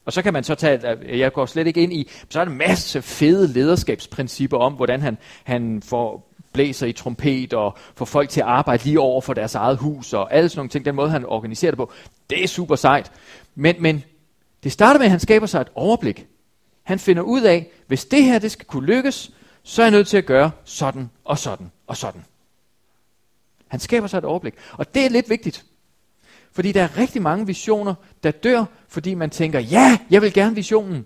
Og 0.05 0.13
så 0.13 0.23
kan 0.23 0.33
man 0.33 0.45
så 0.45 0.55
tage, 0.55 0.99
jeg 1.19 1.33
går 1.33 1.47
slet 1.47 1.67
ikke 1.67 1.83
ind 1.83 1.93
i, 1.93 2.11
så 2.29 2.41
er 2.41 2.45
der 2.45 2.53
en 2.53 2.59
masse 2.59 3.03
fede 3.03 3.49
lederskabsprincipper 3.49 4.59
om, 4.59 4.73
hvordan 4.73 5.01
han, 5.01 5.19
han 5.45 5.83
får 5.83 6.33
blæser 6.57 6.87
i 6.87 6.93
trompet 6.93 7.55
og 7.55 7.77
får 7.95 8.05
folk 8.05 8.29
til 8.29 8.41
at 8.41 8.47
arbejde 8.47 8.85
lige 8.85 9.01
over 9.01 9.21
for 9.21 9.35
deres 9.35 9.55
eget 9.55 9.79
hus 9.79 10.13
og 10.13 10.35
alle 10.35 10.49
sådan 10.49 10.59
nogle 10.59 10.71
ting. 10.71 10.85
Den 10.85 10.95
måde, 10.95 11.11
han 11.11 11.25
organiserer 11.25 11.71
det 11.71 11.79
på, 11.79 11.93
det 12.31 12.43
er 12.43 12.49
super 12.49 12.77
sejt. 12.77 13.13
Men, 13.55 13.77
men 13.79 14.05
det 14.63 14.73
starter 14.73 14.99
med, 14.99 15.07
at 15.07 15.11
han 15.11 15.21
skaber 15.21 15.47
sig 15.47 15.61
et 15.61 15.69
overblik. 15.75 16.27
Han 16.83 16.99
finder 16.99 17.23
ud 17.23 17.43
af, 17.43 17.71
hvis 17.87 18.05
det 18.05 18.25
her 18.25 18.39
det 18.39 18.51
skal 18.51 18.67
kunne 18.67 18.87
lykkes, 18.87 19.31
så 19.63 19.83
er 19.83 19.87
jeg 19.87 19.91
nødt 19.91 20.09
til 20.09 20.17
at 20.17 20.27
gøre 20.27 20.51
sådan 20.65 21.11
og 21.25 21.39
sådan 21.39 21.71
og 21.87 21.97
sådan. 21.97 22.25
Han 23.69 23.81
skaber 23.81 24.07
sig 24.07 24.19
et 24.19 24.25
overblik. 24.25 24.55
Og 24.73 24.95
det 24.95 25.05
er 25.05 25.09
lidt 25.11 25.31
vigtigt. 25.31 25.65
Fordi 26.53 26.73
der 26.73 26.83
er 26.83 26.99
rigtig 26.99 27.23
mange 27.23 27.47
visioner, 27.47 27.95
der 28.23 28.31
dør, 28.31 28.65
fordi 28.89 29.15
man 29.15 29.31
tænker, 29.31 29.61
ja, 29.61 29.99
jeg 30.11 30.23
vil 30.23 30.33
gerne 30.33 30.55
visionen. 30.55 31.05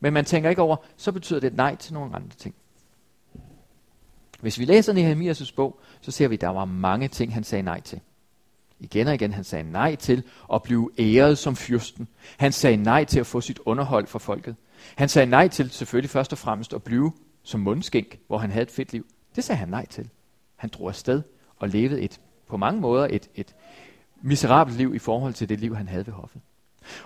Men 0.00 0.12
man 0.12 0.24
tænker 0.24 0.50
ikke 0.50 0.62
over, 0.62 0.76
så 0.96 1.12
betyder 1.12 1.40
det 1.40 1.46
et 1.46 1.56
nej 1.56 1.76
til 1.76 1.94
nogle 1.94 2.14
andre 2.14 2.36
ting. 2.38 2.54
Hvis 4.40 4.58
vi 4.58 4.64
læser 4.64 4.92
Nehemias' 4.92 5.54
bog, 5.56 5.80
så 6.00 6.10
ser 6.10 6.28
vi, 6.28 6.34
at 6.34 6.40
der 6.40 6.48
var 6.48 6.64
mange 6.64 7.08
ting, 7.08 7.34
han 7.34 7.44
sagde 7.44 7.62
nej 7.62 7.80
til. 7.80 8.00
Igen 8.80 9.06
og 9.06 9.14
igen, 9.14 9.32
han 9.32 9.44
sagde 9.44 9.70
nej 9.70 9.94
til 9.94 10.22
at 10.52 10.62
blive 10.62 10.90
æret 10.98 11.38
som 11.38 11.56
fyrsten. 11.56 12.08
Han 12.36 12.52
sagde 12.52 12.76
nej 12.76 13.04
til 13.04 13.20
at 13.20 13.26
få 13.26 13.40
sit 13.40 13.58
underhold 13.64 14.06
for 14.06 14.18
folket. 14.18 14.56
Han 14.96 15.08
sagde 15.08 15.30
nej 15.30 15.48
til 15.48 15.70
selvfølgelig 15.70 16.10
først 16.10 16.32
og 16.32 16.38
fremmest 16.38 16.74
at 16.74 16.82
blive 16.82 17.12
som 17.42 17.60
mundskænk, 17.60 18.18
hvor 18.26 18.38
han 18.38 18.50
havde 18.50 18.62
et 18.62 18.70
fedt 18.70 18.92
liv. 18.92 19.06
Det 19.36 19.44
sagde 19.44 19.58
han 19.58 19.68
nej 19.68 19.86
til. 19.86 20.08
Han 20.56 20.70
drog 20.70 20.88
afsted 20.88 21.22
og 21.56 21.68
levede 21.68 22.00
et, 22.00 22.20
på 22.48 22.56
mange 22.56 22.80
måder 22.80 23.06
et, 23.10 23.28
et 23.34 23.54
miserabelt 24.22 24.76
liv 24.78 24.94
i 24.94 24.98
forhold 24.98 25.34
til 25.34 25.48
det 25.48 25.60
liv, 25.60 25.76
han 25.76 25.88
havde 25.88 26.06
ved 26.06 26.12
hoffet. 26.12 26.40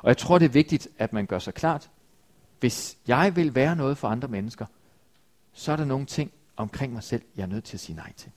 Og 0.03 0.09
jeg 0.09 0.17
tror, 0.17 0.39
det 0.39 0.45
er 0.45 0.53
vigtigt, 0.53 0.89
at 0.99 1.13
man 1.13 1.27
gør 1.27 1.39
sig 1.39 1.55
klart, 1.55 1.91
hvis 2.61 2.97
jeg 3.07 3.37
vil 3.37 3.55
være 3.55 3.77
noget 3.77 3.99
for 3.99 4.09
andre 4.09 4.29
mennesker, 4.29 4.67
så 5.53 5.73
er 5.73 5.77
der 5.77 5.85
nogle 5.85 6.07
ting, 6.07 6.33
omkring 6.57 6.93
mig 6.93 7.03
selv, 7.03 7.23
jeg 7.37 7.43
er 7.43 7.47
nødt 7.47 7.65
til 7.65 7.77
at 7.77 7.81
sige 7.81 7.97
nej 7.97 8.13
til. 8.13 8.33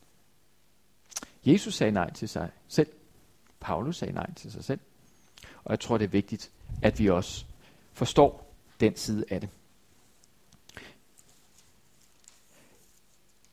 Jesus 1.45 1.75
sagde 1.75 1.91
nej 1.91 2.13
til 2.13 2.29
sig 2.29 2.49
selv. 2.67 2.89
Paulus 3.59 3.97
sagde 3.97 4.13
nej 4.13 4.33
til 4.33 4.51
sig 4.51 4.63
selv. 4.63 4.79
Og 5.63 5.71
jeg 5.71 5.79
tror, 5.79 5.97
det 5.97 6.05
er 6.05 6.09
vigtigt, 6.09 6.51
at 6.81 6.99
vi 6.99 7.09
også 7.09 7.45
forstår 7.93 8.53
den 8.79 8.95
side 8.95 9.25
af 9.29 9.41
det. 9.41 9.49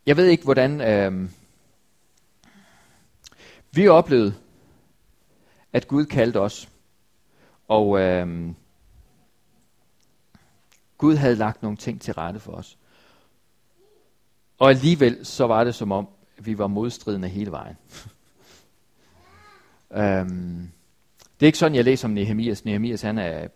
Jeg 0.07 0.17
ved 0.17 0.27
ikke, 0.27 0.45
hvordan 0.45 0.81
øh, 0.81 1.31
vi 3.71 3.89
oplevede, 3.89 4.35
at 5.73 5.89
Gud 5.89 6.07
kaldte 6.07 6.41
os. 6.41 6.69
Og 7.69 8.01
øh, 8.01 8.55
Gud 10.99 11.17
havde 11.17 11.37
lagt 11.37 11.63
nogle 11.63 11.77
ting 11.77 12.01
til 12.01 12.15
rette 12.15 12.41
for 12.41 12.53
os. 12.53 12.79
Og 14.61 14.71
alligevel 14.71 15.27
så 15.27 15.47
var 15.47 15.65
det 15.65 15.75
som 15.75 15.93
om, 15.93 16.09
vi 16.39 16.59
var 16.59 16.67
modstridende 16.67 17.29
hele 17.29 17.51
vejen. 17.51 17.77
um, 19.91 19.99
det 21.41 21.43
er 21.43 21.47
ikke 21.47 21.59
sådan, 21.59 21.75
jeg 21.75 21.85
læser 21.85 22.09
om 22.09 22.15
Nehemias. 22.15 22.65
Nehemias, 22.65 23.03
han 23.03 23.19
er, 23.19 23.49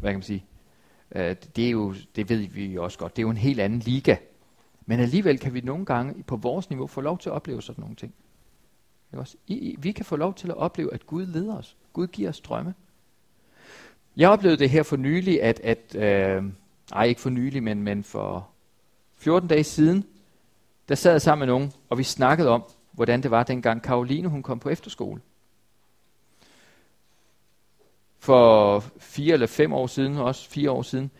hvad 0.00 0.10
kan 0.10 0.18
man 0.18 0.22
sige, 0.22 0.44
uh, 1.14 1.20
det 1.56 1.66
er 1.66 1.70
jo, 1.70 1.94
det 2.16 2.28
ved 2.28 2.38
vi 2.38 2.78
også 2.78 2.98
godt, 2.98 3.16
det 3.16 3.22
er 3.22 3.26
jo 3.26 3.30
en 3.30 3.36
helt 3.36 3.60
anden 3.60 3.78
liga. 3.78 4.16
Men 4.86 5.00
alligevel 5.00 5.38
kan 5.38 5.54
vi 5.54 5.60
nogle 5.60 5.84
gange 5.84 6.22
på 6.22 6.36
vores 6.36 6.70
niveau 6.70 6.86
få 6.86 7.00
lov 7.00 7.18
til 7.18 7.28
at 7.28 7.34
opleve 7.34 7.62
sådan 7.62 7.82
nogle 7.82 7.96
ting. 7.96 8.14
Også? 9.12 9.36
I, 9.46 9.54
I, 9.54 9.76
vi 9.78 9.92
kan 9.92 10.04
få 10.04 10.16
lov 10.16 10.34
til 10.34 10.48
at 10.48 10.56
opleve, 10.56 10.94
at 10.94 11.06
Gud 11.06 11.26
leder 11.26 11.56
os. 11.56 11.76
Gud 11.92 12.06
giver 12.06 12.28
os 12.28 12.40
drømme. 12.40 12.74
Jeg 14.16 14.30
oplevede 14.30 14.58
det 14.58 14.70
her 14.70 14.82
for 14.82 14.96
nylig, 14.96 15.42
at, 15.42 15.60
at 15.60 15.94
øh, 15.94 16.44
ej 16.92 17.04
ikke 17.04 17.20
for 17.20 17.30
nylig, 17.30 17.62
men, 17.62 17.82
men 17.82 18.04
for 18.04 18.48
14 19.16 19.48
dage 19.48 19.64
siden, 19.64 20.04
der 20.90 20.96
sad 20.96 21.12
jeg 21.12 21.22
sammen 21.22 21.46
med 21.46 21.54
nogen, 21.54 21.72
og 21.88 21.98
vi 21.98 22.02
snakkede 22.02 22.48
om, 22.48 22.64
hvordan 22.92 23.22
det 23.22 23.30
var 23.30 23.42
dengang 23.42 23.82
Karoline 23.82 24.28
hun 24.28 24.42
kom 24.42 24.58
på 24.58 24.68
efterskole. 24.68 25.20
For 28.18 28.80
fire 28.98 29.32
eller 29.32 29.46
fem 29.46 29.72
år 29.72 29.86
siden, 29.86 30.16
også 30.16 30.50
fire 30.50 30.70
år 30.70 30.82
siden, 30.82 31.10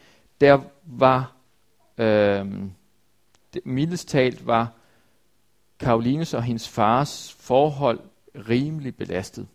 der 0.40 0.60
var, 0.84 1.32
øh, 1.98 2.46
mildest 3.64 4.08
talt 4.08 4.46
var 4.46 4.72
Karolines 5.78 6.34
og 6.34 6.42
hendes 6.42 6.68
fars 6.68 7.36
forhold 7.40 8.00
rimelig 8.48 8.96
belastet. 8.96 9.48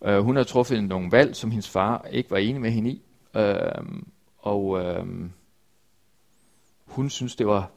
Uh, 0.00 0.18
hun 0.18 0.36
har 0.36 0.44
truffet 0.44 0.84
nogle 0.84 1.12
valg, 1.12 1.36
som 1.36 1.50
hendes 1.50 1.68
far 1.68 2.06
ikke 2.10 2.30
var 2.30 2.38
enig 2.38 2.60
med 2.60 2.70
hende 2.70 2.90
i. 2.90 3.02
Uh, 3.34 4.02
og 4.38 4.64
uh, 4.64 5.08
hun 6.86 7.10
synes, 7.10 7.36
det 7.36 7.46
var 7.46 7.70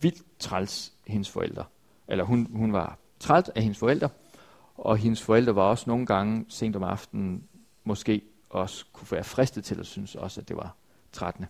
vildt 0.00 0.22
træls, 0.38 0.92
hendes 1.06 1.30
forældre. 1.30 1.64
Eller 2.08 2.24
hun, 2.24 2.48
hun 2.52 2.72
var 2.72 2.98
træt 3.20 3.50
af 3.54 3.62
hendes 3.62 3.78
forældre, 3.78 4.08
og 4.76 4.96
hendes 4.96 5.22
forældre 5.22 5.54
var 5.54 5.62
også 5.62 5.84
nogle 5.86 6.06
gange 6.06 6.44
sent 6.48 6.76
om 6.76 6.82
aftenen 6.82 7.44
måske 7.84 8.22
også 8.50 8.84
kunne 8.92 9.08
være 9.10 9.24
fristet 9.24 9.64
til 9.64 9.80
at 9.80 9.86
synes 9.86 10.14
også, 10.14 10.40
at 10.40 10.48
det 10.48 10.56
var 10.56 10.74
trættende. 11.12 11.48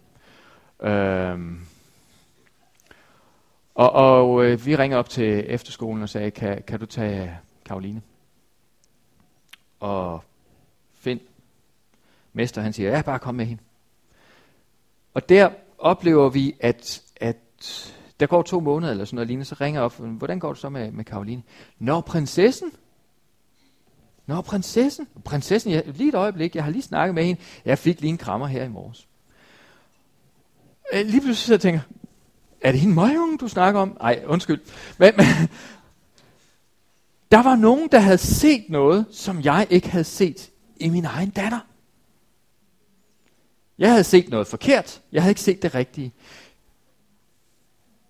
Øhm. 0.82 1.60
Og, 3.74 3.92
og 3.92 4.44
øh, 4.44 4.66
vi 4.66 4.76
ringer 4.76 4.98
op 4.98 5.08
til 5.08 5.44
efterskolen 5.46 6.02
og 6.02 6.08
sagde, 6.08 6.30
kan, 6.30 6.62
kan 6.66 6.80
du 6.80 6.86
tage 6.86 7.38
Karoline? 7.64 8.02
Og 9.80 10.24
Finn, 10.94 11.20
mester, 12.32 12.62
han 12.62 12.72
siger, 12.72 12.90
ja, 12.90 13.02
bare 13.02 13.18
kom 13.18 13.34
med 13.34 13.46
hende. 13.46 13.62
Og 15.14 15.28
der 15.28 15.50
oplever 15.78 16.28
vi, 16.28 16.56
at, 16.60 17.02
at 17.16 17.94
der 18.20 18.26
går 18.26 18.42
to 18.42 18.60
måneder 18.60 18.92
eller 18.92 19.04
sådan 19.04 19.14
noget 19.14 19.26
lignende, 19.26 19.44
så 19.44 19.54
ringer 19.60 19.80
jeg 19.80 19.84
op, 19.84 19.98
hvordan 19.98 20.38
går 20.38 20.52
det 20.52 20.60
så 20.60 20.68
med, 20.68 20.90
med 20.90 21.04
Karoline? 21.04 21.42
Nå, 21.78 22.00
prinsessen? 22.00 22.72
Nå, 24.26 24.40
prinsessen? 24.40 25.08
Prinsessen, 25.24 25.72
jeg, 25.72 25.82
lige 25.86 26.08
et 26.08 26.14
øjeblik, 26.14 26.54
jeg 26.54 26.64
har 26.64 26.70
lige 26.70 26.82
snakket 26.82 27.14
med 27.14 27.24
hende. 27.24 27.40
Jeg 27.64 27.78
fik 27.78 28.00
lige 28.00 28.10
en 28.10 28.18
krammer 28.18 28.46
her 28.46 28.64
i 28.64 28.68
morges. 28.68 29.08
Øh, 30.92 31.06
lige 31.06 31.20
pludselig 31.20 31.46
så 31.46 31.52
jeg 31.52 31.60
tænker, 31.60 31.80
er 32.60 32.72
det 32.72 32.80
hende 32.80 32.94
møgunge, 32.94 33.38
du 33.38 33.48
snakker 33.48 33.80
om? 33.80 33.96
Nej, 34.00 34.22
undskyld. 34.26 34.60
Men, 34.98 35.12
men, 35.16 35.26
der 37.32 37.42
var 37.42 37.56
nogen, 37.56 37.88
der 37.92 37.98
havde 37.98 38.18
set 38.18 38.64
noget, 38.68 39.06
som 39.10 39.42
jeg 39.42 39.66
ikke 39.70 39.90
havde 39.90 40.04
set 40.04 40.50
i 40.76 40.88
min 40.88 41.04
egen 41.04 41.30
datter. 41.30 41.60
Jeg 43.78 43.90
havde 43.90 44.04
set 44.04 44.28
noget 44.28 44.46
forkert. 44.46 45.02
Jeg 45.12 45.22
havde 45.22 45.30
ikke 45.30 45.40
set 45.40 45.62
det 45.62 45.74
rigtige. 45.74 46.12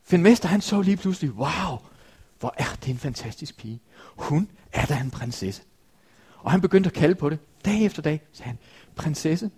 Finn 0.08 0.22
Mester, 0.22 0.48
han 0.48 0.60
så 0.60 0.82
lige 0.82 0.96
pludselig, 0.96 1.32
wow, 1.32 1.78
hvor 2.40 2.54
er 2.58 2.76
det 2.84 2.90
en 2.90 2.98
fantastisk 2.98 3.56
pige. 3.56 3.80
Hun 4.16 4.48
er 4.72 4.86
da 4.86 5.00
en 5.00 5.10
prinsesse. 5.10 5.62
Og 6.38 6.50
han 6.50 6.60
begyndte 6.60 6.88
at 6.88 6.94
kalde 6.94 7.14
på 7.14 7.30
det, 7.30 7.38
dag 7.64 7.84
efter 7.84 8.02
dag, 8.02 8.20
sagde 8.32 8.48
han, 8.48 8.58
prinsesse, 8.96 9.50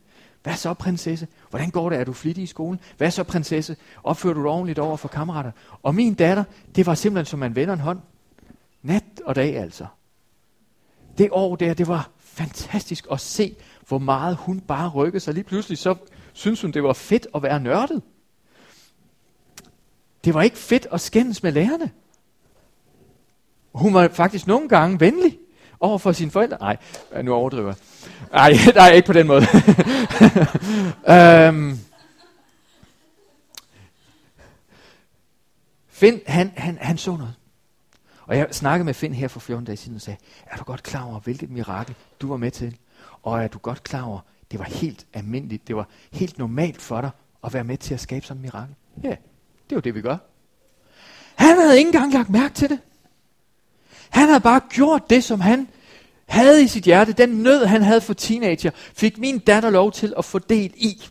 hvad 0.43 0.55
så 0.55 0.75
prinsesse? 0.75 1.27
Hvordan 1.51 1.71
går 1.71 1.91
det? 1.91 1.99
Er 1.99 2.05
du 2.05 2.13
flittig 2.13 2.45
i 2.45 2.47
skolen? 2.47 2.81
Hvad 2.97 3.11
så 3.11 3.25
prinsesse? 3.25 3.77
Opfører 4.05 4.35
du 4.35 4.41
dig 4.41 4.51
ordentligt 4.51 4.79
over 4.79 4.97
for 4.97 5.09
kammerater? 5.09 5.51
Og 5.83 5.95
min 5.95 6.15
datter, 6.15 6.45
det 6.77 6.87
var 6.87 6.95
simpelthen 6.95 7.27
som 7.31 7.39
man 7.39 7.57
vender 7.57 7.75
en 7.75 7.81
hånd. 7.81 8.01
Nat 8.83 9.05
og 9.25 9.35
dag 9.35 9.57
altså. 9.57 9.87
Det 11.19 11.29
år 11.33 11.57
der, 11.57 11.75
det 11.75 11.89
var 11.89 12.11
fantastisk 12.19 13.07
at 13.13 13.21
se, 13.21 13.57
hvor 13.89 13.99
meget 13.99 14.37
hun 14.37 14.61
bare 14.61 14.89
rykkede 14.89 15.21
sig. 15.21 15.35
Lige 15.35 15.45
pludselig 15.45 15.79
så 15.79 15.95
synes 16.33 16.63
hun, 16.63 16.71
det 16.71 16.83
var 16.83 16.93
fedt 16.93 17.27
at 17.35 17.43
være 17.43 17.61
nørdet. 17.61 18.03
Det 20.25 20.35
var 20.35 20.43
ikke 20.43 20.59
fedt 20.59 20.87
at 20.93 21.01
skændes 21.01 21.43
med 21.43 21.53
lærerne. 21.53 21.91
Hun 23.73 23.95
var 23.95 24.09
faktisk 24.09 24.47
nogle 24.47 24.69
gange 24.69 25.01
venlig 25.01 25.39
over 25.81 25.99
for 25.99 26.13
sine 26.13 26.31
forældre. 26.31 26.57
Nej, 26.61 26.77
øh, 27.13 27.25
nu 27.25 27.35
overdriver 27.35 27.75
Nej, 28.33 28.53
nej, 28.75 28.91
ikke 28.91 29.07
på 29.07 29.13
den 29.13 29.27
måde. 29.27 29.43
øhm. 31.49 31.79
Finn, 35.89 36.21
han, 36.27 36.53
han, 36.57 36.79
han 36.81 36.99
så 36.99 37.11
noget. 37.11 37.35
Og 38.23 38.37
jeg 38.37 38.49
snakkede 38.51 38.85
med 38.85 38.95
Finn 38.95 39.15
her 39.15 39.29
for 39.29 39.41
14 39.41 39.65
dage 39.65 39.77
siden 39.77 39.97
og 39.97 40.01
sagde, 40.01 40.19
er 40.47 40.57
du 40.57 40.65
godt 40.65 40.83
klar 40.83 41.05
over, 41.05 41.21
hvilket 41.21 41.51
mirakel 41.51 41.95
du 42.21 42.29
var 42.29 42.37
med 42.37 42.51
til? 42.51 42.77
Og 43.23 43.43
er 43.43 43.49
du 43.49 43.59
godt 43.59 43.83
klar 43.83 44.03
over, 44.03 44.21
det 44.51 44.59
var 44.59 44.65
helt 44.65 45.07
almindeligt, 45.13 45.69
det 45.69 45.77
var 45.77 45.89
helt 46.13 46.39
normalt 46.39 46.81
for 46.81 47.01
dig 47.01 47.11
at 47.45 47.55
være 47.55 47.65
med 47.65 47.77
til 47.77 47.95
at 47.95 48.01
skabe 48.01 48.27
sådan 48.27 48.37
et 48.37 48.43
mirakel? 48.43 48.75
Ja, 49.03 49.17
det 49.71 49.77
er 49.77 49.77
jo 49.77 49.81
det, 49.81 49.95
vi 49.95 50.01
gør. 50.01 50.17
Han 51.35 51.59
havde 51.59 51.79
ikke 51.79 51.89
engang 51.89 52.13
lagt 52.13 52.31
mærke 52.31 52.55
til 52.55 52.69
det. 52.69 52.79
Han 54.11 54.29
havde 54.29 54.41
bare 54.41 54.61
gjort 54.71 55.11
det, 55.11 55.25
som 55.25 55.41
han 55.41 55.69
havde 56.27 56.63
i 56.65 56.67
sit 56.67 56.85
hjerte. 56.85 57.13
Den 57.13 57.29
nød, 57.29 57.65
han 57.65 57.83
havde 57.83 58.01
for 58.01 58.15
teenager, 58.15 58.71
fik 58.75 59.19
min 59.19 59.39
datter 59.39 59.71
lov 59.71 59.93
til 59.93 60.15
at 60.19 60.25
få 60.25 60.39
del 60.39 60.73
i. 60.77 61.03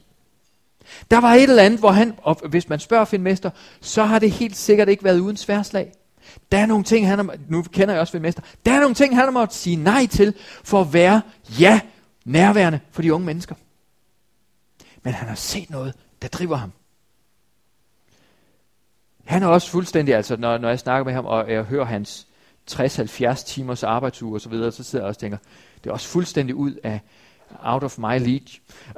Der 1.12 1.18
var 1.18 1.34
et 1.34 1.44
eller 1.44 1.64
andet, 1.64 1.80
hvor 1.80 1.92
han, 1.92 2.14
og 2.18 2.48
hvis 2.50 2.70
man 2.70 2.80
spørger 2.80 3.06
Finn 3.06 3.24
Mester, 3.24 3.50
så 3.82 4.04
har 4.04 4.20
det 4.20 4.32
helt 4.32 4.56
sikkert 4.56 4.90
ikke 4.90 5.04
været 5.04 5.20
uden 5.20 5.38
sværslag. 5.38 5.92
Der 6.52 6.58
er 6.58 6.66
nogle 6.66 6.84
ting, 6.84 7.08
han 7.08 7.20
har, 7.20 7.36
nu 7.50 7.62
kender 7.62 7.94
jeg 7.94 8.02
også 8.02 8.12
Finn 8.12 8.22
Mester, 8.22 8.42
der 8.66 8.72
er 8.72 8.80
nogle 8.80 8.96
ting, 8.96 9.16
han 9.16 9.24
har 9.24 9.32
måttet 9.32 9.58
sige 9.58 9.76
nej 9.76 10.06
til, 10.06 10.34
for 10.64 10.82
at 10.82 10.94
være, 10.94 11.22
ja, 11.60 11.80
nærværende 12.26 12.80
for 12.92 13.02
de 13.02 13.14
unge 13.14 13.26
mennesker. 13.26 13.56
Men 15.04 15.14
han 15.14 15.28
har 15.28 15.36
set 15.36 15.70
noget, 15.70 15.94
der 16.22 16.28
driver 16.28 16.56
ham. 16.56 16.72
Han 19.30 19.44
er 19.44 19.48
også 19.48 19.70
fuldstændig, 19.70 20.16
altså 20.16 20.38
når, 20.38 20.58
når 20.58 20.70
jeg 20.70 20.80
snakker 20.80 21.06
med 21.06 21.14
ham, 21.14 21.26
og 21.26 21.52
jeg 21.52 21.64
hører 21.64 21.86
hans 21.86 22.28
60-70 22.72 23.46
timers 23.46 23.84
arbejdsuge 23.84 24.36
og 24.36 24.42
så 24.42 24.50
videre, 24.50 24.72
så 24.72 24.84
sidder 24.84 25.06
jeg 25.06 25.08
også 25.08 25.18
og 25.18 25.22
tænker, 25.22 25.38
det 25.84 25.90
er 25.90 25.94
også 25.94 26.08
fuldstændig 26.08 26.56
ud 26.56 26.74
af 26.84 27.00
out 27.64 27.84
of 27.84 27.98
my 27.98 28.04
league. 28.04 28.48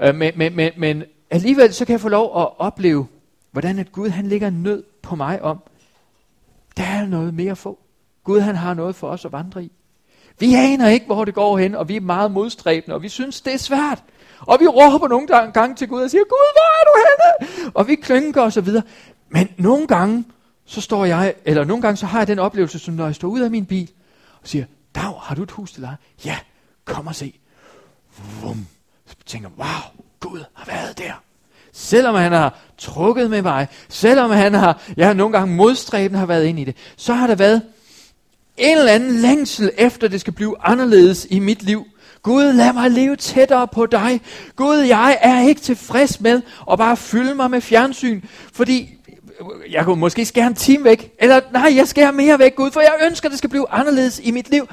Øh, 0.01 0.15
men, 0.15 0.34
men, 0.36 0.55
men, 0.55 0.71
men 0.77 1.03
alligevel 1.29 1.73
så 1.73 1.86
kan 1.86 1.93
jeg 1.93 2.01
få 2.01 2.09
lov 2.09 2.41
at 2.41 2.59
opleve, 2.59 3.07
hvordan 3.51 3.79
at 3.79 3.91
Gud 3.91 4.09
han 4.09 4.27
ligger 4.27 4.49
nød 4.49 4.84
på 5.01 5.15
mig 5.15 5.41
om, 5.41 5.63
der 6.77 6.84
er 6.84 7.05
noget 7.05 7.34
mere 7.34 7.51
at 7.51 7.57
få. 7.57 7.79
Gud 8.23 8.39
han 8.39 8.55
har 8.55 8.73
noget 8.73 8.95
for 8.95 9.07
os 9.07 9.25
at 9.25 9.32
vandre 9.32 9.63
i. 9.63 9.71
Vi 10.39 10.53
aner 10.53 10.89
ikke, 10.89 11.05
hvor 11.05 11.25
det 11.25 11.34
går 11.34 11.57
hen, 11.57 11.75
og 11.75 11.89
vi 11.89 11.95
er 11.95 12.01
meget 12.01 12.32
modstræbende, 12.32 12.95
og 12.95 13.01
vi 13.01 13.09
synes, 13.09 13.41
det 13.41 13.53
er 13.53 13.57
svært. 13.57 14.03
Og 14.39 14.57
vi 14.59 14.67
råber 14.67 15.07
nogle 15.07 15.27
gange 15.27 15.75
til 15.75 15.88
Gud 15.88 16.01
og 16.01 16.09
siger, 16.09 16.23
Gud, 16.23 16.53
hvor 16.53 16.79
er 16.79 16.84
du 16.86 16.93
henne? 17.07 17.71
Og 17.75 17.88
vi 17.88 17.95
klynker 17.95 18.41
og 18.41 18.53
så 18.53 18.61
videre. 18.61 18.84
Men 19.32 19.49
nogle 19.57 19.88
gange, 19.88 20.25
så 20.65 20.82
står 20.82 21.05
jeg, 21.05 21.34
eller 21.45 21.63
nogle 21.63 21.82
gange 21.82 21.97
så 21.97 22.05
har 22.05 22.19
jeg 22.19 22.27
den 22.27 22.39
oplevelse, 22.39 22.79
som 22.79 22.93
når 22.93 23.05
jeg 23.05 23.15
står 23.15 23.27
ud 23.27 23.41
af 23.41 23.51
min 23.51 23.65
bil, 23.65 23.89
og 24.41 24.47
siger, 24.47 24.65
Dag, 24.95 25.13
har 25.21 25.36
du 25.36 25.43
et 25.43 25.51
hus 25.51 25.71
til 25.71 25.82
dig? 25.82 25.95
Ja, 26.25 26.38
kom 26.86 27.07
og 27.07 27.15
se. 27.15 27.39
Vum. 28.41 28.67
Så 29.05 29.15
tænker 29.25 29.49
wow, 29.57 30.03
Gud 30.19 30.43
har 30.53 30.65
været 30.65 30.97
der. 30.97 31.23
Selvom 31.73 32.15
han 32.15 32.32
har 32.32 32.59
trukket 32.77 33.29
med 33.29 33.41
mig, 33.41 33.67
selvom 33.89 34.32
han 34.32 34.53
har, 34.53 34.82
ja, 34.97 35.13
nogle 35.13 35.38
gange 35.38 35.55
modstræbende 35.55 36.19
har 36.19 36.25
været 36.25 36.45
ind 36.45 36.59
i 36.59 36.63
det, 36.63 36.75
så 36.95 37.13
har 37.13 37.27
der 37.27 37.36
været 37.36 37.61
en 38.57 38.77
eller 38.77 38.91
anden 38.91 39.15
længsel 39.15 39.71
efter, 39.77 40.07
det 40.07 40.21
skal 40.21 40.34
blive 40.34 40.55
anderledes 40.59 41.27
i 41.29 41.39
mit 41.39 41.63
liv. 41.63 41.86
Gud, 42.23 42.53
lad 42.53 42.73
mig 42.73 42.91
leve 42.91 43.15
tættere 43.15 43.67
på 43.67 43.86
dig. 43.86 44.21
Gud, 44.55 44.77
jeg 44.77 45.17
er 45.21 45.41
ikke 45.41 45.61
tilfreds 45.61 46.19
med 46.19 46.41
at 46.71 46.77
bare 46.77 46.97
fylde 46.97 47.36
mig 47.36 47.51
med 47.51 47.61
fjernsyn, 47.61 48.21
fordi 48.53 48.89
jeg 49.70 49.86
kunne 49.86 50.00
måske 50.00 50.26
skære 50.26 50.48
en 50.48 50.56
time 50.56 50.84
væk, 50.84 51.16
eller 51.20 51.42
nej, 51.52 51.74
jeg 51.76 51.88
skærer 51.88 52.12
mere 52.12 52.39
væk, 52.39 52.56
Gud, 52.56 52.72
for 52.72 52.82
jeg 52.82 53.00
ønsker, 53.06 53.30
at 53.30 53.32
det 53.32 53.38
skal 53.38 53.50
blive 53.50 53.70
anderledes 53.70 54.20
i 54.20 54.32
mit 54.32 54.50
liv. 54.50 54.68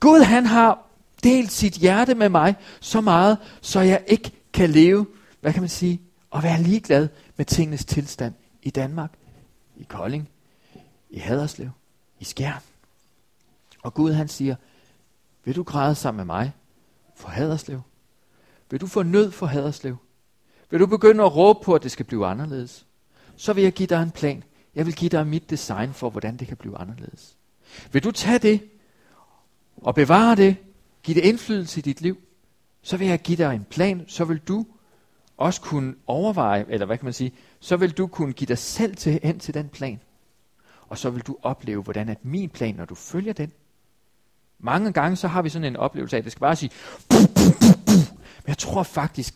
Gud, 0.00 0.20
han 0.20 0.46
har 0.46 0.86
delt 1.22 1.52
sit 1.52 1.72
hjerte 1.72 2.14
med 2.14 2.28
mig 2.28 2.54
så 2.80 3.00
meget, 3.00 3.38
så 3.60 3.80
jeg 3.80 4.04
ikke 4.06 4.30
kan 4.52 4.70
leve, 4.70 5.06
hvad 5.40 5.52
kan 5.52 5.62
man 5.62 5.68
sige, 5.68 6.00
og 6.30 6.42
være 6.42 6.62
ligeglad 6.62 7.08
med 7.36 7.44
tingenes 7.44 7.84
tilstand 7.84 8.34
i 8.62 8.70
Danmark, 8.70 9.10
i 9.76 9.82
Kolding, 9.88 10.28
i 11.10 11.18
Haderslev, 11.18 11.70
i 12.20 12.24
Skjern. 12.24 12.62
Og 13.82 13.94
Gud 13.94 14.12
han 14.12 14.28
siger, 14.28 14.56
vil 15.44 15.56
du 15.56 15.62
græde 15.62 15.94
sammen 15.94 16.26
med 16.26 16.34
mig 16.34 16.52
for 17.16 17.28
Haderslev? 17.28 17.80
Vil 18.70 18.80
du 18.80 18.86
få 18.86 19.02
nød 19.02 19.30
for 19.30 19.46
Haderslev? 19.46 19.96
Vil 20.70 20.80
du 20.80 20.86
begynde 20.86 21.24
at 21.24 21.36
råbe 21.36 21.58
på, 21.64 21.74
at 21.74 21.82
det 21.82 21.90
skal 21.90 22.06
blive 22.06 22.26
anderledes? 22.26 22.85
Så 23.36 23.52
vil 23.52 23.62
jeg 23.62 23.72
give 23.72 23.86
dig 23.86 24.02
en 24.02 24.10
plan. 24.10 24.42
Jeg 24.74 24.86
vil 24.86 24.94
give 24.94 25.08
dig 25.08 25.26
mit 25.26 25.50
design 25.50 25.92
for, 25.92 26.10
hvordan 26.10 26.36
det 26.36 26.48
kan 26.48 26.56
blive 26.56 26.78
anderledes. 26.78 27.36
Vil 27.92 28.04
du 28.04 28.10
tage 28.10 28.38
det 28.38 28.60
og 29.76 29.94
bevare 29.94 30.36
det, 30.36 30.56
give 31.02 31.14
det 31.14 31.24
indflydelse 31.24 31.78
i 31.78 31.82
dit 31.82 32.00
liv, 32.00 32.18
så 32.82 32.96
vil 32.96 33.08
jeg 33.08 33.22
give 33.22 33.36
dig 33.36 33.54
en 33.54 33.64
plan, 33.70 34.04
så 34.08 34.24
vil 34.24 34.38
du 34.38 34.66
også 35.36 35.60
kunne 35.60 35.94
overveje, 36.06 36.64
eller 36.68 36.86
hvad 36.86 36.98
kan 36.98 37.04
man 37.04 37.12
sige, 37.12 37.32
så 37.60 37.76
vil 37.76 37.90
du 37.90 38.06
kunne 38.06 38.32
give 38.32 38.46
dig 38.48 38.58
selv 38.58 38.96
til, 38.96 39.20
hen 39.22 39.38
til 39.38 39.54
den 39.54 39.68
plan. 39.68 40.00
Og 40.88 40.98
så 40.98 41.10
vil 41.10 41.22
du 41.22 41.36
opleve, 41.42 41.82
hvordan 41.82 42.08
at 42.08 42.24
min 42.24 42.48
plan, 42.48 42.74
når 42.74 42.84
du 42.84 42.94
følger 42.94 43.32
den, 43.32 43.52
mange 44.58 44.92
gange 44.92 45.16
så 45.16 45.28
har 45.28 45.42
vi 45.42 45.48
sådan 45.48 45.64
en 45.64 45.76
oplevelse 45.76 46.16
af, 46.16 46.18
at 46.18 46.24
det 46.24 46.32
skal 46.32 46.40
bare 46.40 46.56
sige, 46.56 46.70
puh, 47.08 47.18
puh, 47.18 47.52
puh, 47.60 47.84
puh. 47.86 48.16
men 48.16 48.48
jeg 48.48 48.58
tror 48.58 48.82
faktisk, 48.82 49.34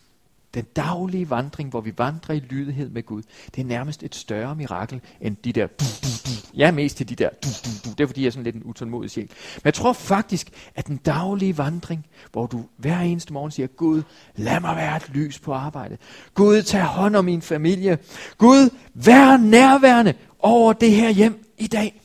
den 0.55 0.65
daglige 0.77 1.31
vandring, 1.31 1.71
hvor 1.71 1.81
vi 1.81 1.93
vandrer 1.99 2.35
i 2.35 2.39
lydighed 2.39 2.91
med 2.91 3.03
Gud, 3.03 3.23
det 3.55 3.61
er 3.61 3.67
nærmest 3.67 4.03
et 4.03 4.15
større 4.15 4.57
mirakel 4.57 5.01
end 5.21 5.37
de 5.45 5.53
der 5.53 5.67
du, 5.67 5.85
du, 6.03 6.09
du. 6.27 6.31
Jeg 6.55 6.67
er 6.67 6.73
mest 6.73 6.97
til 6.97 7.09
de 7.09 7.15
der 7.15 7.29
du, 7.45 7.49
du, 7.65 7.71
du. 7.85 7.91
Det 7.91 8.01
er 8.01 8.07
fordi, 8.07 8.21
jeg 8.21 8.27
er 8.27 8.31
sådan 8.31 8.45
lidt 8.45 8.57
en 8.57 8.63
utålmodig 8.65 9.11
sjæl. 9.11 9.31
Men 9.55 9.63
jeg 9.65 9.75
tror 9.75 9.93
faktisk, 9.93 10.51
at 10.75 10.87
den 10.87 10.97
daglige 10.97 11.59
vandring, 11.59 12.07
hvor 12.33 12.47
du 12.47 12.65
hver 12.77 13.01
eneste 13.01 13.33
morgen 13.33 13.51
siger, 13.51 13.67
Gud, 13.67 14.03
lad 14.37 14.61
mig 14.61 14.77
være 14.77 14.97
et 14.97 15.09
lys 15.09 15.39
på 15.39 15.53
arbejde. 15.53 15.99
Gud, 16.35 16.63
tag 16.63 16.85
hånd 16.85 17.17
om 17.17 17.25
min 17.25 17.43
familie. 17.43 17.99
Gud, 18.39 18.71
vær 18.95 19.37
nærværende 19.37 20.15
over 20.39 20.73
det 20.73 20.91
her 20.91 21.11
hjem 21.11 21.45
i 21.59 21.67
dag. 21.67 22.01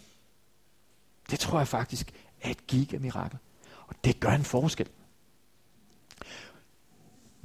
Det 1.31 1.39
tror 1.39 1.57
jeg 1.57 1.67
faktisk 1.67 2.11
er 2.41 2.49
et 2.49 2.67
gigamirakel. 2.67 3.39
Og 3.87 3.95
det 4.03 4.19
gør 4.19 4.31
en 4.31 4.43
forskel. 4.43 4.87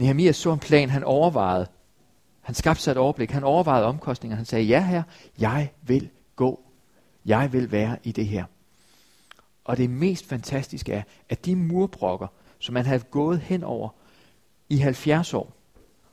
Nehemiah 0.00 0.34
så 0.34 0.52
en 0.52 0.58
plan, 0.58 0.90
han 0.90 1.04
overvejede. 1.04 1.66
Han 2.40 2.54
skabte 2.54 2.82
sig 2.82 2.90
et 2.90 2.96
overblik. 2.96 3.30
Han 3.30 3.44
overvejede 3.44 3.86
omkostninger. 3.86 4.36
Han 4.36 4.44
sagde, 4.44 4.64
ja 4.64 4.84
her, 4.86 5.02
jeg 5.38 5.72
vil 5.82 6.10
gå. 6.36 6.60
Jeg 7.24 7.52
vil 7.52 7.72
være 7.72 7.98
i 8.02 8.12
det 8.12 8.26
her. 8.26 8.44
Og 9.64 9.76
det 9.76 9.90
mest 9.90 10.26
fantastiske 10.26 10.92
er, 10.92 11.02
at 11.28 11.46
de 11.46 11.56
murbrokker, 11.56 12.26
som 12.58 12.72
man 12.72 12.86
havde 12.86 13.00
gået 13.00 13.40
hen 13.40 13.64
over 13.64 13.88
i 14.68 14.76
70 14.76 15.34
år, 15.34 15.56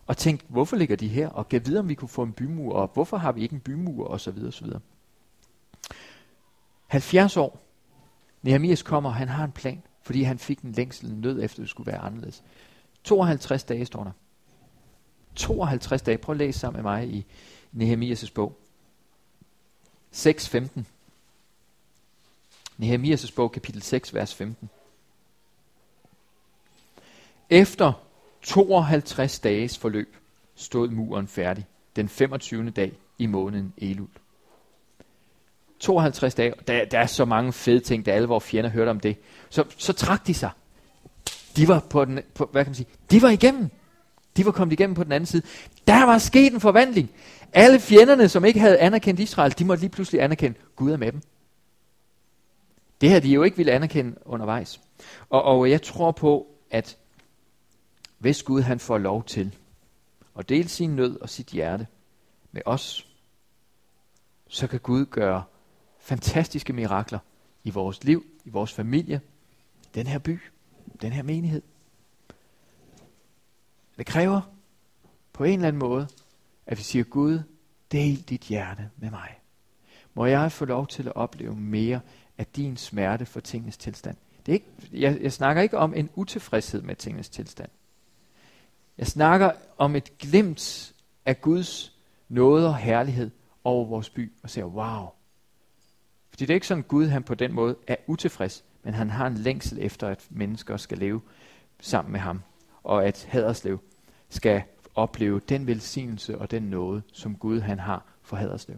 og 0.07 0.17
tænkt, 0.17 0.45
hvorfor 0.47 0.75
ligger 0.75 0.95
de 0.95 1.07
her, 1.07 1.29
og 1.29 1.49
gav 1.49 1.61
videre, 1.65 1.79
om 1.79 1.89
vi 1.89 1.93
kunne 1.93 2.09
få 2.09 2.23
en 2.23 2.33
bymur, 2.33 2.73
og 2.73 2.91
hvorfor 2.93 3.17
har 3.17 3.31
vi 3.31 3.41
ikke 3.41 3.53
en 3.53 3.59
bymur, 3.59 4.07
og 4.07 4.19
så 4.19 4.31
videre, 4.31 4.49
og 4.49 4.53
så 4.53 4.63
videre. 4.63 4.79
70 6.88 7.38
år. 7.38 7.59
Nehemias 8.41 8.83
kommer, 8.83 9.09
og 9.09 9.15
han 9.15 9.27
har 9.27 9.43
en 9.43 9.51
plan, 9.51 9.83
fordi 10.01 10.23
han 10.23 10.39
fik 10.39 10.61
en 10.61 10.71
længsel, 10.71 11.11
en 11.11 11.21
nød 11.21 11.43
efter, 11.43 11.61
det 11.61 11.69
skulle 11.69 11.91
være 11.91 12.01
anderledes. 12.01 12.43
52 13.08 13.64
dage 13.64 13.86
står 13.86 14.03
der. 14.03 14.12
52 15.36 16.01
dage. 16.01 16.18
Prøv 16.18 16.34
at 16.34 16.38
læse 16.38 16.60
sammen 16.60 16.84
med 16.84 16.91
mig 16.91 17.08
i 17.10 17.26
Nehemias' 17.74 18.32
bog. 18.34 18.58
6.15. 20.16 20.82
Nehemias' 22.78 23.36
bog, 23.36 23.51
kapitel 23.51 23.82
6, 23.82 24.14
vers 24.14 24.36
15. 24.36 24.70
Efter 27.49 27.93
52 28.41 29.39
dages 29.39 29.78
forløb 29.78 30.16
stod 30.55 30.89
muren 30.89 31.28
færdig 31.28 31.66
den 31.95 32.10
25. 32.10 32.70
dag 32.70 32.93
i 33.18 33.26
måneden 33.26 33.74
Elul. 33.78 34.08
52 35.80 36.36
dage, 36.36 36.53
der, 36.68 36.86
der 36.86 36.99
er 36.99 37.05
så 37.05 37.26
mange 37.26 37.53
fede 37.53 37.80
ting, 37.80 38.05
da 38.05 38.12
alle 38.12 38.28
vores 38.28 38.43
fjender 38.43 38.70
hørte 38.70 38.89
om 38.89 38.99
det. 38.99 39.18
Så, 39.49 39.66
så 39.78 39.93
trak 39.93 40.28
de 40.28 40.34
sig. 40.34 40.51
De 41.58 41.68
var 41.68 41.80
på 41.89 42.05
den, 42.05 42.20
på, 42.34 42.49
hvad 42.51 42.64
kan 42.64 42.70
man 42.70 42.76
sige, 42.76 42.88
de 43.12 43.22
var 43.22 43.30
igennem. 43.30 43.70
De 44.38 44.45
var 44.45 44.51
kommet 44.51 44.74
igennem 44.74 44.95
på 44.95 45.03
den 45.03 45.12
anden 45.12 45.26
side. 45.26 45.43
Der 45.88 46.05
var 46.05 46.18
sket 46.18 46.53
en 46.53 46.62
forvandling. 46.62 47.10
Alle 47.53 47.80
fjenderne, 47.80 48.30
som 48.30 48.45
ikke 48.45 48.60
havde 48.60 48.78
anerkendt 48.78 49.20
Israel, 49.20 49.60
de 49.60 49.66
måtte 49.66 49.82
lige 49.82 49.91
pludselig 49.91 50.22
anerkende, 50.22 50.58
Gud 50.76 50.91
er 50.91 50.97
med 50.97 51.12
dem. 51.12 51.22
Det 53.01 53.10
her 53.10 53.20
de 53.20 53.30
jo 53.30 53.43
ikke 53.43 53.58
ville 53.58 53.72
anerkende 53.72 54.16
undervejs. 54.26 54.82
Og, 55.30 55.43
og 55.43 55.70
jeg 55.70 55.82
tror 55.82 56.12
på, 56.12 56.47
at 56.72 56.97
hvis 58.18 58.43
Gud 58.43 58.62
han 58.62 58.80
får 58.80 58.97
lov 58.97 59.24
til 59.24 59.55
at 60.39 60.49
dele 60.49 60.70
sin 60.70 60.95
nød 60.95 61.20
og 61.22 61.30
sit 61.30 61.47
hjerte 61.47 61.88
med 62.51 62.62
os, 62.66 63.08
så 64.47 64.68
kan 64.68 64.80
Gud 64.80 65.05
gøre 65.05 65.43
fantastiske 65.99 66.74
mirakler 66.74 67.20
i 67.64 67.70
vores 67.70 68.03
liv, 68.03 68.26
i 68.45 68.49
vores 68.49 68.74
familie, 68.74 69.22
den 69.95 70.08
her 70.08 70.20
by, 70.20 70.39
den 71.01 71.11
her 71.11 71.23
menighed. 71.23 71.61
Det 73.97 74.05
kræver 74.05 74.41
på 75.33 75.43
en 75.43 75.53
eller 75.53 75.67
anden 75.67 75.79
måde, 75.79 76.07
at 76.65 76.77
vi 76.77 76.83
siger, 76.83 77.03
Gud, 77.03 77.39
del 77.91 78.21
dit 78.21 78.41
hjerte 78.41 78.89
med 78.97 79.09
mig. 79.09 79.39
Må 80.13 80.25
jeg 80.25 80.51
få 80.51 80.65
lov 80.65 80.87
til 80.87 81.07
at 81.07 81.15
opleve 81.15 81.55
mere 81.55 81.99
af 82.37 82.45
din 82.45 82.77
smerte 82.77 83.25
for 83.25 83.39
tingens 83.39 83.77
tilstand. 83.77 84.17
Det 84.45 84.51
er 84.51 84.53
ikke, 84.53 84.67
jeg, 84.91 85.21
jeg 85.21 85.33
snakker 85.33 85.61
ikke 85.61 85.77
om 85.77 85.93
en 85.93 86.09
utilfredshed 86.15 86.81
med 86.81 86.95
tingens 86.95 87.29
tilstand. 87.29 87.69
Jeg 88.97 89.07
snakker 89.07 89.51
om 89.77 89.95
et 89.95 90.17
glimt 90.17 90.93
af 91.25 91.41
Guds 91.41 91.97
nåde 92.29 92.67
og 92.67 92.77
herlighed 92.77 93.31
over 93.63 93.85
vores 93.85 94.09
by, 94.09 94.31
og 94.43 94.49
siger, 94.49 94.65
wow. 94.65 95.07
Fordi 96.29 96.45
det 96.45 96.49
er 96.49 96.55
ikke 96.55 96.67
sådan, 96.67 96.83
Gud 96.83 97.07
han 97.07 97.23
på 97.23 97.35
den 97.35 97.53
måde 97.53 97.75
er 97.87 97.95
utilfreds, 98.07 98.63
men 98.88 98.93
han 98.93 99.09
har 99.09 99.27
en 99.27 99.38
længsel 99.38 99.79
efter, 99.81 100.07
at 100.07 100.27
mennesker 100.29 100.77
skal 100.77 100.97
leve 100.97 101.21
sammen 101.79 102.11
med 102.11 102.19
ham, 102.19 102.41
og 102.83 103.05
at 103.05 103.27
Haderslev 103.29 103.79
skal 104.29 104.63
opleve 104.95 105.39
den 105.39 105.67
velsignelse 105.67 106.38
og 106.38 106.51
den 106.51 106.63
nåde, 106.63 107.01
som 107.13 107.35
Gud 107.35 107.59
han 107.59 107.79
har 107.79 108.05
for 108.21 108.38
Haderslev. 108.38 108.77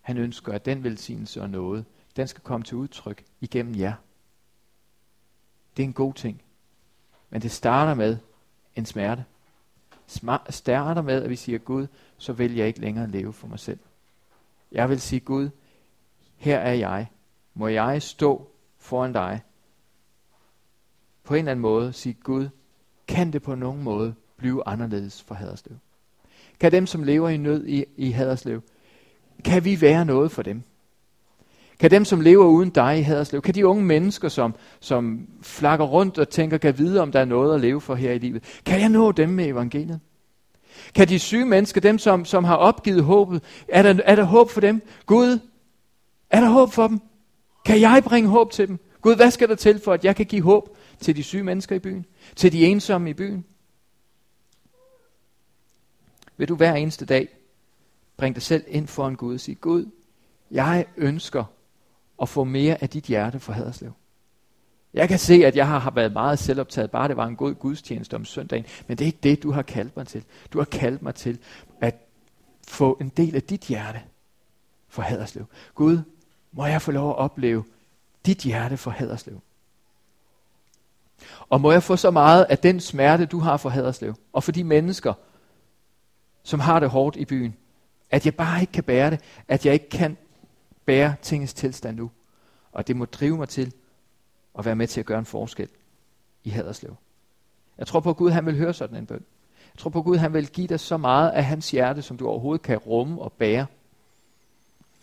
Han 0.00 0.16
ønsker, 0.16 0.52
at 0.52 0.64
den 0.64 0.84
velsignelse 0.84 1.42
og 1.42 1.50
nåde, 1.50 1.84
den 2.16 2.28
skal 2.28 2.42
komme 2.42 2.64
til 2.64 2.76
udtryk 2.76 3.24
igennem 3.40 3.78
jer. 3.78 3.94
Det 5.76 5.82
er 5.82 5.86
en 5.86 5.92
god 5.92 6.14
ting. 6.14 6.42
Men 7.30 7.42
det 7.42 7.50
starter 7.50 7.94
med 7.94 8.18
en 8.76 8.86
smerte. 8.86 9.24
Smar- 10.06 10.50
starter 10.50 11.02
med, 11.02 11.22
at 11.22 11.30
vi 11.30 11.36
siger, 11.36 11.58
Gud, 11.58 11.86
så 12.18 12.32
vil 12.32 12.54
jeg 12.54 12.66
ikke 12.66 12.80
længere 12.80 13.10
leve 13.10 13.32
for 13.32 13.46
mig 13.46 13.58
selv. 13.58 13.78
Jeg 14.72 14.88
vil 14.88 15.00
sige, 15.00 15.20
Gud, 15.20 15.50
her 16.36 16.58
er 16.58 16.74
jeg. 16.74 17.06
Må 17.54 17.68
jeg 17.68 18.02
stå 18.02 18.53
foran 18.84 19.12
dig? 19.12 19.40
På 21.24 21.34
en 21.34 21.38
eller 21.38 21.50
anden 21.50 21.62
måde 21.62 21.92
sige, 21.92 22.16
Gud, 22.22 22.48
kan 23.08 23.32
det 23.32 23.42
på 23.42 23.54
nogen 23.54 23.82
måde 23.82 24.14
blive 24.36 24.68
anderledes 24.68 25.22
for 25.22 25.34
Haderslev? 25.34 25.76
Kan 26.60 26.72
dem, 26.72 26.86
som 26.86 27.02
lever 27.02 27.28
i 27.28 27.36
nød 27.36 27.66
i, 27.66 27.84
i 27.96 28.10
Haderslev, 28.10 28.62
kan 29.44 29.64
vi 29.64 29.80
være 29.80 30.04
noget 30.04 30.30
for 30.32 30.42
dem? 30.42 30.62
Kan 31.78 31.90
dem, 31.90 32.04
som 32.04 32.20
lever 32.20 32.46
uden 32.46 32.70
dig 32.70 32.98
i 32.98 33.02
Haderslev, 33.02 33.42
kan 33.42 33.54
de 33.54 33.66
unge 33.66 33.84
mennesker, 33.84 34.28
som, 34.28 34.54
som 34.80 35.28
flakker 35.42 35.84
rundt 35.86 36.18
og 36.18 36.28
tænker, 36.28 36.58
kan 36.58 36.78
vide, 36.78 37.00
om 37.00 37.12
der 37.12 37.20
er 37.20 37.24
noget 37.24 37.54
at 37.54 37.60
leve 37.60 37.80
for 37.80 37.94
her 37.94 38.12
i 38.12 38.18
livet, 38.18 38.60
kan 38.66 38.80
jeg 38.80 38.88
nå 38.88 39.12
dem 39.12 39.28
med 39.28 39.46
evangeliet? 39.46 40.00
Kan 40.94 41.08
de 41.08 41.18
syge 41.18 41.46
mennesker, 41.46 41.80
dem 41.80 41.98
som, 41.98 42.24
som 42.24 42.44
har 42.44 42.56
opgivet 42.56 43.04
håbet, 43.04 43.42
er 43.68 43.82
der, 43.82 44.02
er 44.04 44.16
der 44.16 44.24
håb 44.24 44.50
for 44.50 44.60
dem? 44.60 44.82
Gud, 45.06 45.38
er 46.30 46.40
der 46.40 46.48
håb 46.48 46.72
for 46.72 46.88
dem? 46.88 47.00
Kan 47.64 47.80
jeg 47.80 48.02
bringe 48.04 48.30
håb 48.30 48.52
til 48.52 48.68
dem? 48.68 48.78
Gud, 49.00 49.16
hvad 49.16 49.30
skal 49.30 49.48
der 49.48 49.54
til 49.54 49.80
for, 49.80 49.92
at 49.92 50.04
jeg 50.04 50.16
kan 50.16 50.26
give 50.26 50.42
håb 50.42 50.76
til 51.00 51.16
de 51.16 51.22
syge 51.22 51.42
mennesker 51.42 51.76
i 51.76 51.78
byen? 51.78 52.06
Til 52.36 52.52
de 52.52 52.66
ensomme 52.66 53.10
i 53.10 53.14
byen? 53.14 53.44
Vil 56.36 56.48
du 56.48 56.56
hver 56.56 56.74
eneste 56.74 57.04
dag 57.04 57.28
bringe 58.16 58.34
dig 58.34 58.42
selv 58.42 58.64
ind 58.68 58.86
for 58.86 59.08
en 59.08 59.16
Gud 59.16 59.34
og 59.34 59.40
sige, 59.40 59.54
Gud, 59.54 59.86
jeg 60.50 60.86
ønsker 60.96 61.44
at 62.22 62.28
få 62.28 62.44
mere 62.44 62.82
af 62.82 62.88
dit 62.88 63.04
hjerte 63.04 63.40
for 63.40 63.52
Haderslev. 63.52 63.92
Jeg 64.94 65.08
kan 65.08 65.18
se, 65.18 65.34
at 65.34 65.56
jeg 65.56 65.68
har 65.68 65.90
været 65.90 66.12
meget 66.12 66.38
selvoptaget, 66.38 66.90
bare 66.90 67.08
det 67.08 67.16
var 67.16 67.26
en 67.26 67.36
god 67.36 67.54
gudstjeneste 67.54 68.14
om 68.14 68.24
søndagen, 68.24 68.64
men 68.86 68.98
det 68.98 69.04
er 69.04 69.06
ikke 69.06 69.18
det, 69.22 69.42
du 69.42 69.50
har 69.50 69.62
kaldt 69.62 69.96
mig 69.96 70.06
til. 70.06 70.24
Du 70.52 70.58
har 70.58 70.64
kaldt 70.64 71.02
mig 71.02 71.14
til 71.14 71.38
at 71.80 71.94
få 72.68 72.98
en 73.00 73.08
del 73.08 73.36
af 73.36 73.42
dit 73.42 73.60
hjerte 73.60 74.02
for 74.88 75.02
Haderslev. 75.02 75.44
Gud, 75.74 75.98
må 76.56 76.66
jeg 76.66 76.82
få 76.82 76.90
lov 76.90 77.10
at 77.10 77.16
opleve 77.16 77.64
dit 78.26 78.38
hjerte 78.38 78.76
for 78.76 78.90
Haderslev. 78.90 79.40
Og 81.48 81.60
må 81.60 81.72
jeg 81.72 81.82
få 81.82 81.96
så 81.96 82.10
meget 82.10 82.44
af 82.44 82.58
den 82.58 82.80
smerte, 82.80 83.26
du 83.26 83.38
har 83.38 83.56
for 83.56 83.68
Haderslev, 83.68 84.14
og 84.32 84.42
for 84.42 84.52
de 84.52 84.64
mennesker, 84.64 85.14
som 86.42 86.60
har 86.60 86.80
det 86.80 86.90
hårdt 86.90 87.16
i 87.16 87.24
byen, 87.24 87.56
at 88.10 88.26
jeg 88.26 88.34
bare 88.34 88.60
ikke 88.60 88.72
kan 88.72 88.84
bære 88.84 89.10
det, 89.10 89.20
at 89.48 89.66
jeg 89.66 89.74
ikke 89.74 89.88
kan 89.88 90.16
bære 90.84 91.14
tingens 91.22 91.54
tilstand 91.54 91.96
nu. 91.96 92.10
Og 92.72 92.86
det 92.86 92.96
må 92.96 93.04
drive 93.04 93.36
mig 93.36 93.48
til 93.48 93.72
at 94.58 94.64
være 94.64 94.76
med 94.76 94.86
til 94.86 95.00
at 95.00 95.06
gøre 95.06 95.18
en 95.18 95.24
forskel 95.24 95.68
i 96.44 96.50
Haderslev. 96.50 96.96
Jeg 97.78 97.86
tror 97.86 98.00
på, 98.00 98.10
at 98.10 98.16
Gud 98.16 98.30
han 98.30 98.46
vil 98.46 98.56
høre 98.56 98.74
sådan 98.74 98.96
en 98.96 99.06
bøn. 99.06 99.24
Jeg 99.74 99.78
tror 99.78 99.90
på, 99.90 99.98
at 99.98 100.04
Gud 100.04 100.16
han 100.16 100.32
vil 100.32 100.48
give 100.48 100.66
dig 100.66 100.80
så 100.80 100.96
meget 100.96 101.30
af 101.30 101.44
hans 101.44 101.70
hjerte, 101.70 102.02
som 102.02 102.16
du 102.16 102.28
overhovedet 102.28 102.62
kan 102.62 102.78
rumme 102.78 103.22
og 103.22 103.32
bære. 103.32 103.66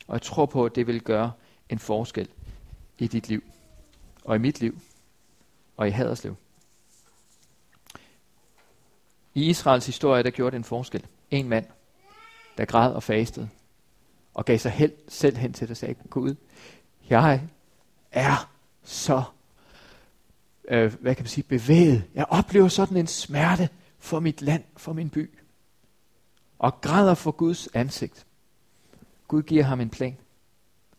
Og 0.08 0.14
jeg 0.14 0.22
tror 0.22 0.46
på, 0.46 0.66
at 0.66 0.76
det 0.76 0.88
vil 0.88 1.02
gøre 1.02 1.32
en 1.72 1.80
forskel 1.80 2.30
i 2.98 3.08
dit 3.08 3.28
liv, 3.28 3.44
og 4.24 4.36
i 4.36 4.40
mit 4.40 4.60
liv, 4.60 4.80
og 5.78 5.88
i 5.88 5.92
Haderslev. 5.92 6.36
I 9.34 9.50
Israels 9.50 9.86
historie, 9.86 10.24
der 10.24 10.30
gjorde 10.30 10.52
det 10.52 10.58
en 10.58 10.64
forskel. 10.64 11.06
En 11.32 11.50
mand, 11.50 11.66
der 12.58 12.66
græd 12.66 12.94
og 12.94 13.04
fastede, 13.04 13.50
og 14.34 14.46
gav 14.46 14.58
sig 14.58 14.72
held, 14.72 14.94
selv 15.08 15.38
hen 15.38 15.54
til 15.54 15.68
det 15.68 15.72
og 15.72 15.78
sagde, 15.78 15.96
Gud, 16.10 16.36
jeg 17.10 17.48
er 18.12 18.52
så, 18.84 19.24
øh, 20.68 20.94
hvad 20.94 21.16
kan 21.16 21.24
man 21.24 21.30
sige, 21.30 21.44
bevæget. 21.44 22.04
Jeg 22.16 22.26
oplever 22.30 22.68
sådan 22.68 22.98
en 22.98 23.08
smerte 23.08 23.70
for 24.00 24.20
mit 24.20 24.42
land, 24.42 24.64
for 24.78 24.94
min 24.94 25.10
by. 25.10 25.30
Og 26.60 26.82
græder 26.82 27.14
for 27.14 27.32
Guds 27.32 27.68
ansigt. 27.74 28.26
Gud 29.28 29.44
giver 29.44 29.64
ham 29.64 29.82
en 29.82 29.90
plan. 29.90 30.18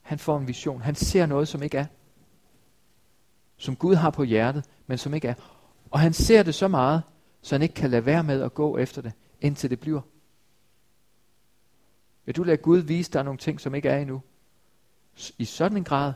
Han 0.02 0.18
får 0.18 0.38
en 0.38 0.48
vision. 0.48 0.80
Han 0.82 0.94
ser 0.94 1.26
noget, 1.26 1.48
som 1.48 1.62
ikke 1.62 1.78
er. 1.78 1.86
Som 3.56 3.76
Gud 3.76 3.94
har 3.94 4.10
på 4.10 4.22
hjertet, 4.22 4.64
men 4.86 4.98
som 4.98 5.14
ikke 5.14 5.28
er. 5.28 5.34
Og 5.90 6.00
han 6.00 6.12
ser 6.12 6.42
det 6.42 6.54
så 6.54 6.68
meget, 6.68 7.02
så 7.42 7.54
han 7.54 7.62
ikke 7.62 7.74
kan 7.74 7.90
lade 7.90 8.06
være 8.06 8.24
med 8.24 8.42
at 8.42 8.54
gå 8.54 8.78
efter 8.78 9.02
det, 9.02 9.12
indtil 9.40 9.70
det 9.70 9.80
bliver. 9.80 10.00
Vil 12.24 12.36
du 12.36 12.42
lade 12.42 12.56
Gud 12.56 12.78
vise 12.78 13.12
dig 13.12 13.24
nogle 13.24 13.38
ting, 13.38 13.60
som 13.60 13.74
ikke 13.74 13.88
er 13.88 13.98
endnu? 13.98 14.22
I 15.38 15.44
sådan 15.44 15.76
en 15.76 15.84
grad, 15.84 16.12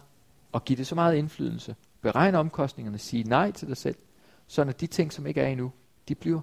og 0.53 0.64
give 0.64 0.76
det 0.76 0.87
så 0.87 0.95
meget 0.95 1.16
indflydelse. 1.16 1.76
Beregne 2.01 2.39
omkostningerne, 2.39 2.99
sige 2.99 3.22
nej 3.22 3.51
til 3.51 3.68
dig 3.68 3.76
selv, 3.76 3.97
sådan 4.47 4.68
at 4.68 4.80
de 4.80 4.87
ting, 4.87 5.12
som 5.12 5.26
ikke 5.26 5.41
er 5.41 5.47
endnu, 5.47 5.72
de 6.09 6.14
bliver. 6.14 6.41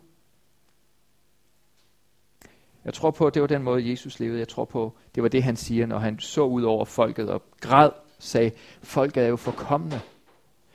Jeg 2.86 2.94
tror 2.94 3.12
på, 3.12 3.28
at 3.28 3.34
det 3.34 3.42
var 3.42 3.48
den 3.48 3.64
måde, 3.64 3.90
Jesus 3.90 4.20
levede. 4.20 4.40
Jeg 4.40 4.48
tror 4.48 4.66
på, 4.66 4.94
det 5.16 5.24
var 5.24 5.30
det, 5.30 5.44
han 5.44 5.56
siger, 5.56 5.86
når 5.86 6.00
han 6.00 6.20
så 6.20 6.44
ud 6.44 6.64
over 6.64 6.86
folket 6.86 7.30
og 7.30 7.44
græd 7.62 7.90
sagde, 8.20 8.52
folk 8.82 9.18
er 9.18 9.28
jo 9.28 9.36
forkommende. 9.36 10.02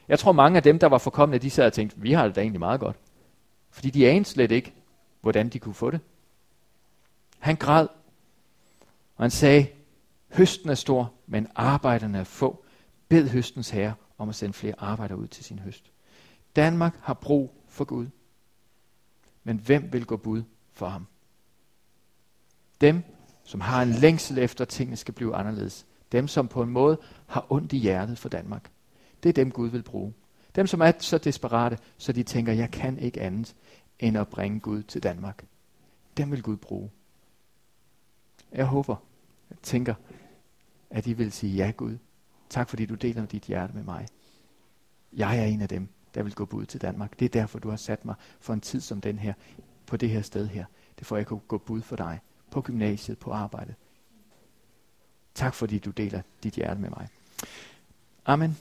Jeg 0.07 0.19
tror 0.19 0.31
mange 0.31 0.57
af 0.57 0.63
dem, 0.63 0.79
der 0.79 0.87
var 0.87 0.97
forkommende, 0.97 1.39
de 1.39 1.49
sad 1.49 1.65
og 1.65 1.73
tænkte, 1.73 1.97
vi 2.01 2.11
har 2.11 2.25
det 2.27 2.35
da 2.35 2.41
egentlig 2.41 2.59
meget 2.59 2.79
godt. 2.79 2.95
Fordi 3.71 3.89
de 3.89 4.09
anede 4.09 4.25
slet 4.25 4.51
ikke, 4.51 4.73
hvordan 5.21 5.49
de 5.49 5.59
kunne 5.59 5.73
få 5.73 5.91
det. 5.91 5.99
Han 7.39 7.55
græd, 7.55 7.87
og 9.15 9.23
han 9.23 9.31
sagde, 9.31 9.67
høsten 10.33 10.69
er 10.69 10.75
stor, 10.75 11.13
men 11.27 11.47
arbejderne 11.55 12.17
er 12.17 12.23
få. 12.23 12.65
Bed 13.09 13.29
høstens 13.29 13.69
herre 13.69 13.93
om 14.17 14.29
at 14.29 14.35
sende 14.35 14.53
flere 14.53 14.75
arbejdere 14.77 15.17
ud 15.17 15.27
til 15.27 15.43
sin 15.43 15.59
høst. 15.59 15.91
Danmark 16.55 16.99
har 17.01 17.13
brug 17.13 17.63
for 17.67 17.85
Gud. 17.85 18.07
Men 19.43 19.57
hvem 19.57 19.93
vil 19.93 20.05
gå 20.05 20.17
bud 20.17 20.43
for 20.73 20.87
ham? 20.87 21.07
Dem, 22.81 23.03
som 23.43 23.61
har 23.61 23.81
en 23.81 23.89
længsel 23.89 24.37
efter, 24.37 24.61
at 24.61 24.67
tingene 24.67 24.97
skal 24.97 25.13
blive 25.13 25.35
anderledes. 25.35 25.85
Dem, 26.11 26.27
som 26.27 26.47
på 26.47 26.61
en 26.63 26.69
måde 26.69 26.97
har 27.27 27.45
ondt 27.49 27.73
i 27.73 27.77
hjertet 27.77 28.17
for 28.17 28.29
Danmark. 28.29 28.71
Det 29.23 29.29
er 29.29 29.33
dem, 29.33 29.51
Gud 29.51 29.69
vil 29.69 29.83
bruge. 29.83 30.13
Dem, 30.55 30.67
som 30.67 30.81
er 30.81 30.91
så 30.99 31.17
desperate, 31.17 31.77
så 31.97 32.11
de 32.11 32.23
tænker, 32.23 32.53
jeg 32.53 32.71
kan 32.71 32.99
ikke 32.99 33.21
andet 33.21 33.55
end 33.99 34.17
at 34.17 34.27
bringe 34.27 34.59
Gud 34.59 34.83
til 34.83 35.03
Danmark. 35.03 35.45
Dem 36.17 36.31
vil 36.31 36.43
Gud 36.43 36.57
bruge. 36.57 36.89
Jeg 38.51 38.65
håber, 38.65 38.95
jeg 39.49 39.57
tænker, 39.63 39.93
at 40.89 41.07
I 41.07 41.13
vil 41.13 41.31
sige, 41.31 41.55
ja 41.55 41.71
Gud, 41.77 41.97
tak 42.49 42.69
fordi 42.69 42.85
du 42.85 42.95
deler 42.95 43.25
dit 43.25 43.43
hjerte 43.43 43.73
med 43.73 43.83
mig. 43.83 44.07
Jeg 45.13 45.39
er 45.39 45.45
en 45.45 45.61
af 45.61 45.69
dem, 45.69 45.87
der 46.15 46.23
vil 46.23 46.33
gå 46.35 46.45
bud 46.45 46.65
til 46.65 46.81
Danmark. 46.81 47.19
Det 47.19 47.25
er 47.25 47.29
derfor, 47.29 47.59
du 47.59 47.69
har 47.69 47.77
sat 47.77 48.05
mig 48.05 48.15
for 48.39 48.53
en 48.53 48.61
tid 48.61 48.81
som 48.81 49.01
den 49.01 49.19
her, 49.19 49.33
på 49.85 49.97
det 49.97 50.09
her 50.09 50.21
sted 50.21 50.47
her. 50.47 50.65
Det 50.99 51.07
får 51.07 51.17
jeg 51.17 51.25
kunne 51.25 51.39
gå 51.39 51.57
bud 51.57 51.81
for 51.81 51.95
dig, 51.95 52.19
på 52.51 52.61
gymnasiet, 52.61 53.19
på 53.19 53.31
arbejdet. 53.31 53.75
Tak 55.35 55.53
fordi 55.53 55.79
du 55.79 55.91
deler 55.91 56.21
dit 56.43 56.53
hjerte 56.53 56.81
med 56.81 56.89
mig. 56.89 57.07
Amen. 58.25 58.57